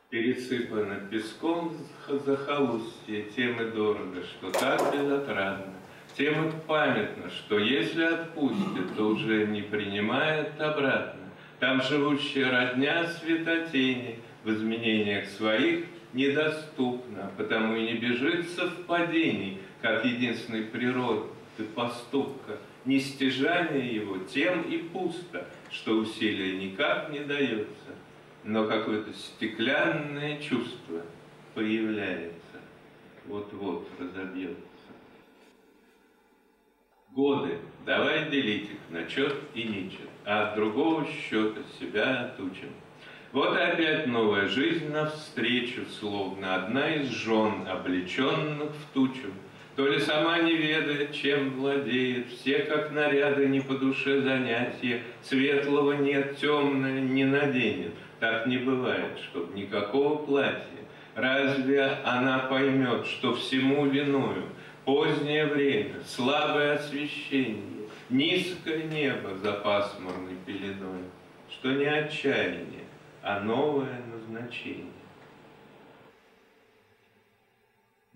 пересыпано 0.10 1.01
песком 1.12 1.74
захолустье, 2.08 3.24
тем 3.36 3.62
и 3.62 3.72
дорого, 3.72 4.24
что 4.24 4.51
так 4.51 4.93
безотрадно, 4.93 5.74
тем 6.18 6.47
и 6.47 6.51
памятно, 6.66 7.30
что 7.30 7.60
если 7.60 8.03
отпустит, 8.03 8.95
то 8.95 9.08
уже 9.08 9.47
не 9.47 9.62
принимает 9.62 10.60
обратно. 10.60 11.20
Там 11.60 11.82
живущая 11.82 12.49
родня 12.51 13.08
светотени 13.08 14.20
в 14.43 14.51
изменениях 14.51 15.28
своих 15.28 15.86
недоступна, 16.14 17.32
потому 17.38 17.76
и 17.76 17.93
не 17.93 17.93
бежит 17.95 18.49
совпадений, 18.49 19.60
как 19.82 20.05
единственной 20.05 20.64
природы 20.64 21.28
поступка. 21.76 22.58
Нестяжание 22.86 23.95
его 23.95 24.20
тем 24.20 24.62
и 24.62 24.78
пусто, 24.78 25.45
что 25.70 25.97
усилия 25.97 26.58
никак 26.58 27.10
не 27.12 27.20
дается 27.20 27.87
но 28.48 28.66
какое-то 28.66 29.14
стеклянное 29.14 30.39
чувство 30.39 31.02
появляется, 31.54 32.62
вот-вот 33.26 33.89
разобьется. 34.00 34.56
Годы, 37.12 37.58
давай 37.86 38.30
делить 38.30 38.70
их 38.70 38.78
на 38.89 39.06
чет 39.06 39.36
и 39.54 39.64
нечет, 39.64 40.10
а 40.24 40.48
от 40.48 40.56
другого 40.56 41.06
счета 41.08 41.60
себя 41.78 42.22
отучим. 42.22 42.70
Вот 43.34 43.58
опять 43.58 44.08
новая 44.08 44.48
жизнь 44.48 44.91
навстречу, 44.91 45.82
словно 46.00 46.56
одна 46.56 46.95
из 46.95 47.10
жен, 47.10 47.68
облеченных 47.68 48.70
в 48.72 48.93
тучу. 48.93 49.28
То 49.76 49.88
ли 49.88 50.00
сама 50.00 50.39
не 50.39 50.56
ведает, 50.56 51.14
чем 51.14 51.52
владеет, 51.52 52.30
все 52.30 52.60
как 52.60 52.91
наряды 52.91 53.48
не 53.48 53.60
по 53.60 53.74
душе 53.74 54.22
занятия, 54.22 55.04
светлого 55.22 55.93
нет, 55.93 56.38
темное 56.38 57.02
не 57.02 57.26
наденет— 57.26 57.93
так 58.20 58.47
не 58.47 58.57
бывает, 58.57 59.20
чтоб 59.20 59.53
никакого 59.53 60.26
платья. 60.26 60.63
Разве 61.15 61.84
она 62.03 62.39
поймет, 62.39 63.05
что 63.05 63.36
всему 63.36 63.88
виною 63.88 64.43
позднее 64.86 65.47
время, 65.47 65.95
слабое 66.05 66.76
освещение, 66.76 67.88
низкое 68.09 68.84
небо 68.84 69.36
за 69.36 69.53
пасмурной 69.53 70.36
пеленой, 70.45 71.03
что 71.49 71.72
не 71.72 71.86
отчаяние, 71.86 72.86
а 73.22 73.39
новое 73.39 74.01
назначение? 74.13 74.97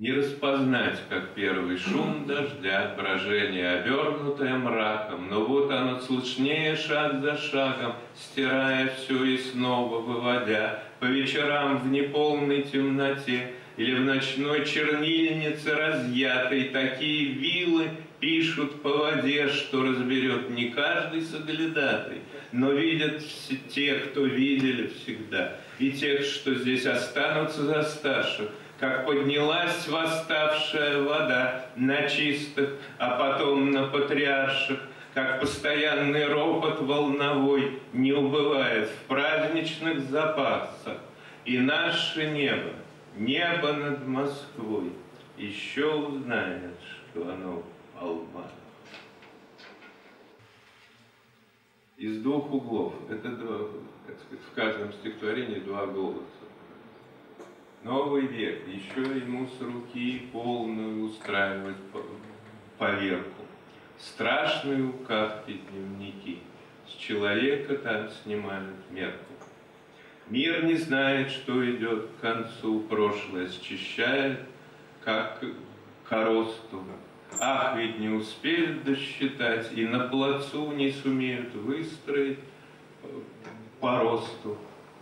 Не 0.01 0.13
распознать, 0.13 0.97
как 1.09 1.35
первый 1.35 1.77
шум 1.77 2.25
дождя, 2.25 2.95
брожение 2.97 3.69
обернутое 3.69 4.55
мраком, 4.55 5.29
но 5.29 5.45
вот 5.45 5.69
оно 5.69 5.99
слышнее 5.99 6.75
шаг 6.75 7.21
за 7.21 7.37
шагом, 7.37 7.93
стирая 8.15 8.91
все 8.97 9.23
и 9.23 9.37
снова 9.37 9.99
выводя, 9.99 10.83
по 10.99 11.05
вечерам 11.05 11.77
в 11.77 11.91
неполной 11.91 12.63
темноте 12.63 13.51
или 13.77 13.93
в 13.93 14.01
ночной 14.01 14.65
чернильнице 14.65 15.75
разъятой. 15.75 16.69
Такие 16.69 17.33
вилы 17.33 17.89
пишут 18.19 18.81
по 18.81 18.89
воде, 18.89 19.49
что 19.49 19.83
разберет 19.83 20.49
не 20.49 20.69
каждый 20.69 21.21
соглядатый, 21.21 22.21
но 22.51 22.71
видят 22.71 23.21
все 23.21 23.55
те, 23.69 23.93
кто 23.99 24.25
видели 24.25 24.87
всегда, 24.87 25.57
и 25.77 25.91
тех, 25.91 26.25
что 26.25 26.55
здесь 26.55 26.87
останутся 26.87 27.61
за 27.61 27.83
старших, 27.83 28.49
как 28.81 29.05
поднялась 29.05 29.87
восставшая 29.87 31.03
вода 31.03 31.67
на 31.75 32.09
чистых, 32.09 32.79
а 32.97 33.11
потом 33.11 33.69
на 33.69 33.85
патриарших, 33.85 34.79
как 35.13 35.39
постоянный 35.39 36.25
ропот 36.25 36.81
волновой 36.81 37.79
не 37.93 38.11
убывает 38.11 38.89
в 38.89 39.07
праздничных 39.07 39.99
запасах. 40.09 40.97
И 41.45 41.59
наше 41.59 42.31
небо, 42.31 42.71
небо 43.15 43.71
над 43.71 44.07
Москвой, 44.07 44.93
еще 45.37 45.93
узнает, 45.93 46.79
оно 47.13 47.61
алмаз. 47.99 48.49
Из 51.97 52.19
двух 52.23 52.51
углов. 52.51 52.93
Это 53.11 53.29
два, 53.29 53.59
так 54.07 54.17
сказать, 54.17 54.43
в 54.51 54.55
каждом 54.55 54.93
стихотворении 54.93 55.59
два 55.59 55.85
голоса. 55.85 56.40
Новый 57.83 58.27
век, 58.27 58.67
еще 58.67 59.01
ему 59.01 59.47
с 59.47 59.59
руки 59.59 60.29
полную 60.31 61.03
устраивать 61.05 61.77
поверку. 62.77 63.43
Страшные 63.97 64.83
указки 64.83 65.59
дневники, 65.71 66.39
с 66.87 66.91
человека 66.91 67.75
там 67.77 68.07
снимают 68.09 68.75
мерку. 68.91 69.33
Мир 70.27 70.63
не 70.63 70.75
знает, 70.75 71.31
что 71.31 71.67
идет 71.75 72.09
к 72.11 72.21
концу, 72.21 72.81
прошлое 72.81 73.49
счищает, 73.49 74.41
как 75.03 75.43
коросту. 76.07 76.83
Ах, 77.39 77.77
ведь 77.77 77.97
не 77.97 78.09
успели 78.09 78.73
досчитать, 78.73 79.71
и 79.73 79.87
на 79.87 80.07
плацу 80.07 80.71
не 80.73 80.91
сумеют 80.91 81.55
выстроить 81.55 82.39
по 83.79 83.99
росту. 83.99 84.55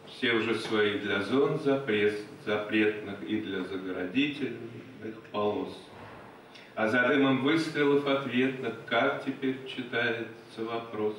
Все 0.08 0.32
уже 0.32 0.56
свои 0.56 1.00
для 1.00 1.22
зон 1.22 1.60
запрет, 1.60 2.20
запретных 2.46 3.22
и 3.24 3.42
для 3.42 3.64
заградительных 3.64 5.22
полос. 5.32 5.78
А 6.76 6.88
за 6.88 7.08
дымом 7.08 7.44
выстрелов 7.44 8.08
ответных, 8.08 8.74
как 8.86 9.26
теперь 9.26 9.58
читается 9.68 10.64
вопрос? 10.64 11.16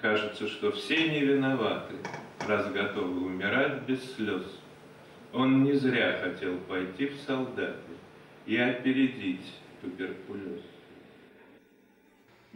Кажется, 0.00 0.46
что 0.46 0.70
все 0.70 1.08
не 1.08 1.20
виноваты, 1.20 1.96
раз 2.46 2.70
готовы 2.70 3.26
умирать 3.26 3.82
без 3.82 4.14
слез. 4.14 4.44
Он 5.32 5.64
не 5.64 5.72
зря 5.72 6.20
хотел 6.22 6.56
пойти 6.60 7.06
в 7.06 7.16
солдаты 7.26 7.92
и 8.46 8.56
опередить 8.56 9.52
туберкулез. 9.80 10.62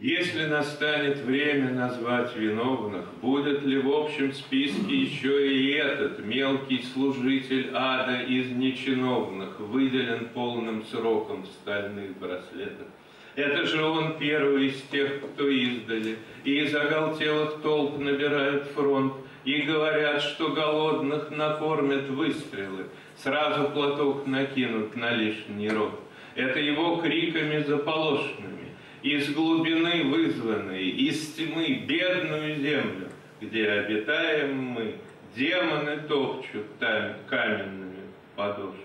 Если 0.03 0.47
настанет 0.47 1.19
время 1.19 1.69
назвать 1.69 2.35
виновных, 2.35 3.05
будет 3.21 3.63
ли 3.63 3.79
в 3.79 3.89
общем 3.89 4.33
списке 4.33 4.97
еще 4.97 5.49
и 5.49 5.71
этот 5.75 6.19
мелкий 6.25 6.83
служитель 6.93 7.69
ада 7.73 8.19
из 8.23 8.51
нечиновных, 8.51 9.57
выделен 9.61 10.27
полным 10.33 10.83
сроком 10.83 11.43
в 11.43 11.47
стальных 11.47 12.17
браслетах? 12.17 12.87
Это 13.35 13.65
же 13.65 13.81
он 13.81 14.17
первый 14.19 14.67
из 14.67 14.81
тех, 14.91 15.21
кто 15.21 15.47
издали, 15.47 16.17
и 16.43 16.63
из 16.63 16.75
оголтелых 16.75 17.61
толп 17.61 17.97
набирают 17.97 18.65
фронт, 18.75 19.13
и 19.45 19.61
говорят, 19.61 20.21
что 20.21 20.49
голодных 20.49 21.31
накормят 21.31 22.09
выстрелы, 22.09 22.87
сразу 23.15 23.69
платок 23.69 24.27
накинут 24.27 24.97
на 24.97 25.11
лишний 25.11 25.69
рот. 25.69 25.97
Это 26.35 26.59
его 26.59 26.97
криками 26.97 27.63
заполошными 27.63 28.63
из 29.03 29.33
глубины 29.33 30.05
вызванной, 30.05 30.89
из 30.89 31.33
тьмы 31.33 31.83
бедную 31.85 32.55
землю, 32.55 33.09
где 33.41 33.69
обитаем 33.69 34.57
мы, 34.57 34.95
демоны 35.35 35.97
топчут 36.07 36.65
каменными 36.79 37.99
подошвами. 38.35 38.77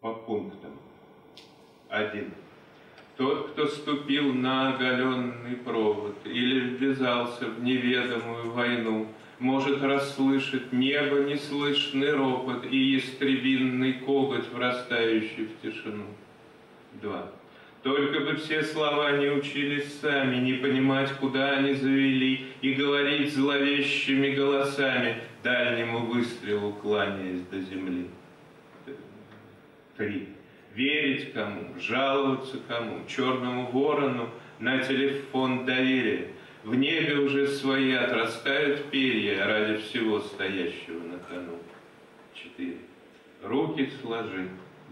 По 0.00 0.12
пунктам. 0.12 0.72
Один. 1.88 2.32
Тот, 3.16 3.50
кто 3.50 3.68
ступил 3.68 4.34
на 4.34 4.74
оголенный 4.74 5.54
провод 5.64 6.16
или 6.24 6.76
ввязался 6.76 7.46
в 7.46 7.62
неведомую 7.62 8.50
войну, 8.50 9.06
может 9.38 9.80
расслышать 9.82 10.72
небо 10.72 11.20
неслышный 11.20 12.12
ропот 12.12 12.66
и 12.68 12.98
истребинный 12.98 13.94
коготь, 13.94 14.48
врастающий 14.52 15.46
в 15.46 15.62
тишину. 15.62 16.06
2. 17.00 17.32
Только 17.84 18.20
бы 18.20 18.36
все 18.36 18.62
слова 18.62 19.12
не 19.18 19.28
учились 19.28 20.00
сами, 20.00 20.36
не 20.36 20.54
понимать, 20.54 21.12
куда 21.20 21.50
они 21.58 21.74
завели, 21.74 22.46
и 22.62 22.72
говорить 22.72 23.34
зловещими 23.34 24.30
голосами, 24.30 25.18
дальнему 25.42 26.06
выстрелу 26.06 26.72
кланяясь 26.72 27.42
до 27.50 27.60
земли. 27.60 28.08
3. 29.98 30.28
Верить 30.74 31.34
кому, 31.34 31.78
жаловаться 31.78 32.56
кому, 32.66 33.00
черному 33.06 33.70
ворону 33.70 34.30
на 34.58 34.78
телефон 34.78 35.66
доверия. 35.66 36.28
В 36.64 36.74
небе 36.74 37.16
уже 37.16 37.48
свои 37.48 37.92
отрастают 37.92 38.90
перья 38.90 39.44
ради 39.44 39.76
всего 39.82 40.20
стоящего 40.20 41.00
на 41.00 41.18
кону. 41.18 41.58
4. 42.32 42.76
Руки 43.42 43.90
сложи, 44.00 44.48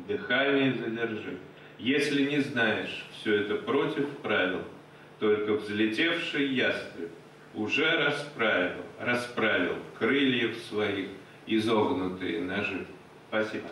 дыхание 0.07 0.75
задержи 0.75 1.39
Если 1.83 2.31
не 2.31 2.39
знаешь, 2.39 3.05
все 3.11 3.43
это 3.43 3.57
против 3.57 4.09
правил, 4.19 4.63
только 5.19 5.55
взлетевший 5.55 6.55
ястреб 6.55 7.11
уже 7.55 7.91
расправил, 7.97 8.85
расправил 9.01 9.75
крыльев 9.99 10.57
своих 10.69 11.09
изогнутые 11.45 12.41
ножи. 12.41 12.87
Спасибо. 13.29 13.67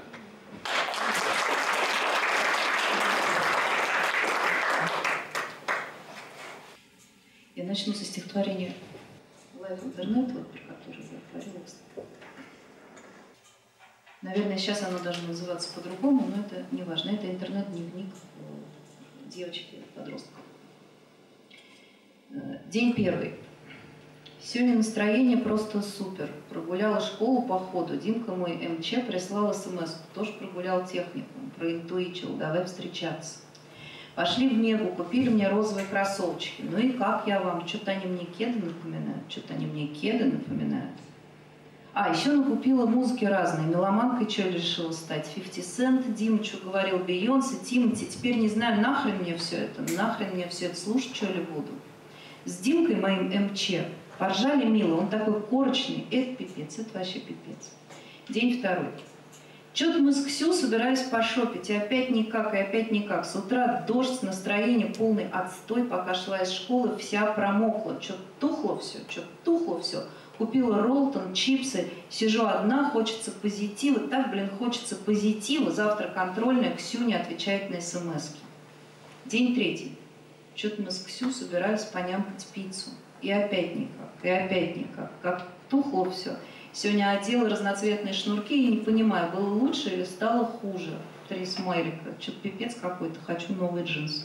Я 7.54 7.62
начну 7.62 7.92
со 7.92 8.04
стихотворения 8.04 8.74
LiveInternet, 9.56 10.32
про 10.32 10.74
которое 10.74 10.98
я 10.98 11.20
говорила. 11.32 11.64
Наверное, 14.22 14.58
сейчас 14.58 14.82
оно 14.82 14.98
должно 14.98 15.28
называться 15.28 15.72
по-другому, 15.74 16.26
но 16.26 16.42
это 16.42 16.66
не 16.72 16.82
важно. 16.82 17.10
Это 17.10 17.26
интернет-дневник 17.26 18.08
э, 18.36 19.30
девочки-подростка. 19.30 20.40
Э, 22.30 22.58
день 22.66 22.92
первый. 22.92 23.36
Сегодня 24.42 24.76
настроение 24.76 25.38
просто 25.38 25.80
супер. 25.80 26.30
Прогуляла 26.50 27.00
школу 27.00 27.42
по 27.42 27.58
ходу. 27.58 27.96
Димка 27.96 28.34
мой 28.34 28.56
МЧ 28.56 29.06
прислал 29.06 29.54
смс. 29.54 29.96
Тоже 30.14 30.32
прогулял 30.32 30.86
техникум. 30.86 31.50
Проинтуичил. 31.56 32.36
Давай 32.36 32.64
встречаться. 32.64 33.38
Пошли 34.14 34.50
в 34.50 34.58
Мегу, 34.58 34.88
купили 34.88 35.30
мне 35.30 35.48
розовые 35.48 35.86
кроссовочки. 35.86 36.62
Ну 36.62 36.76
и 36.76 36.92
как 36.92 37.26
я 37.26 37.40
вам? 37.40 37.66
Что-то 37.66 37.92
они 37.92 38.06
мне 38.06 38.26
кеды 38.26 38.58
напоминают. 38.58 39.30
Что-то 39.30 39.54
они 39.54 39.64
мне 39.64 39.86
кеды 39.86 40.24
напоминают. 40.26 40.90
А, 41.92 42.14
еще 42.14 42.30
накупила 42.30 42.86
музыки 42.86 43.24
разные. 43.24 43.66
Меломанкой 43.66 44.30
что 44.30 44.48
решила 44.48 44.92
стать? 44.92 45.28
50 45.34 45.64
Cent, 45.64 46.14
Дима 46.14 46.38
говорил, 46.64 46.98
Бейонсе, 46.98 47.56
Тимати. 47.64 48.06
Теперь 48.06 48.36
не 48.36 48.48
знаю, 48.48 48.80
нахрен 48.80 49.16
мне 49.16 49.36
все 49.36 49.56
это, 49.56 49.82
нахрен 49.96 50.30
мне 50.34 50.48
все 50.48 50.66
это 50.66 50.76
слушать, 50.76 51.16
что 51.16 51.26
ли 51.26 51.42
буду. 51.42 51.72
С 52.44 52.58
Димкой 52.58 52.96
моим 52.96 53.26
МЧ 53.26 53.72
поржали 54.18 54.66
мило, 54.66 55.00
он 55.00 55.08
такой 55.08 55.40
корочный. 55.42 56.06
Это 56.12 56.36
пипец, 56.36 56.78
это 56.78 56.96
вообще 56.96 57.18
пипец. 57.18 57.72
День 58.28 58.60
второй. 58.60 58.92
Что-то 59.72 59.98
мы 59.98 60.12
с 60.12 60.24
Ксю 60.24 60.52
собирались 60.52 61.02
пошопить, 61.02 61.70
и 61.70 61.76
опять 61.76 62.10
никак, 62.10 62.54
и 62.54 62.58
опять 62.58 62.90
никак. 62.90 63.24
С 63.24 63.36
утра 63.36 63.84
дождь, 63.86 64.22
настроение 64.22 64.88
полный 64.88 65.28
отстой, 65.30 65.84
пока 65.84 66.14
шла 66.14 66.38
из 66.38 66.50
школы, 66.50 66.96
вся 66.98 67.26
промокла. 67.26 68.00
Что-то 68.00 68.22
тухло 68.40 68.78
все, 68.78 68.98
что-то 69.08 69.28
тухло 69.44 69.80
все. 69.80 70.04
Купила 70.40 70.82
Ролтон, 70.82 71.34
чипсы, 71.34 71.90
сижу 72.08 72.46
одна, 72.46 72.88
хочется 72.88 73.30
позитива. 73.30 74.00
Так, 74.08 74.30
блин, 74.30 74.48
хочется 74.58 74.96
позитива. 74.96 75.70
Завтра 75.70 76.08
контрольная, 76.08 76.74
Ксю 76.74 77.04
не 77.04 77.12
отвечает 77.12 77.68
на 77.68 77.78
смс 77.78 78.30
-ки. 78.30 78.38
День 79.26 79.54
третий. 79.54 79.98
Что-то 80.54 80.80
мы 80.80 80.90
с 80.90 81.00
Ксю 81.00 81.30
собирались 81.30 81.82
понямкать 81.82 82.46
пиццу. 82.54 82.88
И 83.20 83.30
опять 83.30 83.76
никак, 83.76 84.08
и 84.22 84.30
опять 84.30 84.76
никак. 84.78 85.12
Как 85.20 85.46
тухло 85.68 86.10
все. 86.10 86.38
Сегодня 86.72 87.10
одела 87.10 87.46
разноцветные 87.46 88.14
шнурки 88.14 88.54
и 88.54 88.68
не 88.68 88.78
понимаю, 88.78 89.30
было 89.32 89.52
лучше 89.52 89.90
или 89.90 90.04
стало 90.04 90.46
хуже. 90.46 90.96
Три 91.28 91.44
смайлика. 91.44 92.14
Что-то 92.18 92.38
пипец 92.40 92.76
какой-то, 92.76 93.20
хочу 93.26 93.52
новые 93.52 93.84
джинсы. 93.84 94.22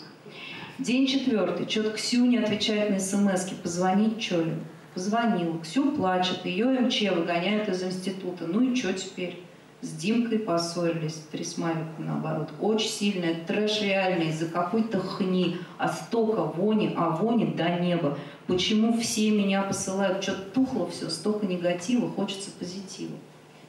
День 0.79 1.07
четвертый. 1.07 1.67
Что-то 1.67 1.91
Ксю 1.91 2.23
не 2.23 2.37
отвечает 2.37 2.91
на 2.91 3.01
смс 3.01 3.49
-ки. 3.49 3.61
Позвонить, 3.61 4.23
что 4.23 4.41
ли? 4.41 4.53
Позвонила. 4.95 5.59
Ксю 5.59 5.91
плачет. 5.91 6.45
Ее 6.45 6.67
МЧ 6.67 7.11
выгоняют 7.11 7.67
из 7.69 7.83
института. 7.83 8.47
Ну 8.47 8.61
и 8.61 8.75
что 8.75 8.93
теперь? 8.93 9.43
С 9.81 9.89
Димкой 9.89 10.39
поссорились. 10.39 11.21
Три 11.31 11.43
смайлика 11.43 11.99
наоборот. 11.99 12.49
Очень 12.61 12.89
сильная, 12.89 13.35
трэш 13.45 13.81
реальный. 13.81 14.29
Из-за 14.29 14.47
какой-то 14.47 14.99
хни. 14.99 15.57
А 15.77 15.89
столько 15.89 16.45
вони, 16.45 16.93
а 16.97 17.09
вони 17.09 17.45
до 17.47 17.69
неба. 17.69 18.17
Почему 18.47 18.97
все 18.97 19.31
меня 19.31 19.63
посылают? 19.63 20.23
Что-то 20.23 20.51
тухло 20.51 20.89
все, 20.89 21.09
столько 21.09 21.45
негатива, 21.45 22.09
хочется 22.09 22.49
позитива. 22.57 23.17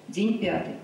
День 0.07 0.39
пятый. 0.39 0.75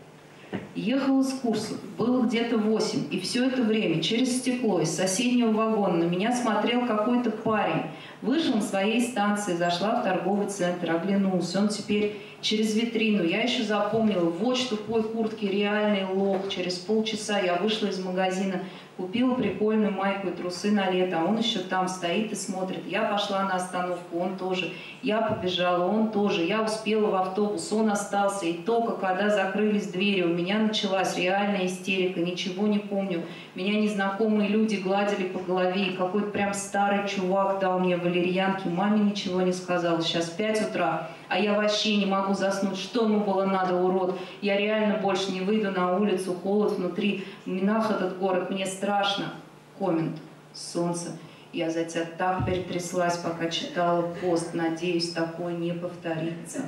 Ехала 0.75 1.23
с 1.23 1.33
курсов, 1.33 1.79
было 1.97 2.23
где-то 2.23 2.59
восемь, 2.59 3.05
и 3.11 3.21
все 3.21 3.47
это 3.47 3.63
время 3.63 4.03
через 4.03 4.39
стекло 4.39 4.81
из 4.81 4.91
соседнего 4.91 5.53
вагона 5.53 5.99
на 5.99 6.05
меня 6.05 6.33
смотрел 6.33 6.87
какой-то 6.87 7.31
парень. 7.31 7.85
Вышел 8.23 8.57
на 8.57 8.63
своей 8.63 9.01
станции, 9.01 9.55
зашла 9.55 10.01
в 10.01 10.05
торговый 10.05 10.47
центр, 10.49 10.91
оглянулся. 10.91 11.61
Он 11.61 11.69
теперь 11.69 12.17
через 12.43 12.75
витрину. 12.75 13.25
Я 13.25 13.43
еще 13.43 13.63
запомнила, 13.63 14.29
вот 14.29 14.59
в 14.59 14.69
тупой 14.69 15.03
куртке 15.05 15.49
реальный 15.49 16.05
лох. 16.05 16.49
Через 16.51 16.77
полчаса 16.77 17.39
я 17.39 17.55
вышла 17.55 17.87
из 17.87 18.05
магазина, 18.05 18.61
купила 18.97 19.35
прикольную 19.35 19.93
майку 19.93 20.29
и 20.29 20.33
трусы 20.33 20.71
на 20.71 20.91
лето, 20.91 21.21
а 21.21 21.25
он 21.25 21.39
еще 21.39 21.61
там 21.61 21.89
стоит 21.89 22.33
и 22.33 22.35
смотрит. 22.35 22.87
Я 22.87 23.05
пошла 23.05 23.45
на 23.45 23.55
остановку, 23.55 24.19
он 24.19 24.37
тоже. 24.37 24.73
Я 25.03 25.23
побежала, 25.23 25.87
он 25.87 26.11
тоже. 26.11 26.45
Я 26.45 26.63
успела 26.63 27.11
в 27.11 27.15
автобус, 27.15 27.73
он 27.73 27.91
остался. 27.91 28.47
И 28.47 28.55
только 28.55 28.93
когда 28.93 29.31
закрылись 29.31 29.87
двери, 29.87 30.23
у 30.23 30.29
меня 30.29 30.59
началась 30.59 31.17
реальная 31.17 31.67
истерика, 31.67 32.21
ничего 32.21 32.67
не 32.67 32.79
помню. 32.79 33.23
Меня 33.55 33.81
незнакомые 33.81 34.49
люди 34.49 34.77
гладили 34.77 35.29
по 35.29 35.39
голове, 35.39 35.85
и 35.87 35.97
какой-то 35.97 36.29
прям 36.29 36.53
старый 36.55 37.09
чувак 37.09 37.61
дал 37.61 37.79
мне 37.79 37.97
валерьянки. 37.97 38.69
Маме 38.69 39.01
ничего 39.01 39.43
не 39.43 39.53
сказал. 39.53 40.01
Сейчас 40.03 40.29
5 40.31 40.71
утра, 40.71 41.09
а 41.33 41.39
я 41.39 41.55
вообще 41.55 41.97
не 41.97 42.05
могу 42.05 42.35
заснуть. 42.35 42.77
Что 42.77 43.05
ему 43.05 43.21
было 43.21 43.47
надо, 43.47 43.75
урод? 43.75 44.19
Я 44.43 44.59
реально 44.59 44.99
больше 44.99 45.33
не 45.33 45.41
выйду 45.41 45.71
на 45.71 45.97
улицу, 45.97 46.35
холод 46.35 46.73
внутри. 46.73 47.25
Минах 47.47 47.91
этот 47.91 48.19
город, 48.19 48.51
мне 48.51 48.67
страшно. 48.67 49.33
Коммент. 49.79 50.19
Солнце. 50.53 51.17
Я 51.55 51.71
за 51.71 51.85
тебя 51.85 52.05
так 52.19 52.45
перетряслась, 52.45 53.17
пока 53.17 53.49
читала 53.49 54.15
пост. 54.21 54.53
Надеюсь, 54.53 55.13
такое 55.13 55.55
не 55.55 55.73
повторится. 55.73 56.67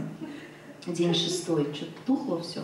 День 0.86 1.14
шестой. 1.14 1.68
Что-то 1.74 1.92
тухло 2.06 2.40
все. 2.40 2.62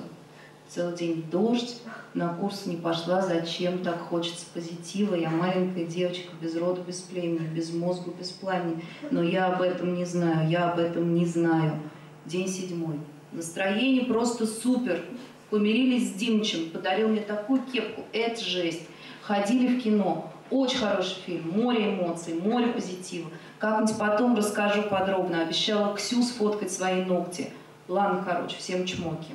Целый 0.70 0.94
день 0.94 1.24
дождь. 1.32 1.82
На 2.14 2.32
курс 2.32 2.66
не 2.66 2.76
пошла. 2.76 3.22
Зачем 3.22 3.82
так 3.82 3.98
хочется 3.98 4.46
позитива? 4.54 5.16
Я 5.16 5.28
маленькая 5.28 5.84
девочка, 5.84 6.30
без 6.40 6.56
рода, 6.56 6.80
без 6.80 7.00
племени, 7.00 7.48
без 7.48 7.72
мозга, 7.72 8.12
без 8.16 8.30
пламени. 8.30 8.84
Но 9.10 9.20
я 9.20 9.46
об 9.46 9.62
этом 9.62 9.94
не 9.94 10.04
знаю. 10.04 10.48
Я 10.48 10.70
об 10.70 10.78
этом 10.78 11.12
не 11.12 11.26
знаю. 11.26 11.72
День 12.24 12.46
седьмой. 12.46 13.00
Настроение 13.32 14.04
просто 14.04 14.46
супер. 14.46 15.02
Помирились 15.50 16.10
с 16.10 16.14
Димчем. 16.14 16.70
Подарил 16.70 17.08
мне 17.08 17.20
такую 17.20 17.62
кепку. 17.62 18.02
Это 18.12 18.40
жесть. 18.40 18.86
Ходили 19.22 19.76
в 19.76 19.82
кино. 19.82 20.32
Очень 20.50 20.78
хороший 20.78 21.16
фильм, 21.26 21.50
море 21.50 21.94
эмоций, 21.94 22.34
море 22.34 22.68
позитива. 22.68 23.28
Как-нибудь 23.58 23.98
потом 23.98 24.36
расскажу 24.36 24.82
подробно. 24.84 25.42
Обещала 25.42 25.96
Ксю 25.96 26.22
сфоткать 26.22 26.70
свои 26.70 27.04
ногти. 27.04 27.50
Ладно, 27.88 28.24
короче, 28.24 28.56
всем 28.56 28.86
чмоки. 28.86 29.34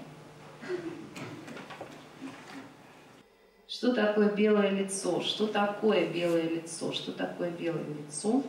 Что 3.85 3.93
такое 3.93 4.31
белое 4.31 4.71
лицо? 4.71 5.21
Что 5.21 5.45
такое 5.45 6.07
белое 6.07 6.49
лицо? 6.49 6.91
Что 6.91 7.11
такое 7.11 7.51
белое 7.51 7.85
лицо? 7.99 8.41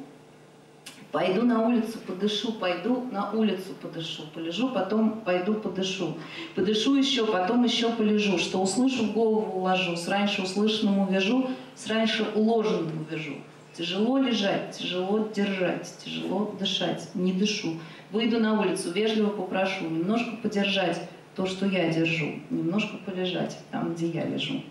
Пойду 1.12 1.42
на 1.42 1.66
улицу, 1.66 1.98
подышу, 2.06 2.52
пойду 2.52 3.06
на 3.12 3.30
улицу, 3.32 3.74
подышу, 3.82 4.22
полежу, 4.32 4.70
потом 4.70 5.20
пойду 5.20 5.52
подышу. 5.52 6.16
Подышу 6.54 6.94
еще, 6.94 7.26
потом 7.26 7.64
еще 7.64 7.90
полежу. 7.90 8.38
Что 8.38 8.62
услышу, 8.62 9.04
в 9.04 9.12
голову 9.12 9.58
уложу. 9.58 9.94
С 9.94 10.08
раньше 10.08 10.40
услышанному 10.40 11.06
вяжу, 11.12 11.50
с 11.74 11.86
раньше 11.86 12.26
уложенному 12.34 13.04
вяжу. 13.10 13.34
Тяжело 13.74 14.16
лежать, 14.16 14.78
тяжело 14.78 15.28
держать, 15.34 15.98
тяжело 16.02 16.56
дышать. 16.58 17.10
Не 17.14 17.34
дышу. 17.34 17.74
Выйду 18.10 18.40
на 18.40 18.58
улицу, 18.58 18.90
вежливо 18.90 19.28
попрошу 19.28 19.84
немножко 19.84 20.34
подержать 20.42 20.98
то, 21.34 21.44
что 21.44 21.66
я 21.66 21.92
держу, 21.92 22.36
немножко 22.48 22.96
полежать 23.04 23.58
там, 23.70 23.92
где 23.92 24.06
я 24.08 24.24
лежу. 24.24 24.62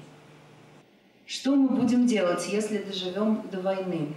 Что 1.27 1.55
мы 1.55 1.69
будем 1.69 2.05
делать, 2.05 2.47
если 2.51 2.77
доживем 2.77 3.41
до 3.51 3.59
войны? 3.59 4.09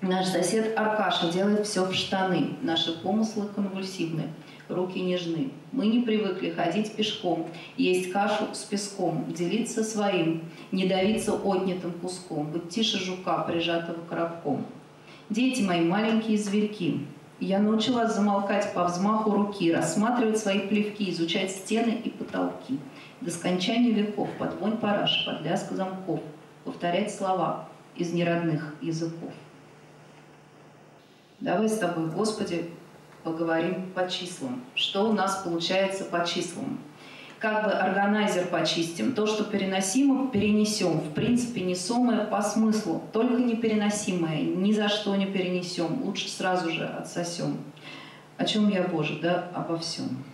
Наш 0.00 0.26
сосед 0.26 0.78
Аркаша 0.78 1.32
делает 1.32 1.66
все 1.66 1.84
в 1.84 1.92
штаны. 1.92 2.50
Наши 2.62 2.92
помыслы 2.92 3.48
конвульсивны, 3.48 4.28
руки 4.68 5.00
нежны. 5.00 5.50
Мы 5.72 5.88
не 5.88 6.02
привыкли 6.02 6.50
ходить 6.50 6.92
пешком, 6.92 7.48
есть 7.76 8.12
кашу 8.12 8.44
с 8.52 8.62
песком, 8.62 9.32
делиться 9.32 9.82
своим, 9.82 10.44
не 10.70 10.86
давиться 10.86 11.32
отнятым 11.32 11.90
куском, 11.90 12.52
быть 12.52 12.68
тише 12.68 12.98
жука, 12.98 13.38
прижатого 13.38 13.98
коробком. 14.08 14.64
Дети 15.28 15.62
мои, 15.62 15.80
маленькие 15.80 16.38
зверьки, 16.38 17.04
я 17.40 17.58
научилась 17.58 18.14
замолкать 18.14 18.72
по 18.74 18.84
взмаху 18.84 19.32
руки, 19.32 19.72
рассматривать 19.72 20.38
свои 20.38 20.60
плевки, 20.60 21.10
изучать 21.10 21.50
стены 21.50 22.00
и 22.04 22.10
потолки. 22.10 22.78
До 23.22 23.30
скончания 23.30 23.92
веков, 23.92 24.28
под 24.36 24.58
вонь 24.58 24.76
параш, 24.78 25.24
под 25.24 25.42
лязг 25.42 25.70
замков, 25.70 26.20
повторять 26.64 27.14
слова 27.14 27.68
из 27.94 28.12
неродных 28.12 28.74
языков. 28.80 29.30
Давай 31.38 31.68
с 31.68 31.78
тобой, 31.78 32.10
Господи, 32.10 32.68
поговорим 33.22 33.92
по 33.92 34.10
числам. 34.10 34.60
Что 34.74 35.08
у 35.08 35.12
нас 35.12 35.42
получается 35.44 36.04
по 36.04 36.26
числам? 36.26 36.80
как 37.38 37.64
бы 37.64 37.72
органайзер 37.72 38.46
почистим. 38.46 39.14
То, 39.14 39.26
что 39.26 39.42
переносимо, 39.42 40.30
перенесем. 40.30 41.00
В 41.00 41.12
принципе, 41.12 41.62
несомое 41.62 42.24
по 42.24 42.40
смыслу, 42.40 43.02
только 43.12 43.34
непереносимое. 43.34 44.42
Ни 44.42 44.72
за 44.72 44.88
что 44.88 45.16
не 45.16 45.26
перенесем. 45.26 46.02
Лучше 46.04 46.28
сразу 46.28 46.70
же 46.70 46.86
отсосем. 46.86 47.58
О 48.36 48.44
чем 48.44 48.68
я, 48.68 48.84
Боже, 48.84 49.18
да? 49.20 49.48
Обо 49.54 49.76
всем. 49.76 50.24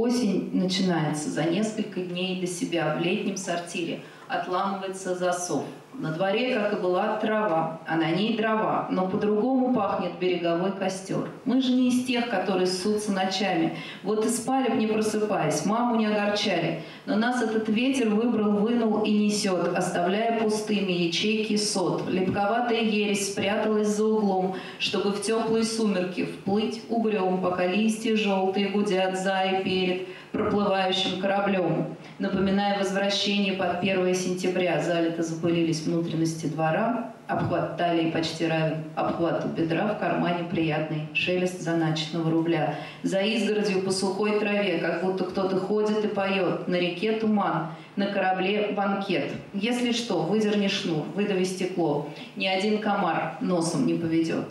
Осень 0.00 0.48
начинается 0.54 1.28
за 1.28 1.44
несколько 1.44 2.00
дней 2.00 2.40
до 2.40 2.46
себя 2.46 2.96
в 2.96 3.04
летнем 3.04 3.36
сортире. 3.36 4.00
Отламывается 4.28 5.14
засов. 5.14 5.64
На 5.92 6.12
дворе, 6.12 6.54
как 6.54 6.72
и 6.72 6.76
была, 6.76 7.16
трава, 7.16 7.80
а 7.86 7.96
на 7.96 8.10
ней 8.12 8.36
дрова, 8.36 8.86
но 8.90 9.08
по-другому 9.08 9.74
пахнет 9.74 10.12
береговой 10.20 10.72
костер. 10.72 11.28
Мы 11.44 11.60
же 11.60 11.72
не 11.72 11.88
из 11.88 12.04
тех, 12.06 12.30
которые 12.30 12.68
ссутся 12.68 13.12
ночами. 13.12 13.76
Вот 14.04 14.24
и 14.24 14.28
спали 14.28 14.70
б 14.70 14.76
не 14.76 14.86
просыпаясь, 14.86 15.66
маму 15.66 15.96
не 15.96 16.06
огорчали. 16.06 16.82
Но 17.06 17.16
нас 17.16 17.42
этот 17.42 17.68
ветер 17.68 18.08
выбрал, 18.08 18.52
вынул 18.52 19.02
и 19.02 19.10
несет, 19.10 19.76
оставляя 19.76 20.40
пустыми 20.40 20.92
ячейки 20.92 21.56
сот. 21.56 22.08
Лепковатая 22.08 22.80
ересь 22.80 23.32
спряталась 23.32 23.88
за 23.88 24.04
углом, 24.04 24.54
чтобы 24.78 25.10
в 25.10 25.20
теплые 25.20 25.64
сумерки 25.64 26.24
вплыть 26.24 26.82
угрем, 26.88 27.42
пока 27.42 27.66
листья 27.66 28.16
желтые 28.16 28.68
гудят 28.68 29.18
за 29.18 29.42
и 29.42 29.64
перед 29.64 30.08
проплывающим 30.32 31.20
кораблем. 31.20 31.96
Напоминая 32.18 32.78
возвращение 32.78 33.54
под 33.54 33.80
1 33.80 34.14
сентября, 34.14 34.80
залито 34.80 35.22
запылились 35.22 35.82
внутренности 35.82 36.46
двора, 36.46 37.12
обхват 37.26 37.76
талии 37.76 38.10
почти 38.10 38.46
равен 38.46 38.84
обхвату 38.94 39.48
бедра, 39.48 39.86
в 39.94 39.98
кармане 39.98 40.44
приятный 40.44 41.08
шелест 41.14 41.60
заначенного 41.60 42.30
рубля. 42.30 42.76
За 43.02 43.20
изгородью 43.20 43.82
по 43.82 43.90
сухой 43.90 44.38
траве, 44.38 44.78
как 44.78 45.02
будто 45.02 45.24
кто-то 45.24 45.56
ходит 45.58 46.04
и 46.04 46.08
поет, 46.08 46.68
на 46.68 46.76
реке 46.76 47.12
туман, 47.12 47.72
на 47.96 48.06
корабле 48.06 48.72
банкет. 48.76 49.32
Если 49.54 49.92
что, 49.92 50.22
выдерни 50.22 50.68
шнур, 50.68 51.04
выдави 51.14 51.44
стекло, 51.44 52.08
ни 52.36 52.46
один 52.46 52.78
комар 52.80 53.36
носом 53.40 53.86
не 53.86 53.94
поведет. 53.94 54.46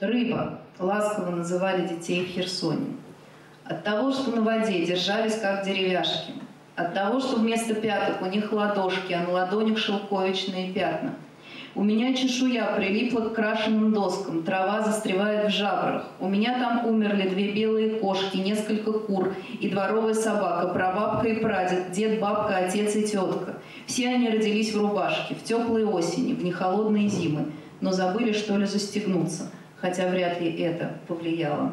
Рыба 0.00 0.60
ласково 0.78 1.30
называли 1.30 1.86
детей 1.86 2.24
в 2.24 2.28
Херсоне. 2.28 2.96
От 3.64 3.84
того, 3.84 4.12
что 4.12 4.30
на 4.30 4.42
воде 4.42 4.84
держались 4.86 5.38
как 5.38 5.64
деревяшки. 5.64 6.32
От 6.76 6.94
того, 6.94 7.20
что 7.20 7.36
вместо 7.36 7.74
пяток 7.74 8.22
у 8.22 8.26
них 8.26 8.52
ладошки, 8.52 9.12
а 9.12 9.22
на 9.22 9.32
ладонях 9.32 9.78
шелковичные 9.78 10.72
пятна. 10.72 11.14
У 11.74 11.82
меня 11.82 12.14
чешуя 12.14 12.74
прилипла 12.76 13.20
к 13.20 13.34
крашенным 13.34 13.92
доскам, 13.92 14.42
трава 14.42 14.82
застревает 14.82 15.48
в 15.48 15.54
жабрах. 15.54 16.06
У 16.18 16.28
меня 16.28 16.58
там 16.58 16.86
умерли 16.86 17.28
две 17.28 17.52
белые 17.52 17.96
кошки, 17.96 18.38
несколько 18.38 18.92
кур 18.92 19.34
и 19.60 19.68
дворовая 19.68 20.14
собака, 20.14 20.68
прабабка 20.68 21.28
и 21.28 21.40
прадед, 21.40 21.92
дед, 21.92 22.20
бабка, 22.20 22.56
отец 22.56 22.96
и 22.96 23.02
тетка. 23.02 23.58
Все 23.86 24.08
они 24.08 24.30
родились 24.30 24.72
в 24.72 24.80
рубашке, 24.80 25.34
в 25.34 25.44
теплые 25.44 25.86
осени, 25.86 26.32
в 26.32 26.42
нехолодные 26.42 27.08
зимы, 27.08 27.52
но 27.80 27.92
забыли, 27.92 28.32
что 28.32 28.56
ли, 28.56 28.64
застегнуться– 28.64 29.50
хотя 29.80 30.08
вряд 30.08 30.40
ли 30.40 30.50
это 30.60 30.98
повлияло. 31.06 31.72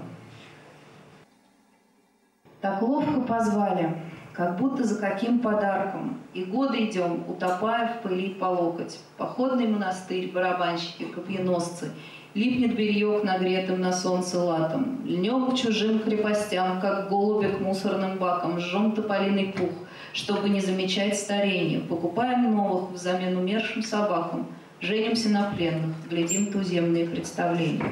Так 2.61 2.81
ловко 2.81 3.21
позвали, 3.21 3.95
как 4.33 4.57
будто 4.57 4.83
за 4.83 4.99
каким 4.99 5.39
подарком. 5.39 6.19
И 6.33 6.43
годы 6.43 6.85
идем, 6.85 7.23
утопая 7.27 7.87
в 7.87 8.01
пыли 8.01 8.33
по 8.33 8.45
локоть. 8.45 8.99
Походный 9.17 9.67
монастырь, 9.67 10.31
барабанщики, 10.31 11.05
копьеносцы. 11.05 11.91
Липнет 12.33 12.75
белье 12.75 13.19
к 13.19 13.23
нагретым 13.23 13.79
на 13.79 13.93
солнце 13.93 14.39
латам. 14.39 15.01
Льнем 15.05 15.51
к 15.51 15.55
чужим 15.55 15.99
крепостям, 15.99 16.81
как 16.81 17.07
голуби 17.07 17.47
к 17.47 17.61
мусорным 17.61 18.17
бакам. 18.17 18.59
Жжем 18.59 18.91
тополиный 18.91 19.53
пух, 19.53 19.69
чтобы 20.11 20.49
не 20.49 20.59
замечать 20.59 21.17
старения. 21.17 21.79
Покупаем 21.79 22.53
новых 22.53 22.91
взамен 22.91 23.37
умершим 23.37 23.83
собакам. 23.83 24.47
Женимся 24.81 25.29
на 25.29 25.51
пленных, 25.51 25.95
глядим 26.09 26.51
туземные 26.51 27.05
представления. 27.05 27.85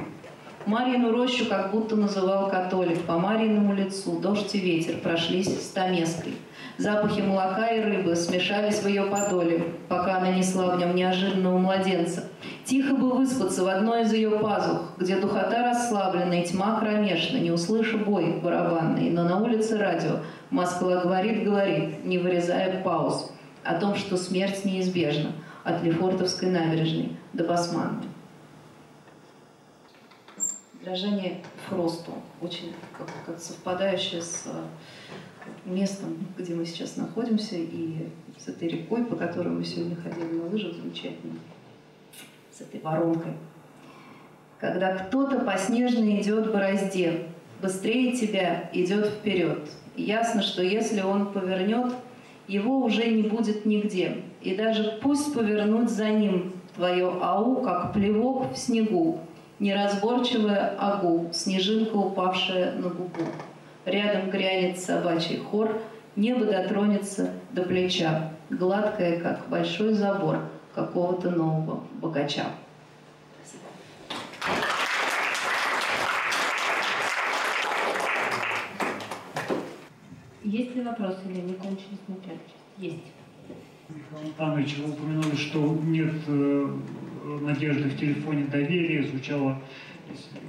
Марьину 0.65 1.11
рощу 1.11 1.45
как 1.47 1.71
будто 1.71 1.95
называл 1.95 2.49
католик. 2.49 3.01
По 3.03 3.17
Марьиному 3.17 3.73
лицу 3.73 4.19
дождь 4.19 4.53
и 4.53 4.59
ветер 4.59 4.97
прошлись 4.97 5.47
стамеской. 5.47 6.33
Запахи 6.77 7.21
молока 7.21 7.67
и 7.69 7.81
рыбы 7.81 8.17
смешались 8.17 8.79
в 8.79 8.87
ее 8.87 9.03
подоле, 9.03 9.63
пока 9.87 10.17
она 10.17 10.31
несла 10.31 10.75
в 10.75 10.79
нем 10.79 10.93
неожиданного 10.93 11.57
младенца. 11.57 12.25
Тихо 12.65 12.95
бы 12.95 13.13
выспаться 13.13 13.63
в 13.63 13.67
одной 13.67 14.01
из 14.01 14.11
ее 14.11 14.31
пазух, 14.31 14.81
где 14.97 15.15
духота 15.15 15.63
расслаблена 15.63 16.41
и 16.41 16.45
тьма 16.45 16.79
кромешна, 16.81 17.37
не 17.37 17.51
услыша 17.51 17.97
бой 17.97 18.41
барабанный, 18.41 19.09
но 19.09 19.23
на 19.23 19.37
улице 19.37 19.77
радио. 19.77 20.17
Москва 20.49 20.97
говорит, 20.97 21.45
говорит, 21.45 22.03
не 22.05 22.17
вырезая 22.17 22.81
пауз, 22.83 23.31
о 23.63 23.75
том, 23.75 23.95
что 23.95 24.17
смерть 24.17 24.65
неизбежна 24.65 25.31
от 25.63 25.83
Лефортовской 25.83 26.49
набережной 26.49 27.15
до 27.33 27.43
Басманной 27.45 28.07
дрожание 30.83 31.41
Фросту, 31.67 32.11
очень 32.41 32.73
как, 32.97 33.07
как 33.25 33.39
совпадающее 33.39 34.21
с 34.21 34.43
э, 34.47 34.63
местом, 35.65 36.17
где 36.37 36.53
мы 36.53 36.65
сейчас 36.65 36.97
находимся, 36.97 37.55
и 37.55 38.09
с 38.37 38.47
этой 38.47 38.67
рекой, 38.67 39.05
по 39.05 39.15
которой 39.15 39.49
мы 39.49 39.63
сегодня 39.63 39.95
ходили 39.95 40.33
на 40.33 40.47
лыжах, 40.47 40.75
замечательно, 40.75 41.35
с 42.51 42.61
этой 42.61 42.81
воронкой. 42.81 43.33
Когда 44.59 44.95
кто-то 44.95 45.39
по 45.39 45.57
снежной 45.57 46.21
идет 46.21 46.51
борозде, 46.51 47.27
быстрее 47.61 48.15
тебя 48.15 48.69
идет 48.73 49.07
вперед. 49.07 49.69
Ясно, 49.95 50.41
что 50.41 50.63
если 50.63 51.01
он 51.01 51.31
повернет, 51.31 51.93
его 52.47 52.79
уже 52.79 53.05
не 53.05 53.23
будет 53.23 53.65
нигде. 53.65 54.17
И 54.41 54.55
даже 54.55 54.99
пусть 55.01 55.33
повернуть 55.33 55.89
за 55.89 56.09
ним 56.09 56.53
твое 56.75 57.09
ау, 57.21 57.61
как 57.61 57.93
плевок 57.93 58.51
в 58.53 58.57
снегу, 58.57 59.19
неразборчивая 59.59 60.75
агу, 60.77 61.29
снежинка, 61.31 61.95
упавшая 61.95 62.73
на 62.73 62.89
губу. 62.89 63.25
Рядом 63.85 64.29
грянет 64.29 64.79
собачий 64.79 65.37
хор, 65.37 65.81
небо 66.15 66.45
дотронется 66.45 67.31
до 67.51 67.63
плеча, 67.63 68.31
гладкое, 68.49 69.19
как 69.19 69.47
большой 69.49 69.93
забор 69.93 70.39
какого-то 70.73 71.29
нового 71.29 71.83
богача. 72.01 72.45
Есть 80.43 80.75
ли 80.75 80.81
вопросы 80.81 81.19
или 81.29 81.39
не 81.39 81.53
кончились 81.53 82.01
начальник? 82.07 82.41
Есть. 82.77 83.13
Михаил 83.89 84.27
Антонович, 84.27 84.77
вы 84.77 84.91
упомянули, 84.91 85.35
что 85.35 85.79
нет 85.83 86.13
э, 86.27 86.77
надежды 87.41 87.89
в 87.89 87.97
телефоне 87.97 88.45
доверия, 88.45 89.03
звучало, 89.03 89.61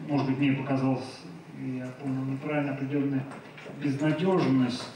может 0.08 0.28
быть, 0.28 0.38
мне 0.38 0.52
показалось, 0.52 1.20
я 1.60 1.86
понял 2.02 2.24
неправильно, 2.24 2.72
определенная 2.72 3.24
безнадежность. 3.82 4.88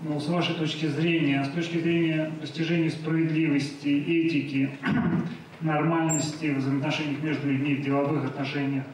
Но 0.00 0.20
с 0.20 0.28
вашей 0.28 0.54
точки 0.54 0.86
зрения, 0.86 1.44
с 1.44 1.50
точки 1.50 1.78
зрения 1.78 2.30
достижения 2.40 2.90
справедливости, 2.90 3.88
этики, 3.88 4.70
нормальности 5.60 6.52
в 6.52 6.58
взаимоотношениях 6.58 7.22
между 7.22 7.50
людьми, 7.50 7.76
в 7.76 7.82
деловых 7.82 8.24
отношениях, 8.24 8.84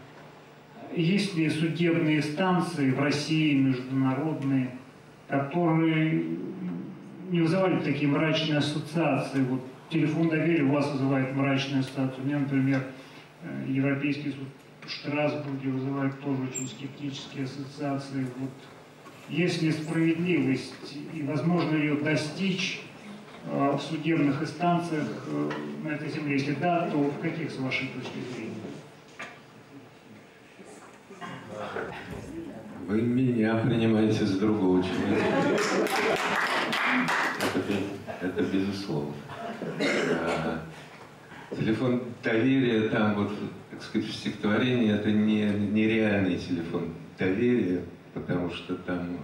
есть 0.94 1.36
ли 1.36 1.48
судебные 1.50 2.22
станции 2.22 2.90
в 2.90 3.00
России, 3.00 3.54
международные, 3.54 4.70
которые 5.32 6.24
не 7.30 7.40
вызывали 7.40 7.80
такие 7.80 8.06
мрачные 8.06 8.58
ассоциации? 8.58 9.42
Вот 9.44 9.62
телефон 9.88 10.28
доверия 10.28 10.62
у 10.64 10.72
вас 10.72 10.92
вызывает 10.92 11.34
мрачную 11.34 11.80
ассоциацию. 11.80 12.22
У 12.22 12.26
меня, 12.26 12.40
например, 12.40 12.84
э, 13.42 13.64
Европейский 13.66 14.32
суд 14.32 14.48
в 14.84 14.90
Штрасбурге 14.90 15.70
вызывает 15.70 16.20
тоже 16.20 16.42
очень 16.42 16.68
скептические 16.68 17.44
ассоциации. 17.44 18.26
Вот 18.36 18.50
есть 19.30 19.62
ли 19.62 19.72
справедливость 19.72 20.98
и 21.14 21.22
возможно 21.22 21.76
ее 21.76 21.94
достичь 21.94 22.82
э, 23.46 23.70
в 23.74 23.80
судебных 23.80 24.42
инстанциях 24.42 25.08
э, 25.28 25.50
на 25.82 25.88
этой 25.88 26.10
земле? 26.10 26.34
Если 26.34 26.52
да, 26.52 26.90
то 26.90 26.98
в 26.98 27.18
каких, 27.20 27.50
с 27.50 27.58
вашей 27.58 27.88
точки 27.88 28.18
зрения? 28.34 28.51
Вы 32.88 33.00
меня 33.00 33.56
принимаете 33.58 34.24
за 34.24 34.40
другого 34.40 34.82
человека. 34.82 35.24
Это, 37.54 38.26
это 38.26 38.42
безусловно. 38.42 39.14
А, 40.10 40.62
телефон 41.54 42.02
доверия, 42.24 42.88
там 42.88 43.14
вот, 43.14 43.32
так 43.70 43.82
сказать, 43.82 44.08
в 44.08 44.12
стихотворении, 44.12 44.92
это 44.92 45.12
не, 45.12 45.44
нереальный 45.44 46.36
телефон 46.36 46.94
доверия, 47.18 47.84
потому 48.14 48.50
что 48.50 48.74
там 48.74 49.16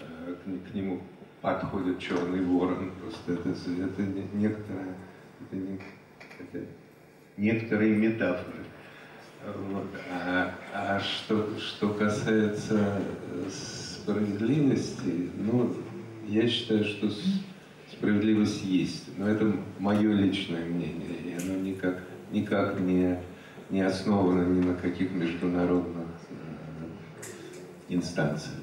э, 0.00 0.34
к, 0.34 0.70
к 0.70 0.74
нему 0.74 1.00
подходит 1.40 1.98
черный 1.98 2.44
ворон. 2.44 2.92
Просто 3.00 3.32
это, 3.32 3.48
это 3.48 4.02
некоторая, 4.34 4.94
это, 5.40 5.56
не, 5.56 5.80
это 6.38 6.66
некоторые 7.38 7.96
метафоры. 7.96 8.67
А, 10.10 10.54
а 10.74 11.00
что, 11.00 11.58
что 11.58 11.90
касается 11.90 13.00
э, 13.32 13.48
справедливости, 13.50 15.30
ну, 15.36 15.74
я 16.26 16.48
считаю, 16.48 16.84
что 16.84 17.08
справедливость 17.90 18.64
есть. 18.64 19.16
Но 19.16 19.28
это 19.28 19.52
мое 19.78 20.12
личное 20.12 20.64
мнение, 20.64 21.16
и 21.24 21.36
оно 21.42 21.58
никак, 21.60 22.02
никак 22.30 22.78
не, 22.80 23.18
не 23.70 23.82
основано 23.82 24.42
ни 24.42 24.64
на 24.66 24.74
каких 24.74 25.12
международных 25.12 26.08
э, 26.30 27.94
инстанциях. 27.94 28.54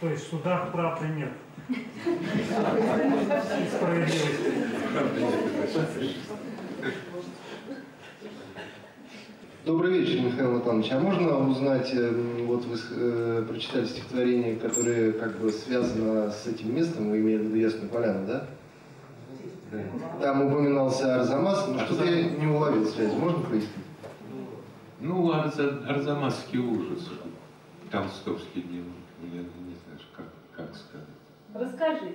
То 0.00 0.08
есть 0.08 0.26
в 0.26 0.30
судах 0.30 0.72
правды 0.72 1.06
нет. 1.06 1.32
Добрый 9.64 10.00
вечер, 10.00 10.22
Михаил 10.24 10.52
Натанович. 10.52 10.90
А 10.92 10.98
можно 10.98 11.38
узнать, 11.48 11.90
э, 11.94 12.10
вот 12.46 12.64
вы 12.64 12.76
э, 12.90 13.44
прочитали 13.48 13.84
стихотворение, 13.86 14.56
которое 14.56 15.12
как 15.12 15.38
бы 15.38 15.52
связано 15.52 16.32
с 16.32 16.46
этим 16.48 16.74
местом, 16.74 17.10
вы 17.10 17.20
имели 17.20 17.38
в 17.38 17.42
виду 17.46 17.56
Ясную 17.56 17.88
Поляну, 17.88 18.26
да? 18.26 18.46
Там 20.20 20.46
упоминался 20.46 21.14
Арзамас, 21.14 21.68
но 21.68 21.78
что-то 21.78 22.04
я 22.04 22.24
не 22.30 22.46
уловил 22.46 22.84
связи. 22.86 23.14
Можно 23.14 23.44
пояснить? 23.44 23.70
Ну, 25.00 25.32
Арза- 25.32 25.86
Арзамасский 25.86 26.58
ужас, 26.58 27.08
толстовский 27.90 28.62
дневник, 28.62 28.92
я 29.32 29.40
не 29.40 29.44
знаю, 29.44 30.00
как, 30.16 30.26
как 30.56 30.74
сказать. 30.76 31.06
Расскажите. 31.54 32.12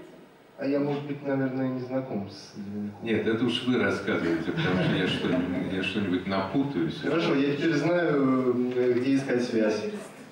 А 0.59 0.65
я, 0.65 0.79
может 0.79 1.03
быть, 1.05 1.21
наверное, 1.25 1.67
не 1.69 1.79
знаком 1.81 2.27
с 2.29 2.53
дневником. 2.55 2.99
Нет, 3.03 3.27
это 3.27 3.45
уж 3.45 3.63
вы 3.67 3.77
рассказываете, 3.77 4.51
потому 4.51 4.83
что 4.83 4.95
я 4.95 5.07
что-нибудь, 5.07 5.73
я 5.73 5.83
что-нибудь 5.83 6.25
напутаюсь. 6.27 6.99
Хорошо, 6.99 7.35
я 7.35 7.55
теперь 7.55 7.75
знаю, 7.75 8.55
э, 8.75 8.93
где 8.93 9.15
искать 9.15 9.43
связь. 9.43 9.85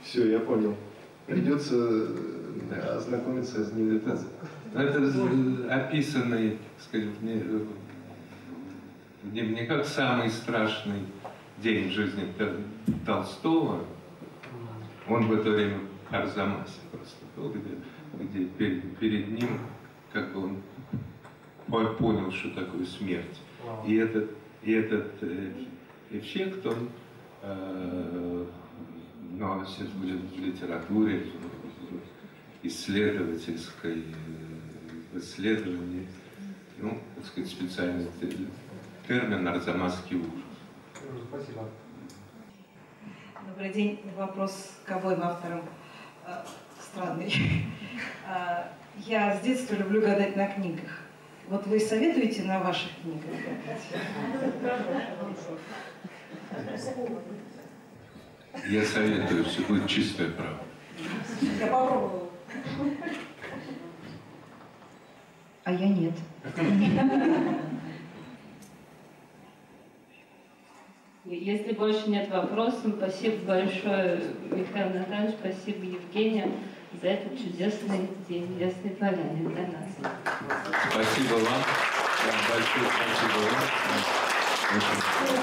Все, 0.03 0.31
я 0.31 0.39
понял. 0.39 0.75
Придется 1.27 1.75
э, 1.75 2.95
ознакомиться 2.97 3.63
с 3.63 3.71
дневником. 3.71 4.17
Это, 4.73 4.81
это 4.97 4.99
э, 4.99 5.69
описанный, 5.69 6.49
так 6.51 6.59
сказать, 6.87 7.07
в 7.09 7.21
дне- 7.21 7.67
в 9.23 9.29
дневниках 9.31 9.85
самый 9.85 10.29
страшный 10.31 11.01
день 11.59 11.89
в 11.89 11.91
жизни 11.91 12.33
Тол- 12.39 12.63
Толстого. 13.05 13.83
Он 15.07 15.27
в 15.27 15.33
это 15.33 15.51
время 15.51 15.77
в 16.09 16.13
Арзамасе 16.15 16.79
просто 16.91 17.17
был, 17.37 17.49
где, 17.49 17.75
где 18.19 18.45
перед, 18.45 18.97
перед 18.97 19.27
ним 19.29 19.59
как 20.11 20.33
бы 20.33 20.43
он 20.45 20.61
по- 21.67 21.93
понял, 21.93 22.31
что 22.31 22.49
такое 22.51 22.85
смерть. 22.85 23.39
И 23.87 23.95
этот, 23.95 24.31
и 24.63 24.71
этот 24.73 25.11
э, 25.21 25.51
эффект, 26.11 26.65
он 26.65 26.89
э, 27.41 28.45
носит 29.31 29.89
в, 29.93 30.03
ли- 30.03 30.17
в 30.17 30.39
литературе, 30.39 31.25
в 32.61 32.65
исследовательской, 32.67 33.99
э, 33.99 34.03
в 35.13 35.17
исследовании, 35.19 36.07
ну, 36.77 36.99
так 37.15 37.25
сказать, 37.25 37.49
специальный 37.49 38.07
те- 38.19 38.35
термин 39.07 39.47
«арзамасский 39.47 40.17
ужас». 40.17 40.31
Добрый 43.47 43.73
день. 43.73 43.99
Вопрос 44.17 44.71
к 44.85 44.91
обоим 44.91 45.21
авторам. 45.21 45.61
Э, 46.25 46.43
Странный. 46.79 47.31
Э, 48.27 48.63
Я 48.97 49.35
с 49.35 49.41
детства 49.41 49.75
люблю 49.75 50.01
гадать 50.01 50.35
на 50.35 50.47
книгах. 50.47 50.99
Вот 51.49 51.67
вы 51.67 51.79
советуете 51.79 52.43
на 52.43 52.59
ваших 52.59 52.89
книгах 53.01 53.29
гадать? 53.29 53.81
Я 58.67 58.85
советую, 58.85 59.43
все 59.45 59.61
будет 59.61 59.87
чистая 59.87 60.29
правда. 60.29 60.59
Я 61.59 61.67
попробовала. 61.67 62.29
А 65.65 65.71
я 65.73 65.87
нет. 65.89 66.13
Если 71.25 71.73
больше 71.73 72.07
нет 72.09 72.29
вопросов, 72.29 72.93
спасибо 72.97 73.37
большое, 73.45 74.21
Михаил 74.51 74.93
Натанович, 74.93 75.33
спасибо, 75.39 75.83
Евгения, 75.83 76.51
за 77.05 77.11
этот 77.11 77.37
чудесный 77.37 78.09
день 78.27 78.57
Ясной 78.59 78.95
Поляны 78.95 79.37
для 79.37 79.67
нас. 79.67 79.85
Спасибо 80.89 81.35
вам. 81.35 81.63
Большое 82.49 82.89
спасибо 82.89 83.37
вам. 84.73 85.35